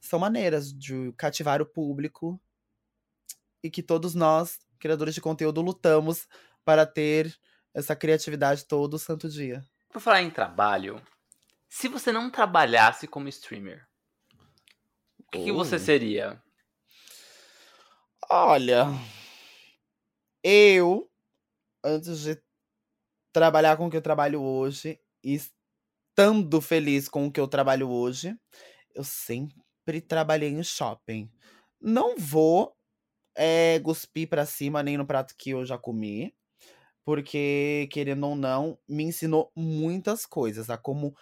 são 0.00 0.18
maneiras 0.18 0.72
de 0.72 1.12
cativar 1.12 1.62
o 1.62 1.66
público 1.66 2.40
e 3.62 3.70
que 3.70 3.82
todos 3.82 4.14
nós, 4.14 4.58
criadores 4.78 5.14
de 5.14 5.20
conteúdo, 5.20 5.62
lutamos 5.62 6.26
para 6.64 6.84
ter 6.84 7.32
essa 7.72 7.94
criatividade 7.94 8.66
todo 8.66 8.98
santo 8.98 9.28
dia. 9.28 9.64
Por 9.90 10.00
falar 10.00 10.22
em 10.22 10.30
trabalho, 10.30 11.00
se 11.68 11.88
você 11.88 12.10
não 12.12 12.30
trabalhasse 12.30 13.06
como 13.06 13.28
streamer, 13.28 13.86
o 15.18 15.30
que, 15.30 15.44
que 15.44 15.52
você 15.52 15.78
seria? 15.78 16.42
Olha, 18.28 18.86
eu, 20.42 21.10
antes 21.84 22.20
de 22.20 22.42
trabalhar 23.32 23.76
com 23.76 23.86
o 23.86 23.90
que 23.90 23.96
eu 23.96 24.02
trabalho 24.02 24.42
hoje, 24.42 25.00
estando 26.12 26.60
feliz 26.60 27.08
com 27.08 27.26
o 27.26 27.32
que 27.32 27.40
eu 27.40 27.48
trabalho 27.48 27.88
hoje, 27.90 28.34
eu 28.94 29.04
sempre 29.04 30.00
trabalhei 30.06 30.50
em 30.50 30.62
shopping. 30.64 31.30
Não 31.80 32.16
vou 32.18 32.74
é, 33.36 33.80
cuspir 33.80 34.28
para 34.28 34.46
cima 34.46 34.82
nem 34.82 34.96
no 34.98 35.06
prato 35.06 35.34
que 35.38 35.50
eu 35.50 35.64
já 35.66 35.78
comi, 35.78 36.34
porque, 37.04 37.88
querendo 37.92 38.26
ou 38.28 38.36
não, 38.36 38.78
me 38.88 39.04
ensinou 39.04 39.52
muitas 39.56 40.26
coisas, 40.26 40.70
a 40.70 40.78
como 40.78 41.14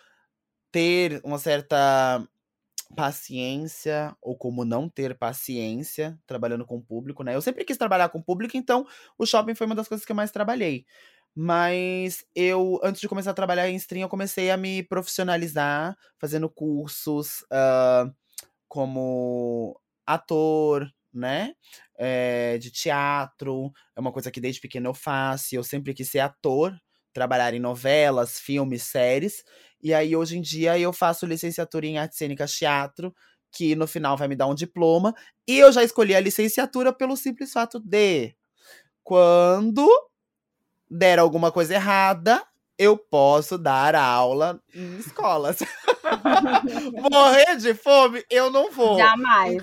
ter 0.72 1.20
uma 1.24 1.38
certa 1.38 2.26
paciência 2.97 4.16
ou 4.20 4.36
como 4.36 4.64
não 4.64 4.88
ter 4.88 5.16
paciência 5.18 6.18
trabalhando 6.26 6.66
com 6.66 6.76
o 6.78 6.82
público, 6.82 7.22
né? 7.22 7.34
Eu 7.36 7.43
sempre 7.43 7.64
quis 7.64 7.76
trabalhar 7.78 8.09
com 8.11 8.18
o 8.18 8.24
público, 8.24 8.57
então 8.57 8.86
o 9.18 9.26
shopping 9.26 9.55
foi 9.55 9.66
uma 9.66 9.76
das 9.76 9.88
coisas 9.88 10.05
que 10.05 10.12
eu 10.12 10.16
mais 10.16 10.32
trabalhei. 10.32 10.86
Mas 11.34 12.24
eu, 12.34 12.80
antes 12.82 13.00
de 13.00 13.08
começar 13.08 13.30
a 13.30 13.34
trabalhar 13.34 13.68
em 13.70 13.76
stream, 13.76 14.02
eu 14.02 14.08
comecei 14.08 14.50
a 14.50 14.56
me 14.56 14.82
profissionalizar, 14.82 15.96
fazendo 16.18 16.48
cursos 16.50 17.42
uh, 17.52 18.12
como 18.68 19.80
ator, 20.06 20.88
né? 21.12 21.54
É, 21.98 22.58
de 22.58 22.70
teatro. 22.70 23.72
É 23.96 24.00
uma 24.00 24.12
coisa 24.12 24.30
que 24.30 24.40
desde 24.40 24.60
pequeno 24.60 24.88
eu 24.88 24.94
faço. 24.94 25.54
Eu 25.54 25.64
sempre 25.64 25.94
quis 25.94 26.08
ser 26.10 26.20
ator, 26.20 26.76
trabalhar 27.12 27.54
em 27.54 27.60
novelas, 27.60 28.38
filmes, 28.40 28.84
séries. 28.84 29.42
E 29.82 29.94
aí, 29.94 30.14
hoje 30.16 30.38
em 30.38 30.42
dia, 30.42 30.78
eu 30.78 30.92
faço 30.92 31.26
licenciatura 31.26 31.86
em 31.86 31.98
artes 31.98 32.18
cênicas 32.18 32.52
teatro, 32.54 33.14
que 33.52 33.74
no 33.76 33.86
final 33.86 34.16
vai 34.16 34.28
me 34.28 34.36
dar 34.36 34.46
um 34.46 34.54
diploma. 34.54 35.14
E 35.48 35.58
eu 35.58 35.72
já 35.72 35.82
escolhi 35.84 36.14
a 36.14 36.20
licenciatura 36.20 36.92
pelo 36.92 37.16
simples 37.16 37.52
fato 37.52 37.80
de. 37.80 38.34
Quando 39.04 39.88
der 40.91 41.18
alguma 41.18 41.53
coisa 41.53 41.74
errada, 41.74 42.43
eu 42.78 42.97
posso 42.97 43.59
dar 43.59 43.95
aula 43.95 44.61
em 44.74 44.97
escolas. 44.99 45.59
Morrer 47.12 47.57
de 47.57 47.74
fome, 47.74 48.24
eu 48.30 48.51
não 48.51 48.70
vou. 48.72 48.99
Jamais. 48.99 49.62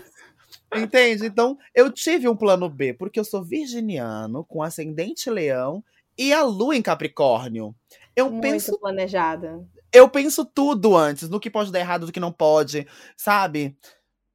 Entende? 0.76 1.26
Então, 1.26 1.58
eu 1.74 1.92
tive 1.92 2.28
um 2.28 2.36
plano 2.36 2.70
B, 2.70 2.94
porque 2.94 3.20
eu 3.20 3.24
sou 3.24 3.44
virginiano, 3.44 4.46
com 4.46 4.62
ascendente 4.62 5.30
leão 5.30 5.84
e 6.18 6.34
a 6.34 6.44
lua 6.44 6.76
em 6.76 6.82
Capricórnio. 6.82 7.76
Eu 8.16 8.30
Muito 8.30 8.42
penso. 8.42 8.80
planejada. 8.80 9.66
Eu 9.92 10.10
penso 10.10 10.44
tudo 10.46 10.96
antes, 10.96 11.30
no 11.30 11.40
que 11.40 11.50
pode 11.50 11.72
dar 11.72 11.80
errado, 11.80 12.06
do 12.06 12.12
que 12.12 12.20
não 12.20 12.32
pode, 12.32 12.86
sabe? 13.16 13.78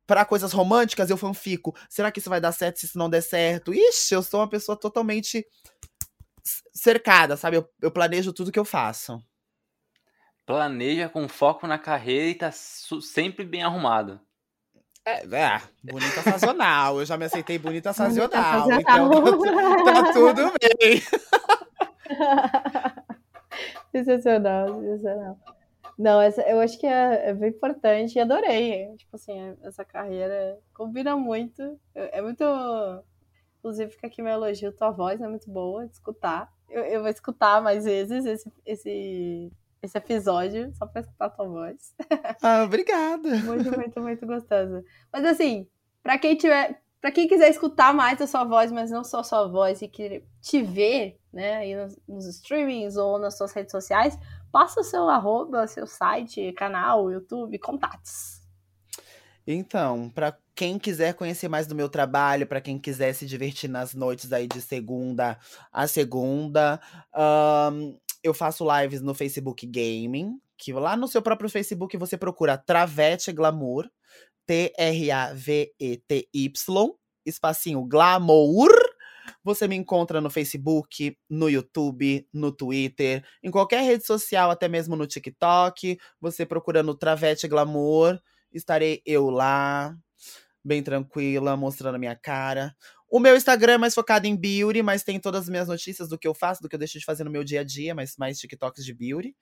Para 0.07 0.25
coisas 0.25 0.53
românticas, 0.53 1.11
eu 1.11 1.17
fanfico. 1.17 1.75
Será 1.89 2.11
que 2.11 2.19
isso 2.19 2.31
vai 2.31 2.41
dar 2.41 2.53
certo 2.53 2.81
se 2.81 2.87
isso 2.87 2.99
não 2.99 3.11
der 3.11 3.23
certo? 3.23 3.73
Ixi, 3.75 4.15
eu 4.15 4.23
sou 4.23 4.41
uma 4.41 4.49
pessoa 4.49 4.77
totalmente 4.77 5.47
cercada, 6.73 7.37
sabe? 7.37 7.57
Eu, 7.57 7.69
eu 7.81 7.91
planejo 7.91 8.33
tudo 8.33 8.53
que 8.53 8.59
eu 8.59 8.65
faço. 8.65 9.23
Planeja 10.45 11.09
com 11.09 11.29
foco 11.29 11.67
na 11.67 11.79
carreira 11.79 12.27
e 12.27 12.35
tá 12.35 12.51
sempre 12.53 13.45
bem 13.45 13.63
arrumado. 13.63 14.21
É, 15.05 15.25
é, 15.25 15.61
bonita 15.83 16.23
sazonal. 16.23 17.01
Eu 17.01 17.07
já 17.07 17.17
me 17.17 17.25
aceitei 17.25 17.59
bonita 17.59 17.93
sazonal. 17.93 18.71
Então 18.81 19.11
tá, 19.11 19.93
tá 19.93 20.13
tudo 20.13 20.53
bem. 20.79 21.03
sensacional, 23.93 24.81
sensacional. 24.81 25.39
Não, 25.99 26.21
essa, 26.21 26.43
eu 26.43 26.59
acho 26.61 26.79
que 26.79 26.87
é, 26.87 27.29
é, 27.29 27.35
bem 27.35 27.51
importante 27.51 28.17
e 28.17 28.21
adorei. 28.21 28.95
Tipo 28.97 29.17
assim, 29.17 29.57
essa 29.63 29.85
carreira 29.85 30.59
combina 30.73 31.17
muito. 31.17 31.79
É, 31.95 32.19
é 32.19 32.23
muito 32.23 32.45
Inclusive, 33.63 33.93
fica 33.93 34.09
aqui 34.09 34.21
meu 34.21 34.33
elogio, 34.33 34.73
tua 34.73 34.91
voz 34.91 35.21
é 35.21 35.29
muito 35.29 35.49
boa 35.49 35.87
de 35.87 35.93
escutar. 35.93 36.53
Eu, 36.69 36.83
eu 36.83 37.01
vou 37.01 37.09
escutar 37.09 37.63
mais 37.63 37.85
vezes 37.85 38.27
esse, 38.27 38.53
esse, 38.67 39.53
esse 39.81 39.97
episódio, 39.97 40.75
só 40.75 40.85
pra 40.85 41.01
escutar 41.01 41.31
tua 41.31 41.47
voz. 41.47 41.95
Ah, 42.43 42.65
obrigada. 42.65 43.29
muito, 43.47 43.71
muito, 43.71 44.01
muito 44.01 44.27
gostosa. 44.27 44.85
Mas 45.13 45.25
assim, 45.25 45.69
pra 46.03 46.19
quem 46.19 46.35
tiver 46.35 46.83
Para 47.01 47.13
quem 47.13 47.29
quiser 47.29 47.51
escutar 47.51 47.95
mais 47.95 48.21
a 48.21 48.27
sua 48.27 48.43
voz, 48.43 48.73
mas 48.73 48.91
não 48.91 49.05
só 49.05 49.21
a 49.21 49.25
sua 49.25 49.47
voz 49.47 49.81
e 49.81 49.87
querer 49.87 50.27
te 50.41 50.61
ver, 50.61 51.21
né, 51.33 51.59
aí 51.59 51.77
nos, 51.77 51.97
nos 52.09 52.27
streamings 52.27 52.97
ou 52.97 53.17
nas 53.17 53.37
suas 53.39 53.53
redes 53.53 53.71
sociais, 53.71 54.19
passa 54.51 54.81
o 54.81 54.85
seu 54.85 55.09
arroba, 55.09 55.69
seu 55.69 55.87
site, 55.87 56.53
canal, 56.55 57.13
YouTube, 57.13 57.59
contatos. 57.61 58.42
Então, 59.47 60.09
para 60.11 60.37
quem 60.55 60.79
quiser 60.79 61.15
conhecer 61.15 61.49
mais 61.49 61.67
do 61.67 61.75
meu 61.75 61.89
trabalho, 61.89 62.47
para 62.47 62.61
quem 62.61 62.79
quiser 62.79 63.13
se 63.13 63.27
divertir 63.27 63.69
nas 63.69 63.95
noites 63.95 64.33
aí 64.33 64.47
de 64.47 64.61
segunda 64.61 65.39
a 65.73 65.87
segunda, 65.87 66.81
um, 67.73 67.99
eu 68.23 68.33
faço 68.33 68.65
lives 68.65 69.01
no 69.01 69.15
Facebook 69.15 69.67
Gaming, 69.67 70.39
que 70.57 70.73
lá 70.73 70.97
no 70.97 71.09
seu 71.09 71.21
próprio 71.21 71.51
Facebook 71.51 71.97
você 71.97 72.17
procura 72.17 72.57
Travete 72.57 73.33
Glamour, 73.33 73.91
T-R-A-V-E-T-Y, 74.47 74.93
espacinho 77.27 77.85
Glamour. 77.85 78.71
Você 79.45 79.67
me 79.67 79.77
encontra 79.77 80.21
no 80.21 80.31
Facebook, 80.31 81.17
no 81.29 81.49
YouTube, 81.49 82.29
no 82.33 82.53
Twitter, 82.53 83.25
em 83.43 83.51
qualquer 83.51 83.83
rede 83.83 84.05
social, 84.05 84.51
até 84.51 84.69
mesmo 84.69 84.95
no 84.95 85.07
TikTok. 85.07 85.99
Você 86.21 86.47
procurando 86.47 86.95
Travete 86.95 87.49
Glamour, 87.49 88.21
estarei 88.53 89.03
eu 89.07 89.31
lá, 89.31 89.97
bem 90.65 90.83
tranquila, 90.83 91.57
mostrando 91.57 91.97
a 91.97 91.99
minha 91.99 92.17
cara. 92.17 92.75
O 93.15 93.21
meu 93.21 93.37
Instagram 93.37 93.75
é 93.75 93.79
mais 93.79 93.95
focado 93.95 94.27
em 94.27 94.35
beauty, 94.35 94.83
mas 94.83 95.03
tem 95.03 95.21
todas 95.21 95.43
as 95.43 95.49
minhas 95.51 95.69
notícias 95.69 96.09
do 96.09 96.19
que 96.19 96.27
eu 96.27 96.33
faço, 96.33 96.63
do 96.63 96.69
que 96.69 96.75
eu 96.75 96.79
deixo 96.79 96.99
de 96.99 97.05
fazer 97.05 97.25
no 97.25 97.31
meu 97.31 97.45
dia 97.45 97.61
a 97.61 97.63
dia, 97.63 97.95
mas 97.95 98.17
mais 98.17 98.39
TikToks 98.39 98.83
de 98.83 98.95
beauty. 98.95 99.37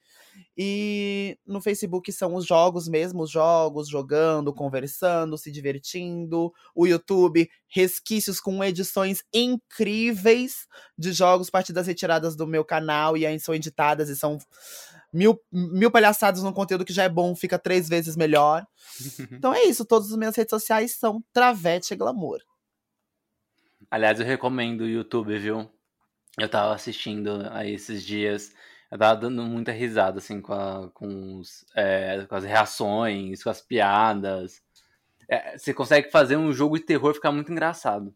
E 0.57 1.39
no 1.47 1.61
Facebook 1.61 2.11
são 2.11 2.35
os 2.35 2.45
jogos 2.45 2.89
mesmo, 2.89 3.23
os 3.23 3.31
jogos, 3.31 3.89
jogando, 3.89 4.53
conversando, 4.53 5.39
se 5.39 5.53
divertindo. 5.53 6.53
O 6.75 6.85
YouTube, 6.85 7.49
resquícios 7.69 8.41
com 8.41 8.65
edições 8.65 9.23
incríveis 9.33 10.67
de 10.99 11.13
jogos, 11.13 11.49
partidas 11.49 11.87
retiradas 11.87 12.35
do 12.35 12.49
meu 12.49 12.65
canal 12.65 13.17
e 13.17 13.25
aí 13.25 13.39
são 13.39 13.55
editadas 13.55 14.09
e 14.09 14.17
são 14.17 14.37
mil, 15.13 15.41
mil 15.51 15.91
palhaçadas 15.91 16.43
no 16.43 16.53
conteúdo 16.53 16.85
que 16.85 16.93
já 16.93 17.05
é 17.05 17.09
bom, 17.09 17.35
fica 17.35 17.59
três 17.59 17.89
vezes 17.89 18.17
melhor. 18.17 18.67
então 19.33 19.53
é 19.55 19.65
isso, 19.65 19.85
todas 19.85 20.11
as 20.11 20.17
minhas 20.17 20.37
redes 20.37 20.51
sociais 20.51 20.97
são 20.97 21.23
Travete 21.33 21.95
Glamour. 21.95 22.41
Aliás, 23.91 24.21
eu 24.21 24.27
recomendo 24.27 24.83
o 24.83 24.89
YouTube, 24.89 25.37
viu? 25.39 25.69
Eu 26.39 26.49
tava 26.49 26.75
assistindo 26.75 27.49
aí 27.51 27.75
esses 27.75 28.05
dias. 28.05 28.53
Eu 28.91 28.99
tava 28.99 29.21
dando 29.21 29.43
muita 29.43 29.73
risada, 29.73 30.19
assim, 30.19 30.41
com, 30.41 30.53
a, 30.53 30.91
com, 30.95 31.39
os, 31.39 31.65
é, 31.75 32.25
com 32.29 32.35
as 32.35 32.45
reações, 32.45 33.43
com 33.43 33.51
as 33.51 33.61
piadas. 33.61 34.63
É, 35.29 35.57
você 35.57 35.75
consegue 35.75 36.11
fazer 36.11 36.37
um 36.37 36.53
jogo 36.53 36.79
de 36.79 36.85
terror 36.85 37.15
ficar 37.15 37.33
muito 37.33 37.51
engraçado. 37.51 38.15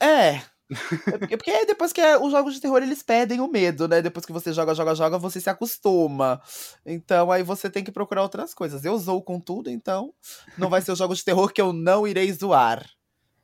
É. 0.00 0.42
é 0.70 1.18
porque, 1.18 1.36
porque 1.36 1.66
depois 1.66 1.92
que 1.92 2.00
é, 2.00 2.16
os 2.16 2.30
jogos 2.32 2.54
de 2.54 2.60
terror 2.60 2.82
eles 2.82 3.02
perdem 3.02 3.40
o 3.40 3.48
medo, 3.48 3.86
né? 3.86 4.00
Depois 4.00 4.24
que 4.24 4.32
você 4.32 4.52
joga, 4.52 4.74
joga, 4.74 4.94
joga, 4.94 5.18
você 5.18 5.40
se 5.40 5.50
acostuma. 5.50 6.40
Então 6.84 7.30
aí 7.30 7.42
você 7.42 7.68
tem 7.68 7.84
que 7.84 7.92
procurar 7.92 8.22
outras 8.22 8.54
coisas. 8.54 8.84
Eu 8.84 8.96
zoo 8.98 9.22
com 9.22 9.38
tudo, 9.38 9.70
então 9.70 10.12
não 10.56 10.70
vai 10.70 10.80
ser 10.80 10.92
o 10.92 10.96
jogo 10.96 11.14
de 11.14 11.24
terror 11.24 11.52
que 11.52 11.60
eu 11.60 11.72
não 11.72 12.06
irei 12.06 12.32
zoar. 12.32 12.84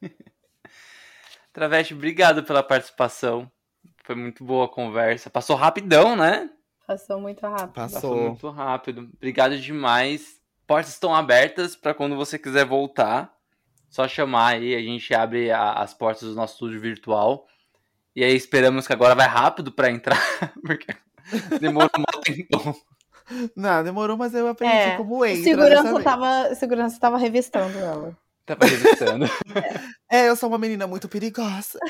Travesti, 1.53 1.95
obrigado 1.95 2.43
pela 2.45 2.63
participação. 2.63 3.51
Foi 4.05 4.15
muito 4.15 4.45
boa 4.45 4.65
a 4.65 4.69
conversa. 4.69 5.29
Passou 5.29 5.57
rapidão, 5.57 6.17
né? 6.17 6.51
Passou 6.87 7.21
muito 7.21 7.41
rápido. 7.43 7.75
Passou, 7.75 8.01
Passou 8.01 8.17
muito 8.17 8.51
rápido. 8.51 9.11
Obrigado 9.15 9.59
demais. 9.59 10.41
Portas 10.67 10.93
estão 10.93 11.15
abertas 11.15 11.77
para 11.77 11.95
quando 11.95 12.17
você 12.17 12.39
quiser 12.39 12.65
voltar. 12.65 13.33
Só 13.91 14.07
chamar 14.07 14.55
aí, 14.55 14.75
a 14.75 14.81
gente 14.81 15.13
abre 15.13 15.51
a, 15.51 15.73
as 15.73 15.93
portas 15.93 16.29
do 16.29 16.35
nosso 16.35 16.55
estúdio 16.55 16.81
virtual. 16.81 17.47
E 18.15 18.23
aí 18.23 18.35
esperamos 18.35 18.87
que 18.87 18.93
agora 18.93 19.15
vai 19.17 19.27
rápido 19.27 19.73
para 19.73 19.91
entrar, 19.91 20.17
porque 20.65 20.95
demorou 21.61 21.91
um 21.99 22.23
tempo. 22.23 22.77
Não, 23.55 23.85
demorou, 23.85 24.17
mas 24.17 24.33
eu 24.35 24.49
aprendi 24.49 24.75
é, 24.75 24.97
como 24.97 25.25
entra. 25.25 25.43
Segurança 25.43 26.03
tava, 26.03 26.55
segurança 26.55 27.01
tava 27.01 27.19
revistando 27.19 27.79
ela. 27.79 28.17
Tava 28.47 28.65
revistando. 28.65 29.27
é, 30.11 30.29
eu 30.29 30.37
sou 30.37 30.49
uma 30.49 30.59
menina 30.59 30.87
muito 30.87 31.09
perigosa. 31.09 31.79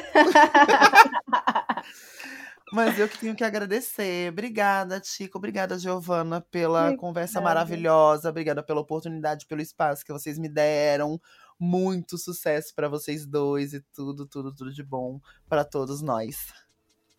Mas 2.72 2.96
eu 3.01 3.09
que 3.09 3.18
tenho 3.18 3.34
que 3.34 3.42
agradecer. 3.42 4.30
Obrigada, 4.30 5.01
Tico. 5.01 5.38
Obrigada, 5.38 5.76
Giovana, 5.76 6.40
pela 6.40 6.82
Obrigada. 6.82 7.01
conversa 7.01 7.40
maravilhosa. 7.40 8.30
Obrigada 8.30 8.62
pela 8.62 8.80
oportunidade, 8.80 9.46
pelo 9.46 9.61
espaço 9.61 10.05
que 10.05 10.12
vocês 10.12 10.38
me 10.38 10.48
deram. 10.48 11.20
Muito 11.61 12.16
sucesso 12.16 12.74
para 12.74 12.88
vocês 12.88 13.26
dois 13.26 13.74
e 13.74 13.82
tudo, 13.94 14.26
tudo, 14.26 14.54
tudo 14.54 14.72
de 14.72 14.82
bom 14.82 15.20
para 15.46 15.62
todos 15.62 16.00
nós. 16.00 16.46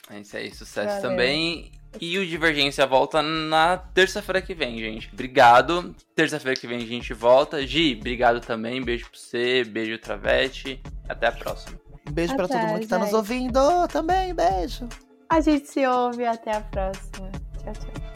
É 0.10 0.20
isso 0.20 0.36
aí, 0.36 0.54
sucesso 0.54 0.88
Valeu. 0.88 1.02
também. 1.02 1.72
E 2.00 2.18
o 2.18 2.26
Divergência 2.26 2.88
volta 2.88 3.22
na 3.22 3.78
terça-feira 3.78 4.42
que 4.42 4.54
vem, 4.56 4.80
gente. 4.80 5.10
Obrigado. 5.14 5.96
Terça-feira 6.16 6.60
que 6.60 6.66
vem 6.66 6.80
a 6.80 6.86
gente 6.86 7.14
volta. 7.14 7.66
Gi, 7.66 7.96
obrigado 8.00 8.40
também. 8.40 8.82
Beijo 8.82 9.10
pra 9.10 9.20
você, 9.20 9.64
beijo 9.64 9.98
Travete. 10.00 10.82
Até 11.08 11.28
a 11.28 11.32
próxima. 11.32 11.80
Beijo 12.10 12.36
para 12.36 12.48
todo 12.48 12.60
mundo 12.60 12.80
que 12.80 12.88
tá 12.88 12.98
nos 12.98 13.14
ouvindo 13.14 13.88
também. 13.90 14.34
Beijo. 14.34 14.88
A 15.30 15.40
gente 15.40 15.68
se 15.68 15.86
ouve. 15.86 16.26
Até 16.26 16.56
a 16.56 16.62
próxima. 16.62 17.32
Tchau, 17.64 17.74
tchau. 17.74 18.11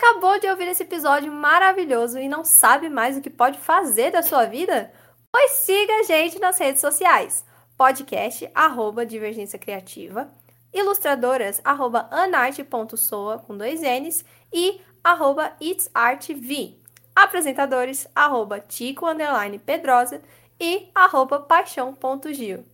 Acabou 0.00 0.38
de 0.38 0.48
ouvir 0.48 0.66
esse 0.68 0.82
episódio 0.82 1.30
maravilhoso 1.30 2.18
e 2.18 2.26
não 2.26 2.42
sabe 2.42 2.88
mais 2.88 3.18
o 3.18 3.20
que 3.20 3.28
pode 3.28 3.58
fazer 3.58 4.10
da 4.10 4.22
sua 4.22 4.46
vida? 4.46 4.90
Pois 5.30 5.50
siga 5.52 5.92
a 6.00 6.04
gente 6.04 6.38
nas 6.38 6.58
redes 6.58 6.80
sociais. 6.80 7.44
Podcast, 7.76 8.50
arroba 8.54 9.04
Divergência 9.04 9.58
Criativa, 9.58 10.30
ilustradoras, 10.72 11.60
arroba 11.62 12.08
anarte.soa, 12.10 13.40
com 13.40 13.54
dois 13.56 13.82
N's, 13.82 14.24
e 14.50 14.80
arroba 15.04 15.52
itsartv. 15.60 16.78
Apresentadores, 17.14 18.08
arroba 18.14 18.58
Tico, 18.58 19.06
underline 19.06 19.58
Pedrosa, 19.58 20.22
e 20.58 20.88
arroba 20.94 21.40
paixão.gil. 21.40 22.64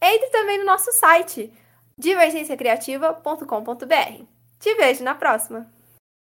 Entre 0.00 0.30
também 0.30 0.58
no 0.58 0.64
nosso 0.64 0.92
site, 0.92 1.52
divergenciacriativa.com.br. 1.96 4.24
Te 4.60 4.74
vejo 4.74 5.02
na 5.02 5.14
próxima! 5.14 5.77